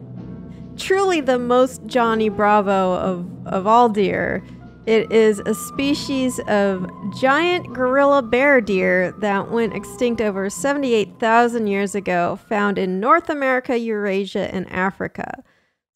truly 0.76 1.20
the 1.20 1.38
most 1.38 1.84
Johnny 1.86 2.28
Bravo 2.30 2.94
of, 2.94 3.46
of 3.46 3.66
all 3.66 3.88
deer. 3.88 4.42
It 4.86 5.12
is 5.12 5.40
a 5.40 5.54
species 5.54 6.40
of 6.48 6.90
giant 7.20 7.74
gorilla 7.74 8.22
bear 8.22 8.62
deer 8.62 9.12
that 9.18 9.50
went 9.50 9.74
extinct 9.74 10.22
over 10.22 10.48
78,000 10.48 11.66
years 11.66 11.94
ago, 11.94 12.36
found 12.48 12.78
in 12.78 12.98
North 12.98 13.28
America, 13.28 13.78
Eurasia, 13.78 14.52
and 14.52 14.70
Africa. 14.72 15.44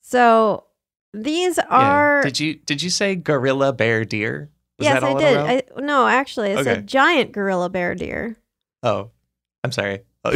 So 0.02 0.64
these 1.14 1.58
are. 1.58 2.18
Yeah. 2.18 2.22
Did 2.28 2.40
you 2.40 2.54
did 2.56 2.82
you 2.82 2.90
say 2.90 3.16
gorilla 3.16 3.72
bear 3.72 4.04
deer? 4.04 4.50
Was 4.78 4.84
yes, 4.84 5.02
I 5.02 5.14
did. 5.18 5.36
I, 5.38 5.62
no, 5.80 6.06
actually, 6.06 6.50
I 6.50 6.56
Okay. 6.56 6.64
said 6.64 6.86
giant 6.86 7.32
gorilla 7.32 7.70
bear 7.70 7.94
deer. 7.94 8.36
Oh, 8.82 9.10
I'm 9.64 9.72
sorry. 9.72 10.02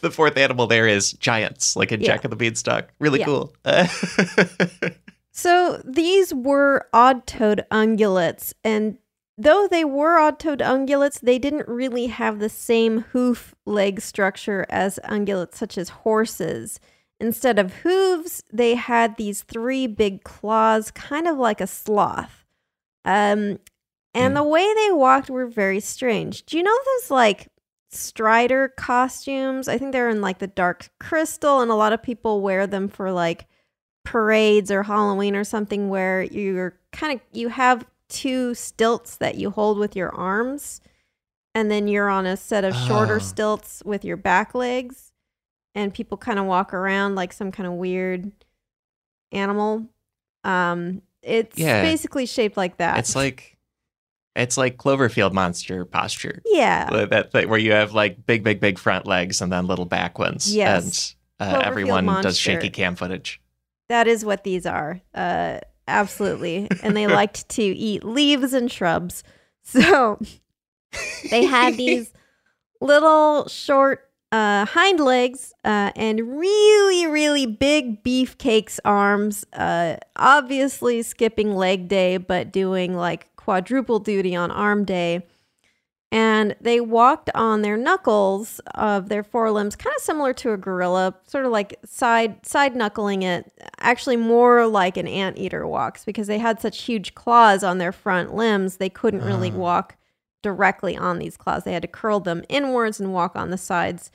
the 0.00 0.10
fourth 0.10 0.36
animal 0.36 0.66
there 0.66 0.86
is 0.88 1.12
giants, 1.12 1.76
like 1.76 1.92
in 1.92 2.00
Yeah. 2.00 2.06
Jack 2.08 2.24
of 2.24 2.30
the 2.30 2.36
Beanstalk. 2.36 2.88
Really 2.98 3.20
Yeah. 3.20 3.26
cool. 3.26 3.52
So 5.34 5.80
these 5.82 6.34
were 6.34 6.86
odd-toed 6.92 7.64
ungulates, 7.72 8.52
and 8.62 8.98
though 9.38 9.66
they 9.66 9.82
were 9.82 10.18
odd-toed 10.18 10.58
ungulates, 10.58 11.20
they 11.20 11.38
didn't 11.38 11.66
really 11.66 12.08
have 12.08 12.38
the 12.38 12.50
same 12.50 13.00
hoof 13.12 13.54
leg 13.64 14.02
structure 14.02 14.66
as 14.68 14.98
ungulates 15.04 15.54
such 15.54 15.78
as 15.78 15.88
horses. 15.88 16.80
Instead 17.18 17.58
of 17.58 17.72
hooves, 17.76 18.42
they 18.52 18.74
had 18.74 19.16
these 19.16 19.40
three 19.42 19.86
big 19.86 20.22
claws, 20.22 20.90
kind 20.90 21.26
of 21.26 21.38
like 21.38 21.62
a 21.62 21.66
sloth. 21.66 22.44
Um, 23.06 23.58
and 24.14 24.36
the 24.36 24.42
way 24.42 24.72
they 24.74 24.92
walked 24.92 25.30
were 25.30 25.46
very 25.46 25.80
strange. 25.80 26.44
Do 26.44 26.56
you 26.56 26.62
know 26.62 26.76
those 26.84 27.10
like 27.10 27.48
strider 27.90 28.68
costumes? 28.68 29.68
I 29.68 29.78
think 29.78 29.92
they're 29.92 30.08
in 30.10 30.20
like 30.20 30.38
the 30.38 30.46
dark 30.46 30.90
crystal, 31.00 31.60
and 31.60 31.70
a 31.70 31.74
lot 31.74 31.92
of 31.92 32.02
people 32.02 32.40
wear 32.42 32.66
them 32.66 32.88
for 32.88 33.10
like 33.12 33.46
parades 34.04 34.70
or 34.70 34.82
Halloween 34.82 35.36
or 35.36 35.44
something 35.44 35.88
where 35.88 36.22
you're 36.22 36.78
kind 36.90 37.14
of 37.14 37.20
you 37.32 37.48
have 37.48 37.86
two 38.08 38.54
stilts 38.54 39.16
that 39.16 39.36
you 39.36 39.50
hold 39.50 39.78
with 39.78 39.94
your 39.96 40.14
arms 40.14 40.80
and 41.54 41.70
then 41.70 41.86
you're 41.88 42.08
on 42.08 42.26
a 42.26 42.36
set 42.36 42.64
of 42.64 42.74
shorter 42.74 43.16
Oh. 43.16 43.18
stilts 43.20 43.80
with 43.86 44.04
your 44.04 44.16
back 44.18 44.54
legs 44.54 45.12
and 45.74 45.94
people 45.94 46.18
kind 46.18 46.38
of 46.38 46.44
walk 46.46 46.74
around 46.74 47.14
like 47.14 47.32
some 47.32 47.52
kind 47.52 47.66
of 47.66 47.74
weird 47.74 48.32
animal 49.30 49.86
um 50.44 51.00
it's 51.22 51.56
Yeah. 51.56 51.82
basically 51.82 52.26
shaped 52.26 52.56
like 52.56 52.76
that 52.78 52.98
it's 52.98 53.14
like 53.16 53.51
it's 54.34 54.56
like 54.56 54.76
Cloverfield 54.76 55.32
monster 55.32 55.84
posture. 55.84 56.42
yeah 56.46 57.06
That 57.06 57.32
thing 57.32 57.48
where 57.48 57.58
you 57.58 57.72
have 57.72 57.92
like 57.92 58.26
big, 58.26 58.42
big, 58.42 58.60
big 58.60 58.78
front 58.78 59.06
legs 59.06 59.40
and 59.40 59.52
then 59.52 59.66
little 59.66 59.84
back 59.84 60.18
ones. 60.18 60.54
Yes. 60.54 61.14
And 61.38 61.54
uh, 61.54 61.60
everyone 61.60 62.06
does 62.22 62.38
shaky 62.38 62.70
cam 62.70 62.96
footage. 62.96 63.40
That 63.88 64.06
is 64.06 64.24
what 64.24 64.44
these 64.44 64.64
are. 64.64 65.00
Uh, 65.14 65.58
absolutely. 65.86 66.68
and 66.82 66.96
they 66.96 67.06
liked 67.06 67.48
to 67.50 67.62
eat 67.62 68.04
leaves 68.04 68.52
and 68.52 68.70
shrubs. 68.70 69.22
So 69.62 70.18
they 71.30 71.44
had 71.44 71.76
these 71.76 72.12
little 72.80 73.48
short 73.48 74.08
uh, 74.32 74.64
hind 74.64 74.98
legs 74.98 75.52
uh, 75.62 75.92
and 75.94 76.38
really, 76.38 77.06
really 77.06 77.46
big 77.46 78.02
beefcakes 78.02 78.80
arms. 78.84 79.44
Uh, 79.52 79.96
obviously 80.16 81.02
skipping 81.02 81.54
leg 81.54 81.86
day, 81.86 82.16
but 82.16 82.50
doing 82.50 82.94
like 82.94 83.28
quadruple 83.42 83.98
duty 83.98 84.34
on 84.36 84.50
arm 84.50 84.84
day. 84.84 85.26
And 86.14 86.54
they 86.60 86.78
walked 86.78 87.30
on 87.34 87.62
their 87.62 87.78
knuckles 87.78 88.60
of 88.74 89.08
their 89.08 89.22
forelimbs, 89.24 89.76
kind 89.76 89.96
of 89.96 90.02
similar 90.02 90.34
to 90.34 90.52
a 90.52 90.58
gorilla, 90.58 91.14
sort 91.26 91.46
of 91.46 91.52
like 91.52 91.78
side 91.86 92.44
side 92.44 92.76
knuckling 92.76 93.22
it. 93.22 93.50
Actually, 93.80 94.18
more 94.18 94.66
like 94.66 94.98
an 94.98 95.08
anteater 95.08 95.66
walks 95.66 96.04
because 96.04 96.26
they 96.26 96.38
had 96.38 96.60
such 96.60 96.82
huge 96.82 97.14
claws 97.14 97.64
on 97.64 97.78
their 97.78 97.92
front 97.92 98.34
limbs. 98.34 98.76
They 98.76 98.90
couldn't 98.90 99.24
really 99.24 99.50
Ah. 99.50 99.56
walk 99.56 99.96
directly 100.42 100.98
on 100.98 101.18
these 101.18 101.38
claws. 101.38 101.64
They 101.64 101.72
had 101.72 101.82
to 101.82 101.88
curl 101.88 102.20
them 102.20 102.44
inwards 102.50 103.00
and 103.00 103.14
walk 103.14 103.34
on 103.34 103.48
the 103.48 103.56
sides 103.56 104.10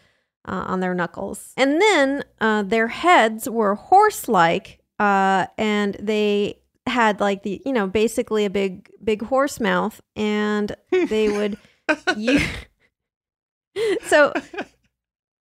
uh, 0.47 0.65
on 0.67 0.81
their 0.81 0.93
knuckles. 0.93 1.51
And 1.57 1.81
then 1.81 2.23
uh, 2.39 2.61
their 2.61 2.89
heads 2.89 3.49
were 3.49 3.73
horse-like, 3.73 4.79
uh, 4.99 5.47
and 5.57 5.95
they 5.99 6.59
had 6.87 7.19
like 7.19 7.43
the 7.43 7.61
you 7.65 7.73
know 7.73 7.87
basically 7.87 8.45
a 8.45 8.49
big 8.49 8.89
big 9.03 9.21
horse 9.23 9.59
mouth, 9.59 10.01
and 10.15 10.75
they 10.91 11.29
would 11.29 11.57
you. 12.17 12.39
so 14.03 14.33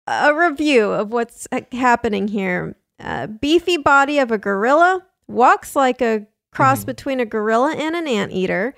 a 0.06 0.34
review 0.34 0.92
of 0.92 1.12
what's 1.12 1.48
happening 1.72 2.28
here. 2.28 2.76
Uh, 2.98 3.26
beefy 3.26 3.76
body 3.76 4.18
of 4.18 4.30
a 4.30 4.38
gorilla 4.38 5.04
walks 5.28 5.76
like 5.76 6.00
a 6.00 6.26
cross 6.50 6.84
between 6.84 7.20
a 7.20 7.26
gorilla 7.26 7.74
and 7.76 7.94
an 7.94 8.08
anteater. 8.08 8.74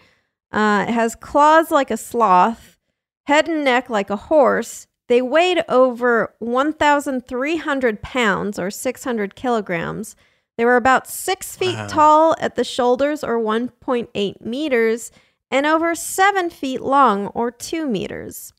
Uh, 0.50 0.90
has 0.90 1.14
claws 1.14 1.70
like 1.70 1.90
a 1.90 1.96
sloth, 1.96 2.78
head 3.26 3.48
and 3.48 3.64
neck 3.64 3.90
like 3.90 4.10
a 4.10 4.16
horse. 4.16 4.86
They 5.08 5.22
weighed 5.22 5.62
over 5.68 6.34
1,300 6.38 8.02
pounds 8.02 8.58
or 8.58 8.70
600 8.70 9.34
kilograms. 9.34 10.16
They 10.58 10.64
were 10.66 10.76
about 10.76 11.06
six 11.08 11.56
feet 11.56 11.76
Wow. 11.76 11.86
tall 11.86 12.36
at 12.40 12.56
the 12.56 12.64
shoulders 12.64 13.24
or 13.24 13.38
1.8 13.38 14.44
meters 14.44 15.10
and 15.50 15.64
over 15.64 15.94
seven 15.94 16.50
feet 16.50 16.82
long 16.82 17.28
or 17.28 17.50
two 17.50 17.86
meters. 17.86 18.52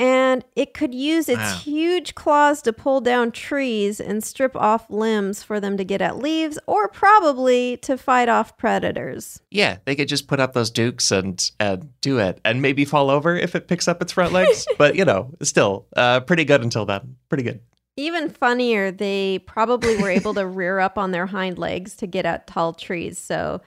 And 0.00 0.44
it 0.54 0.74
could 0.74 0.94
use 0.94 1.28
its 1.28 1.40
Wow. 1.40 1.58
huge 1.64 2.14
claws 2.14 2.62
to 2.62 2.72
pull 2.72 3.00
down 3.00 3.32
trees 3.32 4.00
and 4.00 4.22
strip 4.22 4.54
off 4.54 4.88
limbs 4.88 5.42
for 5.42 5.58
them 5.58 5.76
to 5.76 5.84
get 5.84 6.00
at 6.00 6.18
leaves 6.18 6.56
or 6.68 6.86
probably 6.88 7.76
to 7.78 7.98
fight 7.98 8.28
off 8.28 8.56
predators. 8.56 9.40
Yeah, 9.50 9.78
they 9.86 9.96
could 9.96 10.06
just 10.08 10.28
put 10.28 10.38
up 10.38 10.52
those 10.52 10.70
dukes 10.70 11.10
and 11.10 11.50
and 11.58 11.90
do 12.00 12.18
it, 12.18 12.40
and 12.44 12.62
maybe 12.62 12.84
fall 12.84 13.10
over 13.10 13.34
if 13.36 13.56
it 13.56 13.66
picks 13.66 13.88
up 13.88 14.00
its 14.00 14.12
front 14.12 14.32
legs. 14.32 14.66
but 14.78 14.94
you 14.94 15.04
know, 15.04 15.32
still, 15.42 15.86
uh, 15.96 16.20
pretty 16.20 16.44
good 16.44 16.62
until 16.62 16.86
then. 16.86 17.16
Pretty 17.28 17.42
good. 17.44 17.60
Even 17.98 18.30
funnier, 18.30 18.92
they 18.92 19.40
probably 19.40 19.96
were 19.96 20.08
able 20.08 20.32
to 20.34 20.46
rear 20.46 20.78
up 20.78 20.96
on 20.96 21.10
their 21.10 21.26
hind 21.26 21.58
legs 21.58 21.96
to 21.96 22.06
get 22.06 22.24
at 22.24 22.46
tall 22.46 22.72
trees. 22.72 23.18
So 23.18 23.60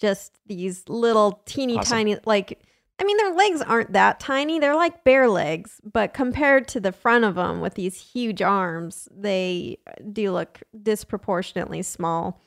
just 0.00 0.32
these 0.46 0.88
little 0.88 1.42
teeny 1.46 1.78
Awesome. 1.78 1.88
tiny, 1.98 2.16
like, 2.24 2.60
I 2.98 3.04
mean, 3.04 3.16
their 3.18 3.32
legs 3.34 3.62
aren't 3.62 3.92
that 3.92 4.18
tiny. 4.18 4.58
They're 4.58 4.74
like 4.74 5.04
bear 5.04 5.28
legs, 5.28 5.80
but 5.84 6.12
compared 6.12 6.66
to 6.68 6.80
the 6.80 6.90
front 6.90 7.24
of 7.24 7.36
them 7.36 7.60
with 7.60 7.74
these 7.74 7.94
huge 8.00 8.42
arms, 8.42 9.08
they 9.16 9.78
do 10.12 10.32
look 10.32 10.60
disproportionately 10.82 11.82
small. 11.82 12.40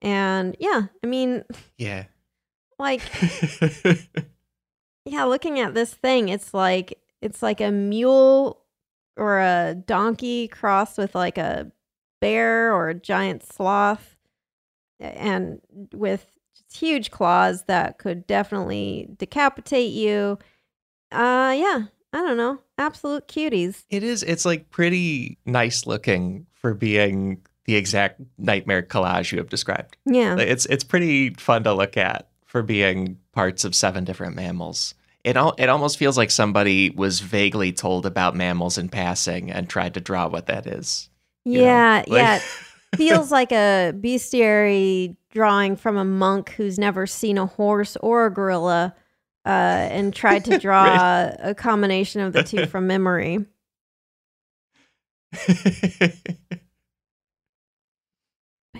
And 0.00 0.56
yeah, 0.60 0.82
I 1.02 1.06
mean, 1.08 1.42
Yeah. 1.76 2.04
like, 2.78 3.02
yeah, 5.04 5.24
looking 5.24 5.58
at 5.58 5.74
this 5.74 5.92
thing, 5.92 6.28
it's 6.28 6.54
like 6.54 6.98
it's 7.20 7.42
like 7.42 7.60
a 7.60 7.70
mule 7.72 8.61
or 9.16 9.40
a 9.40 9.74
donkey 9.74 10.48
crossed 10.48 10.98
with 10.98 11.14
like 11.14 11.38
a 11.38 11.70
bear 12.20 12.74
or 12.74 12.88
a 12.88 12.94
giant 12.94 13.42
sloth 13.42 14.16
and 15.00 15.60
with 15.92 16.26
huge 16.72 17.10
claws 17.10 17.64
that 17.64 17.98
could 17.98 18.26
definitely 18.26 19.08
decapitate 19.18 19.92
you. 19.92 20.38
Uh 21.10 21.54
yeah, 21.56 21.84
I 22.12 22.18
don't 22.18 22.36
know. 22.36 22.58
Absolute 22.78 23.28
cuties. 23.28 23.84
It 23.90 24.02
is. 24.02 24.22
It's 24.22 24.44
like 24.44 24.70
pretty 24.70 25.38
nice 25.44 25.86
looking 25.86 26.46
for 26.54 26.74
being 26.74 27.42
the 27.64 27.76
exact 27.76 28.20
nightmare 28.38 28.82
collage 28.82 29.32
you 29.32 29.38
have 29.38 29.48
described. 29.48 29.96
Yeah. 30.04 30.36
It's 30.38 30.66
it's 30.66 30.84
pretty 30.84 31.30
fun 31.30 31.64
to 31.64 31.74
look 31.74 31.96
at 31.96 32.28
for 32.44 32.62
being 32.62 33.18
parts 33.32 33.64
of 33.64 33.74
seven 33.74 34.04
different 34.04 34.36
mammals. 34.36 34.94
It 35.24 35.36
al- 35.36 35.54
it 35.58 35.68
almost 35.68 35.98
feels 35.98 36.16
like 36.18 36.30
somebody 36.30 36.90
was 36.90 37.20
vaguely 37.20 37.72
told 37.72 38.06
about 38.06 38.34
mammals 38.34 38.76
in 38.78 38.88
passing 38.88 39.50
and 39.52 39.68
tried 39.68 39.94
to 39.94 40.00
draw 40.00 40.28
what 40.28 40.46
that 40.46 40.66
is. 40.66 41.08
Yeah, 41.44 42.04
Like- 42.08 42.18
yeah. 42.18 42.40
Feels 42.96 43.30
like 43.32 43.52
a 43.52 43.92
bestiary 43.96 45.16
drawing 45.30 45.76
from 45.76 45.96
a 45.96 46.04
monk 46.04 46.50
who's 46.50 46.78
never 46.78 47.06
seen 47.06 47.38
a 47.38 47.46
horse 47.46 47.96
or 48.02 48.26
a 48.26 48.30
gorilla. 48.30 48.94
uh, 49.46 49.48
and 49.48 50.14
tried 50.14 50.44
to 50.44 50.58
draw 50.60 51.30
a 51.40 51.54
combination 51.54 52.20
of 52.20 52.32
the 52.34 52.42
two 52.42 52.66
from 52.66 52.86
memory. 52.86 53.38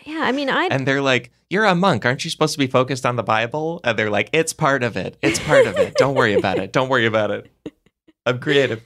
Yeah, 0.04 0.20
I 0.22 0.32
mean, 0.32 0.50
I 0.50 0.68
and 0.70 0.86
they're 0.86 1.02
like, 1.02 1.30
"You're 1.50 1.64
a 1.64 1.74
monk, 1.74 2.04
aren't 2.04 2.24
you 2.24 2.30
supposed 2.30 2.54
to 2.54 2.58
be 2.58 2.66
focused 2.66 3.06
on 3.06 3.16
the 3.16 3.22
Bible?" 3.22 3.80
And 3.84 3.98
they're 3.98 4.10
like, 4.10 4.30
"It's 4.32 4.52
part 4.52 4.82
of 4.82 4.96
it. 4.96 5.16
It's 5.22 5.38
part 5.38 5.66
of 5.66 5.76
it. 5.76 5.94
Don't 5.96 6.14
worry 6.14 6.34
about 6.34 6.58
it. 6.58 6.72
Don't 6.72 6.88
worry 6.88 7.06
about 7.06 7.30
it. 7.30 7.50
I'm 8.26 8.38
creative." 8.40 8.82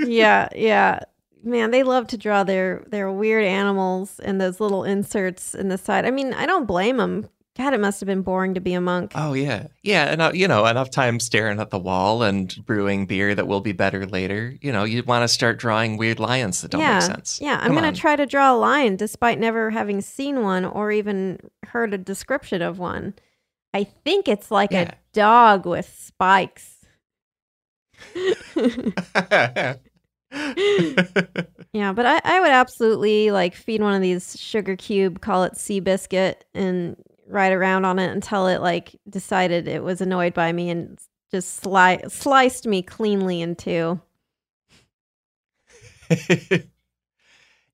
yeah, 0.00 0.48
yeah. 0.54 1.00
Man, 1.44 1.72
they 1.72 1.82
love 1.82 2.06
to 2.08 2.16
draw 2.16 2.44
their 2.44 2.84
their 2.88 3.10
weird 3.10 3.44
animals 3.44 4.20
and 4.20 4.40
those 4.40 4.60
little 4.60 4.84
inserts 4.84 5.54
in 5.54 5.68
the 5.68 5.78
side. 5.78 6.06
I 6.06 6.10
mean, 6.10 6.32
I 6.32 6.46
don't 6.46 6.66
blame 6.66 6.98
them. 6.98 7.28
God, 7.58 7.74
it 7.74 7.80
must 7.80 8.00
have 8.00 8.06
been 8.06 8.22
boring 8.22 8.54
to 8.54 8.60
be 8.60 8.72
a 8.72 8.80
monk. 8.80 9.12
Oh 9.14 9.34
yeah, 9.34 9.66
yeah, 9.82 10.04
and 10.04 10.22
uh, 10.22 10.30
you 10.32 10.48
know, 10.48 10.64
enough 10.64 10.90
time 10.90 11.20
staring 11.20 11.60
at 11.60 11.68
the 11.68 11.78
wall 11.78 12.22
and 12.22 12.54
brewing 12.64 13.04
beer 13.04 13.34
that 13.34 13.46
will 13.46 13.60
be 13.60 13.72
better 13.72 14.06
later. 14.06 14.56
You 14.62 14.72
know, 14.72 14.84
you 14.84 15.02
want 15.02 15.22
to 15.24 15.28
start 15.28 15.58
drawing 15.58 15.98
weird 15.98 16.18
lions 16.18 16.62
that 16.62 16.70
don't 16.70 16.80
yeah, 16.80 16.94
make 16.94 17.02
sense. 17.02 17.40
Yeah, 17.42 17.58
I'm 17.60 17.74
gonna 17.74 17.92
try 17.92 18.16
to 18.16 18.24
draw 18.24 18.54
a 18.54 18.56
lion 18.56 18.96
despite 18.96 19.38
never 19.38 19.68
having 19.70 20.00
seen 20.00 20.42
one 20.42 20.64
or 20.64 20.90
even 20.92 21.40
heard 21.66 21.92
a 21.92 21.98
description 21.98 22.62
of 22.62 22.78
one. 22.78 23.14
I 23.74 23.84
think 23.84 24.28
it's 24.28 24.50
like 24.50 24.70
Yeah. 24.72 24.90
a 24.90 24.94
dog 25.12 25.66
with 25.66 25.94
spikes. 25.94 26.86
Yeah, 31.74 31.92
but 31.94 32.04
I, 32.04 32.20
I 32.24 32.40
would 32.40 32.50
absolutely 32.50 33.30
like 33.30 33.54
feed 33.54 33.80
one 33.80 33.94
of 33.94 34.02
these 34.02 34.38
sugar 34.38 34.76
cube, 34.76 35.20
call 35.22 35.44
it 35.44 35.56
sea 35.56 35.80
biscuit, 35.80 36.44
and 36.54 36.96
ride 37.32 37.52
around 37.52 37.84
on 37.84 37.98
it 37.98 38.10
until 38.10 38.46
it 38.46 38.60
like 38.60 38.94
decided 39.08 39.66
it 39.66 39.82
was 39.82 40.00
annoyed 40.00 40.34
by 40.34 40.52
me 40.52 40.70
and 40.70 40.98
just 41.30 41.64
sli- 41.64 42.10
sliced 42.10 42.66
me 42.66 42.82
cleanly 42.82 43.40
in 43.40 43.56
two. 43.56 44.00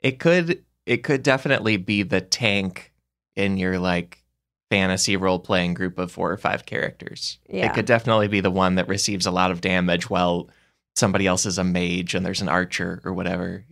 it 0.01 0.19
could 0.19 0.65
it 0.87 0.99
could 0.99 1.23
definitely 1.23 1.77
be 1.77 2.03
the 2.03 2.21
tank 2.21 2.93
in 3.37 3.59
your 3.59 3.79
like 3.79 4.23
fantasy 4.71 5.17
role 5.17 5.39
playing 5.39 5.75
group 5.75 5.99
of 5.99 6.13
four 6.13 6.31
or 6.31 6.37
five 6.37 6.67
characters. 6.67 7.39
Yeah. 7.49 7.67
It 7.67 7.75
could 7.75 7.87
definitely 7.87 8.29
be 8.29 8.41
the 8.41 8.51
one 8.51 8.77
that 8.77 8.89
receives 8.89 9.27
a 9.27 9.31
lot 9.31 9.51
of 9.51 9.61
damage 9.61 10.09
while 10.09 10.51
somebody 10.95 11.27
else 11.27 11.47
is 11.47 11.59
a 11.59 11.65
mage 11.65 12.15
and 12.15 12.25
there's 12.25 12.43
an 12.43 12.49
archer 12.49 13.01
or 13.05 13.13
whatever. 13.13 13.65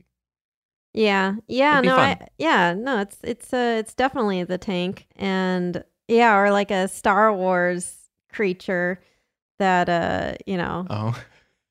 Yeah, 0.97 1.35
yeah, 1.47 1.83
no, 1.83 1.95
fun. 1.97 2.09
I 2.09 2.29
yeah, 2.39 2.73
no, 2.73 3.01
it's 3.01 3.19
it's 3.23 3.53
uh 3.53 3.77
it's 3.79 3.95
definitely 3.95 4.43
the 4.45 4.57
tank, 4.59 5.07
and 5.17 5.85
yeah, 6.09 6.35
or 6.37 6.51
like 6.51 6.71
a 6.71 6.89
Star 6.89 7.33
Wars 7.35 7.95
creature 8.33 8.99
that 9.59 9.89
uh 9.89 10.35
you 10.47 10.57
know 10.57 10.87
Oh. 10.89 11.23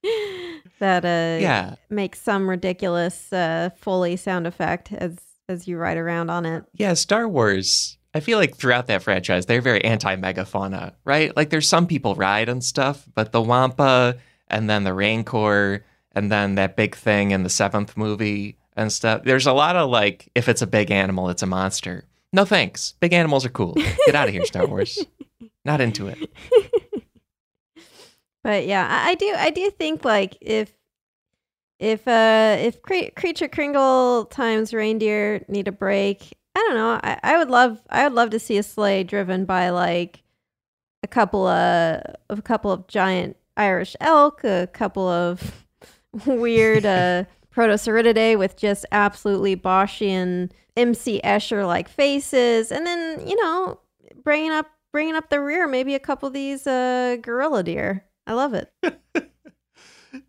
that 0.80 1.04
uh 1.06 1.42
Yeah. 1.42 1.76
makes 1.90 2.22
some 2.22 2.50
ridiculous 2.50 3.34
uh 3.34 3.72
Foley 3.78 4.16
sound 4.16 4.46
effect 4.48 4.92
as 4.94 5.18
as 5.50 5.68
you 5.68 5.78
ride 5.78 5.98
around 5.98 6.30
on 6.30 6.46
it. 6.46 6.64
Yeah, 6.74 6.94
Star 6.94 7.28
Wars. 7.28 7.98
I 8.14 8.20
feel 8.20 8.38
like 8.38 8.56
throughout 8.56 8.88
that 8.88 9.04
franchise, 9.04 9.46
they're 9.48 9.60
very 9.62 9.84
anti 9.84 10.16
megafauna, 10.16 10.94
right? 11.04 11.36
Like 11.36 11.50
there's 11.50 11.68
some 11.68 11.86
people 11.88 12.16
ride 12.16 12.48
and 12.48 12.64
stuff, 12.64 13.08
but 13.16 13.32
the 13.32 13.42
Wampa 13.42 14.18
and 14.48 14.70
then 14.70 14.84
the 14.84 14.94
Rancor 14.94 15.84
and 16.14 16.32
then 16.32 16.56
that 16.56 16.76
big 16.78 16.96
thing 16.96 17.32
in 17.32 17.44
the 17.44 17.50
seventh 17.50 17.98
movie 17.98 18.58
and 18.76 18.92
stuff. 18.92 19.24
There's 19.24 19.48
a 19.48 19.54
lot 19.54 19.76
of 19.76 19.90
like, 19.90 20.30
if 20.36 20.50
it's 20.50 20.62
a 20.62 20.68
big 20.68 20.92
animal, 20.92 21.30
it's 21.30 21.44
a 21.44 21.48
monster. 21.48 22.06
No 22.34 22.46
thanks. 22.46 22.94
Big 23.00 23.14
animals 23.14 23.46
are 23.46 23.50
cool. 23.50 23.74
Get 24.06 24.16
out 24.16 24.28
of 24.28 24.34
here, 24.34 24.46
Star 24.46 24.68
Wars. 24.68 25.06
Not 25.66 25.82
into 25.82 26.08
it. 26.08 26.30
But 28.44 28.68
yeah, 28.68 28.88
I, 28.88 29.12
I 29.12 29.16
do 29.16 29.34
I 29.36 29.50
do 29.50 29.72
think 29.72 30.06
like 30.06 30.38
if 30.40 30.72
if 31.80 32.08
uh 32.08 32.58
if 32.60 32.80
cre- 32.84 33.10
creature 33.16 33.48
Kringle 33.48 34.26
times 34.26 34.72
reindeer 34.72 35.44
need 35.48 35.68
a 35.68 35.72
break, 35.72 36.38
I 36.54 36.60
don't 36.60 36.76
know. 36.76 37.00
I, 37.04 37.20
I 37.24 37.38
would 37.40 37.50
love 37.50 37.82
I 37.90 38.04
would 38.04 38.14
love 38.14 38.30
to 38.30 38.40
see 38.40 38.60
a 38.60 38.64
sleigh 38.64 39.04
driven 39.04 39.46
by 39.46 39.72
like 39.72 40.22
a 41.02 41.08
couple 41.08 41.48
of 41.48 42.04
a 42.30 42.42
couple 42.44 42.72
of 42.72 42.86
giant 42.88 43.36
Irish 43.58 43.96
elk, 44.00 44.44
a 44.44 44.68
couple 44.72 45.08
of 45.08 45.66
weird 46.28 46.86
uh 46.86 47.24
Protoceratidae 47.56 48.38
with 48.38 48.58
just 48.58 48.86
absolutely 48.92 49.56
Boschian 49.56 50.52
MC 50.76 51.22
Escher 51.24 51.66
like 51.66 51.88
faces, 51.88 52.72
and 52.72 52.86
then 52.86 53.26
you 53.28 53.42
know 53.42 53.80
bringing 54.24 54.52
up 54.52 54.68
bringing 54.92 55.16
up 55.16 55.30
the 55.30 55.40
rear, 55.40 55.68
maybe 55.68 55.96
a 55.96 56.00
couple 56.00 56.28
of 56.28 56.34
these 56.34 56.68
uh 56.68 57.16
gorilla 57.22 57.64
deer. 57.64 58.04
I 58.28 58.34
love 58.34 58.54
it. 58.54 58.72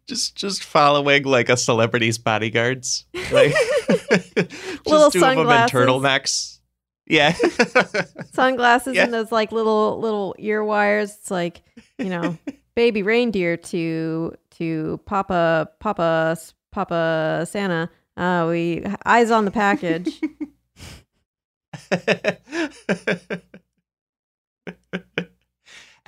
Just 0.09 0.35
just 0.37 0.65
following 0.65 1.23
like 1.25 1.49
a 1.49 1.57
celebrity's 1.57 2.19
bodyguards. 2.19 3.07
Like 3.31 3.53
just 3.89 4.87
Little 4.87 5.11
two 5.11 5.19
of 5.25 5.37
them 5.37 5.39
in 5.39 5.47
sunglasses. 5.47 5.73
turtlenecks. 5.73 6.59
Yeah. 7.07 7.35
Sunglasses 8.33 8.97
Yeah. 8.97 9.05
and 9.05 9.15
those 9.15 9.31
like 9.31 9.53
little 9.53 10.01
little 10.01 10.35
ear 10.39 10.65
wires. 10.65 11.15
It's 11.15 11.31
like 11.31 11.63
you 11.99 12.07
know, 12.09 12.37
baby 12.75 13.03
reindeer 13.05 13.57
to 13.57 14.35
to 14.59 15.01
Papa 15.07 15.69
Papa 15.79 16.37
Papa 16.77 17.47
Santa. 17.49 17.89
Uh, 18.19 18.47
we 18.51 18.85
eyes 19.07 19.31
on 19.31 19.47
the 19.47 19.51
package. 19.51 20.21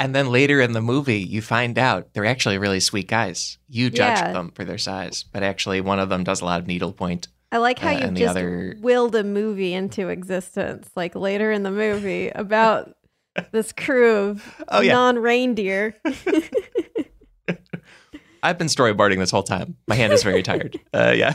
And 0.01 0.14
then 0.14 0.31
later 0.31 0.61
in 0.61 0.73
the 0.75 0.81
movie, 0.81 1.19
you 1.19 1.43
find 1.43 1.77
out 1.77 2.12
they're 2.12 2.25
actually 2.25 2.57
really 2.57 2.79
sweet 2.79 3.09
guys. 3.09 3.59
You 3.69 3.91
judge 3.91 4.19
Yeah. 4.19 4.33
them 4.33 4.53
for 4.55 4.64
their 4.64 4.79
size, 4.79 5.25
but 5.25 5.43
actually, 5.43 5.81
one 5.81 5.99
of 5.99 6.09
them 6.09 6.23
does 6.23 6.41
a 6.41 6.45
lot 6.45 6.61
of 6.61 6.69
needlepoint. 6.69 7.27
I 7.51 7.57
like 7.59 7.81
how 7.81 7.91
Uh, 7.91 7.99
you 8.07 8.11
just 8.12 8.31
other- 8.31 8.77
willed 8.81 9.16
a 9.16 9.25
movie 9.25 9.75
into 9.75 10.07
existence, 10.09 10.89
like 10.95 11.16
later 11.16 11.51
in 11.51 11.64
the 11.64 11.73
movie 11.73 12.29
about 12.29 12.95
this 13.51 13.73
crew 13.73 14.14
of 14.19 14.55
Oh, 14.69 14.81
yeah. 14.83 14.93
non-reindeer. 14.93 15.97
I've 18.43 18.59
been 18.59 18.66
storyboarding 18.68 19.18
this 19.18 19.30
whole 19.30 19.43
time. 19.43 19.76
My 19.86 19.95
hand 19.95 20.12
is 20.12 20.22
very 20.22 20.43
tired. 20.43 20.78
Uh, 20.95 21.12
yeah. 21.16 21.34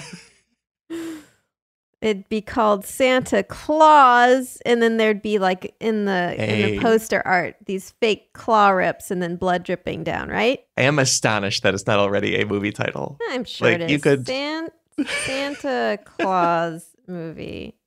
It'd 2.02 2.28
be 2.28 2.42
called 2.42 2.86
Santa 2.86 3.44
Claus, 3.44 4.58
and 4.66 4.82
then 4.82 4.98
there'd 4.98 5.22
be 5.22 5.40
like 5.40 5.74
in 5.80 6.04
the 6.04 6.36
in 6.38 6.72
the 6.76 6.80
poster 6.82 7.22
art 7.26 7.56
these 7.66 7.92
fake 8.02 8.34
claw 8.34 8.72
rips 8.72 9.10
and 9.10 9.24
then 9.24 9.38
blood 9.38 9.64
dripping 9.64 10.04
down. 10.04 10.28
Right? 10.28 10.60
I 10.76 10.82
am 10.82 11.00
astonished 11.00 11.64
that 11.64 11.74
it's 11.74 11.88
not 11.88 12.00
already 12.00 12.42
a 12.42 12.46
movie 12.46 12.74
title. 12.74 13.18
I'm 13.30 13.46
sure 13.46 13.70
Like, 13.72 13.76
it 13.80 13.84
is. 13.86 13.92
you 13.92 14.00
could- 14.00 14.28
San- 14.28 14.68
Santa 15.26 15.98
Claus 16.04 16.86
movie. 17.08 17.78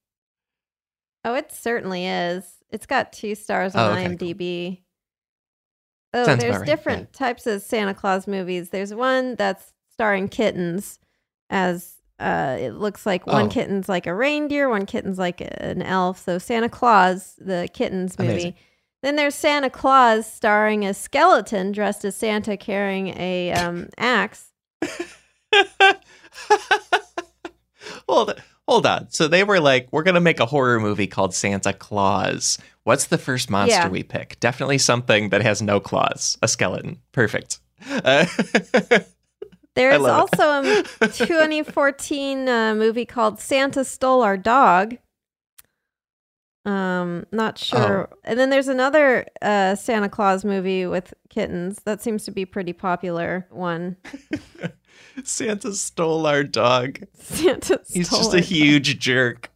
Oh, 1.22 1.34
it 1.34 1.52
certainly 1.52 2.06
is. 2.06 2.44
It's 2.70 2.86
got 2.86 3.12
two 3.12 3.34
stars 3.34 3.74
on 3.74 3.90
Oh, 3.90 4.00
okay, 4.00 4.08
IMDb. 4.08 4.80
Oh, 6.16 6.24
Sounds 6.24 6.40
there's 6.40 6.56
right, 6.56 6.66
different 6.66 7.12
types 7.12 7.46
of 7.46 7.60
Santa 7.62 7.92
Claus 7.94 8.26
movies. 8.26 8.70
There's 8.70 8.94
one 8.94 9.34
that's 9.36 9.72
starring 9.92 10.28
kittens, 10.28 10.98
as 11.50 11.94
uh, 12.18 12.56
it 12.58 12.70
looks 12.72 13.04
like 13.04 13.26
one 13.26 13.46
Oh. 13.46 13.48
kitten's 13.48 13.88
like 13.88 14.06
a 14.06 14.14
reindeer, 14.14 14.68
one 14.70 14.86
kitten's 14.86 15.18
like 15.18 15.40
an 15.42 15.82
elf. 15.82 16.18
So 16.24 16.38
Santa 16.38 16.68
Claus, 16.70 17.34
the 17.38 17.68
kittens 17.72 18.18
movie. 18.18 18.30
Amazing. 18.32 18.54
Then 19.02 19.16
there's 19.16 19.34
Santa 19.34 19.68
Claus 19.70 20.30
starring 20.32 20.84
a 20.86 20.94
skeleton 20.94 21.70
dressed 21.72 22.04
as 22.04 22.16
Santa 22.16 22.56
carrying 22.56 23.08
a 23.18 23.52
um, 23.52 23.88
axe. 23.98 24.52
hold, 28.08 28.40
hold 28.66 28.86
on. 28.86 29.10
So 29.10 29.28
they 29.28 29.44
were 29.44 29.60
like, 29.60 29.88
we're 29.92 30.02
going 30.02 30.14
to 30.14 30.20
make 30.20 30.40
a 30.40 30.46
horror 30.46 30.80
movie 30.80 31.06
called 31.06 31.34
Santa 31.34 31.72
Claus. 31.72 32.58
What's 32.86 33.06
the 33.06 33.18
first 33.18 33.50
monster 33.50 33.80
Yeah. 33.80 33.88
we 33.88 34.04
pick? 34.04 34.38
Definitely 34.38 34.78
something 34.78 35.30
that 35.30 35.42
has 35.42 35.60
no 35.60 35.80
claws. 35.80 36.38
A 36.40 36.46
skeleton. 36.46 37.00
Perfect. 37.10 37.58
Uh, 37.84 38.26
There's 39.74 40.00
it. 40.00 40.08
also 40.08 40.62
a 41.00 41.08
2014 41.08 42.48
uh, 42.48 42.74
movie 42.76 43.04
called 43.04 43.40
Santa 43.40 43.84
Stole 43.84 44.22
Our 44.22 44.36
Dog. 44.36 44.98
Um, 46.64 47.26
not 47.32 47.58
sure. 47.58 48.08
Oh. 48.12 48.16
And 48.22 48.38
then 48.38 48.50
there's 48.50 48.68
another 48.68 49.26
uh, 49.42 49.74
Santa 49.74 50.08
Claus 50.08 50.44
movie 50.44 50.86
with 50.86 51.12
kittens 51.28 51.80
that 51.86 52.00
seems 52.00 52.24
to 52.26 52.30
be 52.30 52.44
pretty 52.44 52.72
popular 52.72 53.48
one. 53.50 53.96
Santa 55.24 55.72
stole 55.74 56.24
our 56.24 56.44
dog. 56.44 57.00
Santa 57.18 57.80
He's 57.88 58.10
just 58.10 58.32
a 58.32 58.40
huge 58.40 59.00
jerk. 59.00 59.50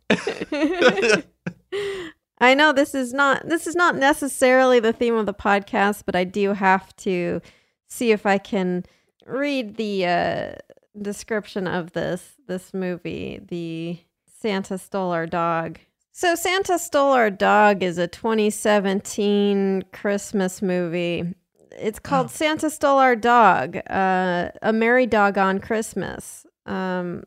I 2.41 2.55
know 2.55 2.73
this 2.73 2.95
is 2.95 3.13
not 3.13 3.49
this 3.49 3.67
is 3.67 3.77
not 3.77 3.97
necessarily 3.97 4.81
the 4.81 4.93
theme 4.93 5.15
of 5.15 5.27
the 5.27 5.35
podcast, 5.35 6.05
but 6.07 6.17
I 6.17 6.25
do 6.25 6.55
have 6.55 6.95
to 6.97 7.41
see 7.87 8.13
if 8.13 8.25
I 8.25 8.39
can 8.39 8.85
read 9.27 9.77
the 9.77 10.07
uh, 10.07 10.53
description 11.01 11.67
of 11.67 11.93
this 11.93 12.35
this 12.47 12.73
movie, 12.73 13.41
the 13.49 13.99
Santa 14.41 14.79
Stole 14.79 15.13
Our 15.13 15.27
Dog. 15.27 15.79
So 16.13 16.35
Santa 16.35 16.79
Stole 16.79 17.13
Our 17.13 17.31
Dog 17.31 17.83
is 17.83 17.99
a 17.99 18.09
2017 18.09 19.85
Christmas 19.93 20.63
movie. 20.63 21.35
it's 21.73 21.99
called 21.99 22.31
Santa 22.31 22.71
Stole 22.71 22.99
Our 22.99 23.17
Dog, 23.17 23.77
uh, 23.89 24.51
A 24.63 24.73
Merry 24.73 25.07
Doggone 25.07 25.61
Christmas, 25.61 26.47
um, 26.67 27.25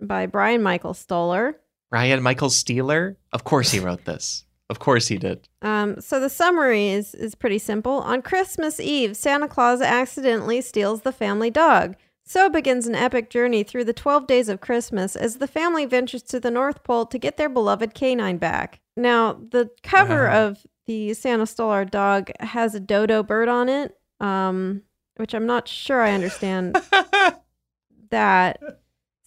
by 0.00 0.26
Brian 0.26 0.62
Michael 0.62 0.94
Stoller. 0.94 1.56
Ryan 1.90 2.22
Michael 2.22 2.50
Steeler? 2.50 3.16
Of 3.32 3.44
course 3.44 3.70
he 3.70 3.80
wrote 3.80 4.04
this. 4.04 4.44
Of 4.70 4.78
course 4.80 5.08
he 5.08 5.16
did. 5.16 5.48
Um, 5.62 6.00
so 6.00 6.20
the 6.20 6.28
summary 6.28 6.88
is 6.88 7.14
is 7.14 7.34
pretty 7.34 7.58
simple. 7.58 8.00
On 8.00 8.20
Christmas 8.22 8.78
Eve, 8.78 9.16
Santa 9.16 9.48
Claus 9.48 9.80
accidentally 9.80 10.60
steals 10.60 11.02
the 11.02 11.12
family 11.12 11.50
dog. 11.50 11.96
So 12.26 12.50
begins 12.50 12.86
an 12.86 12.94
epic 12.94 13.30
journey 13.30 13.62
through 13.62 13.84
the 13.84 13.94
12 13.94 14.26
days 14.26 14.50
of 14.50 14.60
Christmas 14.60 15.16
as 15.16 15.36
the 15.36 15.46
family 15.46 15.86
ventures 15.86 16.22
to 16.24 16.38
the 16.38 16.50
North 16.50 16.84
Pole 16.84 17.06
to 17.06 17.18
get 17.18 17.38
their 17.38 17.48
beloved 17.48 17.94
canine 17.94 18.36
back. 18.36 18.80
Now, 18.98 19.32
the 19.32 19.70
cover 19.82 20.24
Wow. 20.26 20.48
of 20.48 20.66
the 20.86 21.14
Santa 21.14 21.46
Stole 21.46 21.70
Our 21.70 21.84
Dog 21.86 22.30
has 22.40 22.74
a 22.74 22.80
dodo 22.80 23.22
bird 23.22 23.48
on 23.48 23.70
it, 23.70 23.96
um, 24.20 24.82
which 25.16 25.32
I'm 25.34 25.46
not 25.46 25.68
sure 25.68 26.02
I 26.02 26.12
understand 26.12 26.76
that. 28.10 28.60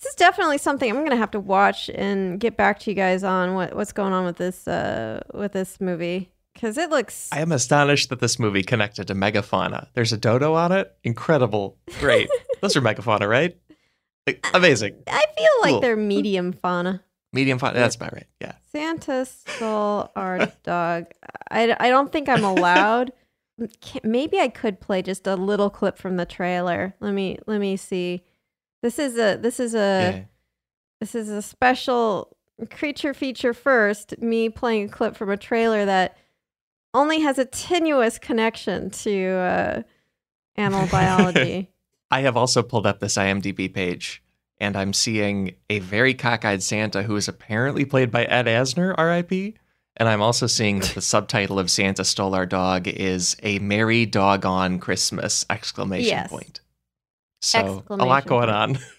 This 0.02 0.10
is 0.12 0.16
definitely 0.16 0.58
something 0.58 0.90
I'm 0.90 1.04
gonna 1.04 1.16
have 1.18 1.32
to 1.32 1.40
watch 1.40 1.90
and 1.94 2.40
get 2.40 2.58
back 2.58 2.80
to 2.80 2.90
you 2.92 2.96
guys 2.96 3.24
on 3.24 3.54
what, 3.54 3.76
what's 3.76 3.92
going 3.94 4.14
on 4.14 4.26
with 4.26 4.38
this 4.38 4.68
uh, 4.68 5.22
with 5.34 5.52
this 5.54 5.80
movie 5.80 6.32
because 6.54 6.78
it 6.78 6.90
looks 6.90 7.30
I 7.32 7.40
am 7.42 7.52
astonished 7.52 8.10
that 8.10 8.20
this 8.20 8.40
movie 8.40 8.64
connected 8.64 9.08
to 9.08 9.14
megafauna. 9.16 9.88
There's 9.94 10.12
a 10.12 10.18
dodo 10.18 10.56
on 10.56 10.72
it. 10.72 10.92
Incredible. 11.04 11.78
Great. 12.00 12.30
Those 12.62 12.76
are 12.76 12.82
megafauna, 12.82 13.28
right? 13.30 13.56
Like, 14.28 14.46
Amazing. 14.54 14.96
I 15.08 15.24
feel 15.38 15.48
like 15.62 15.72
Cool. 15.74 15.80
they're 15.82 15.96
medium 15.98 16.54
fauna. 16.54 17.04
Medium 17.34 17.58
fauna. 17.60 17.76
That's 17.76 17.96
about 17.96 18.14
right. 18.14 18.28
Yeah. 18.40 18.54
Santa 18.72 19.26
stole 19.26 20.12
our 20.16 20.52
dog. 20.64 21.06
I, 21.50 21.76
I 21.80 21.90
don't 21.90 22.12
think 22.12 22.28
I'm 22.28 22.44
allowed. 22.44 23.12
Maybe 24.04 24.40
I 24.40 24.48
could 24.48 24.80
play 24.80 25.02
just 25.02 25.28
a 25.28 25.36
little 25.36 25.70
clip 25.70 25.98
from 25.98 26.18
the 26.18 26.26
trailer. 26.26 26.96
Let 27.00 27.14
me 27.14 27.38
let 27.48 27.60
me 27.60 27.78
see. 27.78 28.24
This 28.82 28.98
is 29.00 29.18
a 29.18 29.38
this 29.38 29.60
is 29.60 29.74
a 29.76 29.78
Yeah. 30.18 30.24
this 31.00 31.16
is 31.16 31.30
a 31.30 31.42
special 31.42 32.36
creature 32.70 33.14
feature 33.14 33.54
first. 33.54 34.20
Me 34.22 34.50
playing 34.50 34.86
a 34.86 34.92
clip 34.92 35.16
from 35.16 35.30
a 35.30 35.38
trailer 35.38 35.86
that 35.86 36.18
only 36.94 37.22
has 37.22 37.38
a 37.40 37.46
tenuous 37.46 38.18
connection 38.20 38.90
to 38.90 39.28
uh, 39.30 39.82
animal 40.56 40.88
biology. 40.88 41.70
I 42.12 42.22
have 42.22 42.36
also 42.36 42.62
pulled 42.62 42.86
up 42.86 43.00
this 43.00 43.16
IMDb 43.16 43.74
page 43.74 44.22
and 44.60 44.76
I'm 44.76 44.94
seeing 44.94 45.56
a 45.70 45.80
very 45.80 46.14
cockeyed 46.14 46.62
Santa 46.62 47.04
who 47.04 47.16
is 47.16 47.28
apparently 47.28 47.86
played 47.86 48.12
by 48.12 48.26
Ed 48.26 48.46
Asner, 48.48 48.96
RIP. 48.98 49.56
And 49.98 50.08
I'm 50.08 50.22
also 50.22 50.48
seeing 50.48 50.80
that 50.80 50.92
the 50.96 51.02
subtitle 51.02 51.60
of 51.60 51.70
Santa 51.70 52.04
Stole 52.06 52.34
Our 52.36 52.46
Dog 52.46 52.88
is 52.88 53.36
a 53.44 53.60
merry 53.60 54.06
doggone 54.06 54.80
Christmas 54.80 55.46
exclamation 55.50 56.08
Yes. 56.10 56.30
point. 56.30 56.61
So 57.42 57.84
a 57.90 57.96
lot 57.96 58.26
going 58.26 58.50
on. 58.50 58.78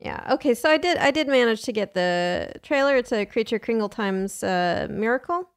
Yeah. 0.00 0.24
Okay. 0.34 0.54
So 0.54 0.70
I 0.70 0.76
did. 0.76 0.96
I 0.98 1.10
did 1.10 1.26
manage 1.26 1.62
to 1.62 1.72
get 1.72 1.92
the 1.92 2.52
trailer. 2.62 2.94
It's 2.96 3.10
a 3.10 3.26
Creature 3.26 3.58
Kringle 3.58 3.88
Times 3.88 4.44
uh, 4.44 4.86
Miracle. 4.88 5.50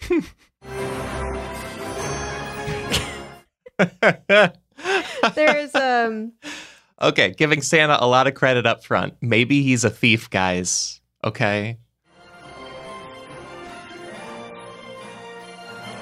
There's 5.34 5.74
um. 5.74 6.32
okay, 7.00 7.30
giving 7.30 7.62
Santa 7.62 7.96
a 7.98 8.06
lot 8.06 8.26
of 8.26 8.34
credit 8.34 8.66
up 8.66 8.84
front. 8.84 9.14
Maybe 9.22 9.62
he's 9.62 9.84
a 9.84 9.90
thief, 9.90 10.28
guys. 10.28 11.00
Okay. 11.24 11.78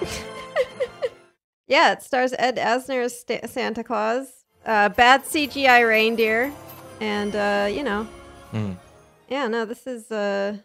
Yeah, 1.68 1.92
it 1.92 2.02
stars 2.02 2.34
Ed 2.36 2.56
Asner 2.56 3.04
as 3.04 3.20
Sta- 3.20 3.46
Santa 3.46 3.84
Claus. 3.84 4.39
Uh, 4.64 4.88
bad 4.90 5.24
CGI 5.24 5.86
reindeer, 5.88 6.52
and 7.00 7.34
uh, 7.34 7.68
you 7.70 7.82
know, 7.82 8.04
Hmm. 8.50 8.72
yeah. 9.28 9.48
No, 9.48 9.64
this 9.64 9.86
is 9.86 10.10
uh. 10.10 10.58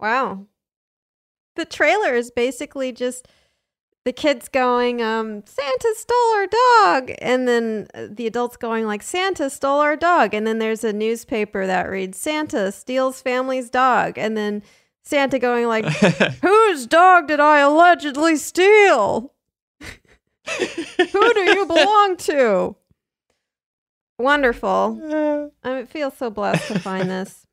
Wow. 0.00 0.46
The 1.56 1.64
trailer 1.64 2.14
is 2.14 2.30
basically 2.30 2.92
just 2.92 3.26
the 4.04 4.12
kids 4.12 4.48
going, 4.48 5.02
um, 5.02 5.42
Santa 5.44 5.94
stole 5.96 6.34
our 6.36 6.46
dog. 6.46 7.10
And 7.20 7.48
then 7.48 7.88
uh, 7.94 8.06
the 8.08 8.26
adults 8.26 8.56
going, 8.56 8.86
like, 8.86 9.02
Santa 9.02 9.50
stole 9.50 9.80
our 9.80 9.96
dog. 9.96 10.34
And 10.34 10.46
then 10.46 10.60
there's 10.60 10.84
a 10.84 10.92
newspaper 10.92 11.66
that 11.66 11.90
reads, 11.90 12.16
Santa 12.16 12.70
steals 12.72 13.20
family's 13.20 13.68
dog. 13.70 14.16
And 14.16 14.36
then 14.36 14.62
Santa 15.02 15.38
going, 15.40 15.66
like, 15.66 15.84
whose 16.42 16.86
dog 16.86 17.26
did 17.26 17.40
I 17.40 17.58
allegedly 17.58 18.36
steal? 18.36 19.34
Who 21.12 21.34
do 21.34 21.40
you 21.40 21.66
belong 21.66 22.16
to? 22.18 22.76
Wonderful. 24.18 25.50
I 25.64 25.84
feel 25.84 26.10
so 26.10 26.30
blessed 26.30 26.66
to 26.68 26.78
find 26.80 27.08
this. 27.10 27.44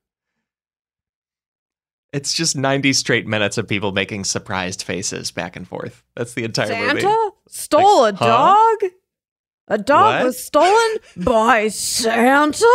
It's 2.14 2.34
just 2.34 2.56
90 2.56 2.94
straight 2.94 3.28
minutes 3.28 3.58
of 3.58 3.68
people 3.68 3.92
making 3.92 4.24
surprised 4.24 4.84
faces 4.84 5.32
back 5.32 5.56
and 5.58 5.68
forth. 5.68 6.02
That's 6.16 6.34
the 6.34 6.46
entire 6.46 6.70
movie. 6.88 7.02
Santa 7.02 7.32
stole 7.50 8.02
Like, 8.04 8.14
a 8.14 8.18
huh? 8.18 8.26
dog? 8.28 8.92
A 9.68 9.78
dog 9.78 10.14
What? 10.16 10.24
was 10.26 10.42
stolen 10.44 10.98
by 11.18 11.68
Santa? 11.68 12.66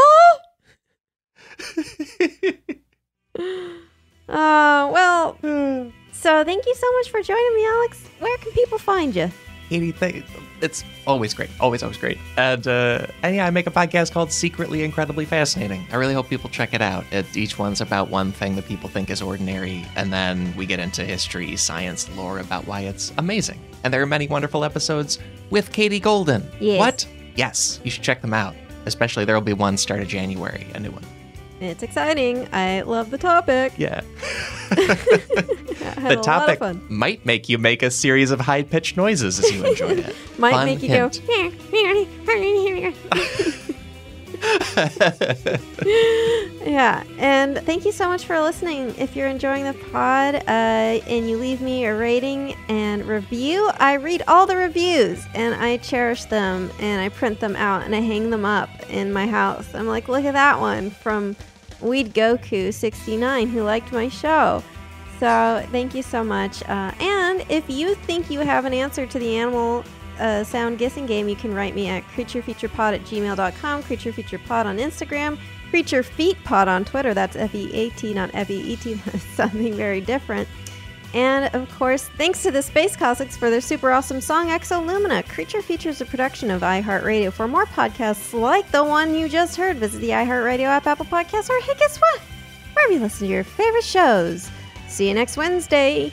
Uh, 4.28 4.88
well, 4.92 5.36
so 6.12 6.44
thank 6.44 6.66
you 6.66 6.74
so 6.74 6.92
much 6.98 7.10
for 7.10 7.22
joining 7.22 7.54
me, 7.54 7.66
Alex. 7.66 8.04
Where 8.18 8.36
can 8.38 8.52
people 8.52 8.78
find 8.78 9.14
you? 9.16 9.30
Anything. 9.70 10.24
It's 10.60 10.84
always 11.06 11.32
great, 11.32 11.50
always, 11.58 11.82
always 11.82 11.96
great. 11.96 12.18
And, 12.36 12.66
uh, 12.66 13.06
and 13.22 13.34
yeah, 13.34 13.46
I 13.46 13.50
make 13.50 13.66
a 13.66 13.70
podcast 13.70 14.12
called 14.12 14.30
Secretly 14.30 14.84
Incredibly 14.84 15.24
Fascinating. 15.24 15.86
I 15.90 15.96
really 15.96 16.12
hope 16.12 16.28
people 16.28 16.50
check 16.50 16.74
it 16.74 16.82
out. 16.82 17.04
It, 17.10 17.34
each 17.36 17.58
one's 17.58 17.80
about 17.80 18.10
one 18.10 18.32
thing 18.32 18.56
that 18.56 18.66
people 18.66 18.88
think 18.88 19.08
is 19.10 19.22
ordinary, 19.22 19.86
and 19.96 20.12
then 20.12 20.54
we 20.56 20.66
get 20.66 20.78
into 20.78 21.04
history, 21.04 21.56
science, 21.56 22.08
lore 22.16 22.40
about 22.40 22.66
why 22.66 22.80
it's 22.80 23.12
amazing. 23.16 23.60
And 23.84 23.92
there 23.92 24.02
are 24.02 24.06
many 24.06 24.28
wonderful 24.28 24.64
episodes 24.64 25.18
with 25.48 25.72
Katie 25.72 26.00
Golden. 26.00 26.46
Yes. 26.60 26.78
What? 26.78 27.08
Yes, 27.36 27.80
you 27.84 27.90
should 27.90 28.02
check 28.02 28.20
them 28.20 28.34
out. 28.34 28.54
Especially 28.86 29.24
there 29.24 29.34
will 29.34 29.40
be 29.42 29.52
one 29.52 29.76
start 29.76 30.00
of 30.00 30.08
January, 30.08 30.66
a 30.74 30.80
new 30.80 30.90
one. 30.90 31.04
It's 31.60 31.82
exciting. 31.82 32.48
I 32.54 32.80
love 32.82 33.10
the 33.10 33.18
topic. 33.18 33.74
Yeah. 33.76 34.00
The 36.02 36.14
a 36.14 36.20
lot 36.20 36.48
of 36.48 36.58
topic 36.58 36.90
might 36.90 37.24
make 37.26 37.48
you 37.48 37.58
make 37.58 37.82
a 37.82 37.90
series 37.90 38.30
of 38.30 38.40
high 38.40 38.62
pitched 38.62 38.96
noises 38.96 39.38
as 39.38 39.52
you 39.52 39.64
enjoy 39.64 39.90
it. 39.90 40.16
Might 40.38 40.52
Fun 40.52 40.66
make 40.66 40.82
you 40.82 40.88
hint. 40.88 41.20
go. 41.26 41.50
yeah, 46.64 47.04
and 47.18 47.58
thank 47.58 47.84
you 47.84 47.92
so 47.92 48.08
much 48.08 48.24
for 48.24 48.40
listening. 48.40 48.94
If 48.96 49.14
you're 49.14 49.28
enjoying 49.28 49.64
the 49.64 49.74
pod 49.92 50.36
uh, 50.36 50.40
and 50.48 51.28
you 51.28 51.36
leave 51.36 51.60
me 51.60 51.84
a 51.84 51.94
rating 51.94 52.54
and 52.68 53.06
review, 53.06 53.68
I 53.78 53.94
read 53.94 54.22
all 54.26 54.46
the 54.46 54.56
reviews 54.56 55.26
and 55.34 55.54
I 55.54 55.76
cherish 55.78 56.24
them 56.24 56.70
and 56.78 57.02
I 57.02 57.10
print 57.10 57.40
them 57.40 57.54
out 57.56 57.82
and 57.82 57.94
I 57.94 58.00
hang 58.00 58.30
them 58.30 58.46
up 58.46 58.70
in 58.88 59.12
my 59.12 59.26
house. 59.26 59.74
I'm 59.74 59.86
like, 59.86 60.08
look 60.08 60.24
at 60.24 60.32
that 60.32 60.58
one 60.58 60.90
from 60.90 61.36
Weed 61.80 62.14
Goku 62.14 62.72
69 62.72 63.48
who 63.48 63.62
liked 63.62 63.92
my 63.92 64.08
show. 64.08 64.62
So 65.20 65.62
thank 65.70 65.94
you 65.94 66.02
so 66.02 66.24
much. 66.24 66.62
Uh, 66.62 66.92
and 66.98 67.44
if 67.50 67.68
you 67.68 67.94
think 67.94 68.30
you 68.30 68.40
have 68.40 68.64
an 68.64 68.72
answer 68.72 69.04
to 69.04 69.18
the 69.18 69.36
animal 69.36 69.84
uh, 70.18 70.42
sound 70.44 70.78
guessing 70.78 71.04
game, 71.04 71.28
you 71.28 71.36
can 71.36 71.52
write 71.52 71.74
me 71.74 71.88
at 71.88 72.04
creaturefeaturepod 72.08 72.94
at 72.94 73.02
gmail.com, 73.02 73.82
creaturefeaturepod 73.82 74.64
on 74.64 74.78
Instagram, 74.78 75.38
creaturefeetpod 75.70 76.68
on 76.68 76.86
Twitter. 76.86 77.12
That's 77.12 77.36
F-E-A-T, 77.36 78.14
not 78.14 78.30
F-E-E-T. 78.32 78.94
Something 79.34 79.74
very 79.74 80.00
different. 80.00 80.48
And 81.12 81.54
of 81.54 81.70
course, 81.76 82.04
thanks 82.16 82.42
to 82.44 82.50
the 82.50 82.62
Space 82.62 82.96
Cossacks 82.96 83.36
for 83.36 83.50
their 83.50 83.60
super 83.60 83.90
awesome 83.90 84.22
song 84.22 84.48
Exolumina. 84.48 85.28
Creature 85.28 85.60
features 85.60 86.00
a 86.00 86.06
production 86.06 86.50
of 86.50 86.62
iHeartRadio. 86.62 87.30
For 87.30 87.46
more 87.46 87.66
podcasts 87.66 88.32
like 88.32 88.70
the 88.70 88.82
one 88.82 89.14
you 89.14 89.28
just 89.28 89.56
heard, 89.56 89.76
visit 89.76 89.98
the 89.98 90.10
iHeartRadio 90.10 90.64
app, 90.64 90.86
Apple 90.86 91.04
Podcasts, 91.04 91.50
or 91.50 91.60
hey, 91.60 91.74
guess 91.78 91.98
what? 91.98 92.22
Wherever 92.72 92.94
you 92.94 93.00
listen 93.00 93.26
to 93.26 93.34
your 93.34 93.44
favorite 93.44 93.84
shows. 93.84 94.50
See 94.90 95.08
you 95.08 95.14
next 95.14 95.36
Wednesday. 95.36 96.12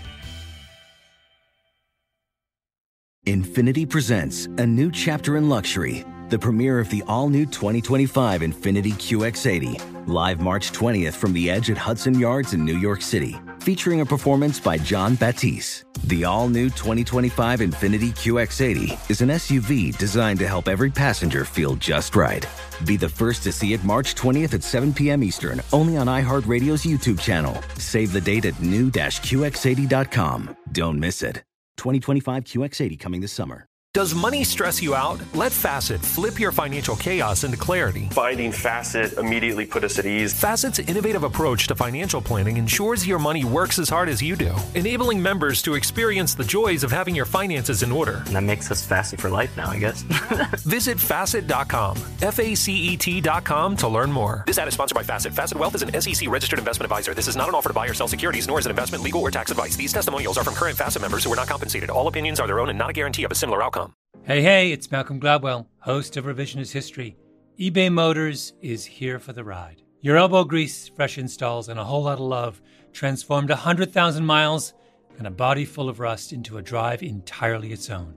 Infiniti 3.26 3.90
presents 3.90 4.46
a 4.46 4.66
new 4.66 4.90
chapter 4.90 5.36
in 5.36 5.50
luxury, 5.50 6.06
the 6.30 6.40
premiere 6.40 6.80
of 6.80 6.90
the 6.90 7.04
all 7.08 7.28
new 7.28 7.46
2025 7.46 8.40
Infiniti 8.40 8.94
QX80, 8.94 10.08
live 10.08 10.40
March 10.40 10.72
20th 10.72 11.16
from 11.16 11.34
the 11.34 11.50
edge 11.50 11.70
at 11.70 11.78
Hudson 11.78 12.18
Yards 12.18 12.54
in 12.54 12.64
New 12.64 12.78
York 12.78 13.02
City, 13.02 13.36
featuring 13.60 14.00
a 14.00 14.06
performance 14.06 14.62
by 14.62 14.78
Jon 14.78 15.16
Batiste. 15.16 15.87
The 16.06 16.24
all 16.26 16.48
new 16.50 16.70
2025 16.70 17.60
Infiniti 17.60 18.12
QX80 18.12 19.10
is 19.10 19.22
an 19.22 19.30
SUV 19.30 19.98
designed 19.98 20.40
to 20.40 20.48
help 20.48 20.68
every 20.68 20.90
passenger 20.92 21.44
feel 21.46 21.76
just 21.76 22.16
right. 22.16 22.46
Be 22.86 22.98
the 22.98 23.10
first 23.10 23.44
to 23.44 23.52
see 23.52 23.74
it 23.74 23.84
March 23.84 24.16
20th 24.16 24.54
at 24.54 24.64
7 24.64 24.94
p.m. 24.94 25.24
Eastern, 25.24 25.62
only 25.74 25.98
on 25.98 26.08
iHeartRadio's 26.08 26.84
YouTube 26.84 27.20
channel. 27.20 27.62
Save 27.78 28.14
the 28.14 28.22
date 28.22 28.46
at 28.46 28.62
new-QX80.com. 28.62 30.58
Don't 30.72 31.00
miss 31.00 31.22
it. 31.22 31.44
2025 31.78 32.44
QX80 32.44 33.00
coming 33.00 33.22
this 33.22 33.34
summer. 33.34 33.68
Does 33.98 34.14
money 34.14 34.44
stress 34.44 34.80
you 34.80 34.94
out? 34.94 35.20
Let 35.34 35.52
Facet 35.52 36.00
flip 36.00 36.40
your 36.40 36.52
financial 36.52 36.96
chaos 36.96 37.44
into 37.44 37.58
clarity. 37.58 38.10
Finding 38.12 38.52
Facet 38.52 39.14
immediately 39.14 39.66
put 39.66 39.84
us 39.84 39.98
at 39.98 40.06
ease. 40.06 40.40
Facet's 40.40 40.78
innovative 40.78 41.24
approach 41.24 41.66
to 41.66 41.74
financial 41.74 42.22
planning 42.22 42.58
ensures 42.58 43.08
your 43.08 43.18
money 43.18 43.44
works 43.44 43.80
as 43.80 43.90
hard 43.90 44.08
as 44.08 44.22
you 44.22 44.36
do, 44.36 44.54
enabling 44.76 45.20
members 45.20 45.64
to 45.64 45.74
experience 45.74 46.36
the 46.36 46.44
joys 46.44 46.84
of 46.84 46.92
having 46.92 47.16
your 47.16 47.26
finances 47.26 47.82
in 47.82 47.92
order. 47.92 48.22
And 48.28 48.36
that 48.36 48.44
makes 48.44 48.70
us 48.70 48.86
Facet 48.86 49.20
for 49.20 49.32
life 49.32 49.58
now, 49.58 49.68
I 49.68 49.80
guess. 49.80 50.04
Visit 50.62 51.00
facet.com, 51.00 51.98
F 52.22 52.38
A 52.38 52.54
C 52.54 52.76
E 52.90 52.98
T.com 52.98 53.76
to 53.78 53.88
learn 53.88 54.12
more. 54.12 54.44
This 54.46 54.60
ad 54.60 54.68
is 54.68 54.76
sponsored 54.76 54.96
by 54.96 55.02
Facet. 55.02 55.34
Facet 55.34 55.58
Wealth 55.58 55.74
is 55.74 55.82
an 55.82 56.00
SEC 56.00 56.30
registered 56.30 56.60
investment 56.60 56.86
advisor. 56.92 57.16
This 57.16 57.28
is 57.28 57.36
not 57.36 57.50
an 57.50 57.56
offer 57.56 57.70
to 57.70 57.74
buy 57.74 57.88
or 57.88 57.96
sell 57.96 58.08
securities, 58.08 58.48
nor 58.48 58.60
is 58.60 58.68
it 58.68 58.70
investment, 58.70 59.04
legal, 59.04 59.22
or 59.22 59.32
tax 59.32 59.50
advice. 59.50 59.76
These 59.76 59.92
testimonials 59.92 60.38
are 60.38 60.44
from 60.44 60.54
current 60.54 60.78
Facet 60.78 61.02
members 61.02 61.24
who 61.24 61.34
are 61.34 61.36
not 61.36 61.48
compensated. 61.48 61.90
All 61.90 62.08
opinions 62.08 62.40
are 62.40 62.46
their 62.46 62.60
own 62.60 62.70
and 62.70 62.78
not 62.78 62.92
a 62.92 62.94
guarantee 62.94 63.24
of 63.24 63.32
a 63.32 63.36
similar 63.36 63.64
outcome. 63.64 63.87
Hey, 64.24 64.42
hey, 64.42 64.72
it's 64.72 64.92
Malcolm 64.92 65.20
Gladwell, 65.20 65.68
host 65.80 66.18
of 66.18 66.26
Revisionist 66.26 66.72
History. 66.72 67.16
eBay 67.60 67.92
Motors 67.92 68.54
is 68.62 68.86
here 68.86 69.20
for 69.20 69.34
the 69.34 69.44
ride. 69.44 69.82
Your 70.02 70.18
elbow 70.18 70.44
grease, 70.44 70.88
fresh 70.90 71.18
installs, 71.18 71.70
and 71.70 71.80
a 71.80 71.84
whole 71.84 72.04
lot 72.04 72.14
of 72.16 72.20
love 72.22 72.62
transformed 72.94 73.50
100,000 73.50 74.26
miles 74.26 74.74
and 75.18 75.28
a 75.28 75.32
body 75.32 75.66
full 75.66 75.90
of 75.90 76.00
rust 76.00 76.34
into 76.34 76.58
a 76.58 76.62
drive 76.62 77.02
entirely 77.02 77.72
its 77.72 77.90
own. 77.90 78.14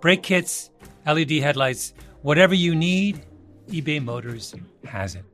Brake 0.00 0.22
kits, 0.22 0.70
LED 1.06 1.30
headlights, 1.32 1.94
whatever 2.22 2.54
you 2.54 2.74
need, 2.74 3.24
eBay 3.68 4.02
Motors 4.02 4.54
has 4.86 5.14
it. 5.14 5.24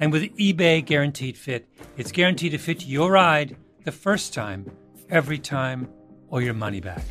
And 0.00 0.12
with 0.12 0.36
eBay 0.36 0.84
Guaranteed 0.84 1.36
Fit, 1.36 1.68
it's 1.96 2.12
guaranteed 2.12 2.52
to 2.52 2.58
fit 2.58 2.86
your 2.86 3.10
ride 3.12 3.56
the 3.84 3.92
first 3.92 4.32
time, 4.34 4.70
every 5.10 5.38
time, 5.38 5.88
or 6.28 6.42
your 6.42 6.54
money 6.54 6.80
back. 6.80 7.04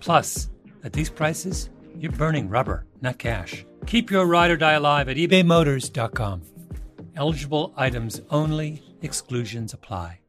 Plus, 0.00 0.48
at 0.86 0.92
these 0.92 1.10
prices, 1.10 1.68
you're 1.98 2.12
burning 2.12 2.48
rubber, 2.48 2.86
not 3.02 3.18
cash. 3.18 3.66
Keep 3.86 4.10
your 4.10 4.24
ride 4.26 4.52
or 4.52 4.56
die 4.56 4.74
alive 4.74 5.08
at 5.08 5.16
ebaymotors.com. 5.16 6.42
Eligible 7.16 7.74
items 7.76 8.20
only, 8.30 8.82
exclusions 9.02 9.74
apply. 9.74 10.20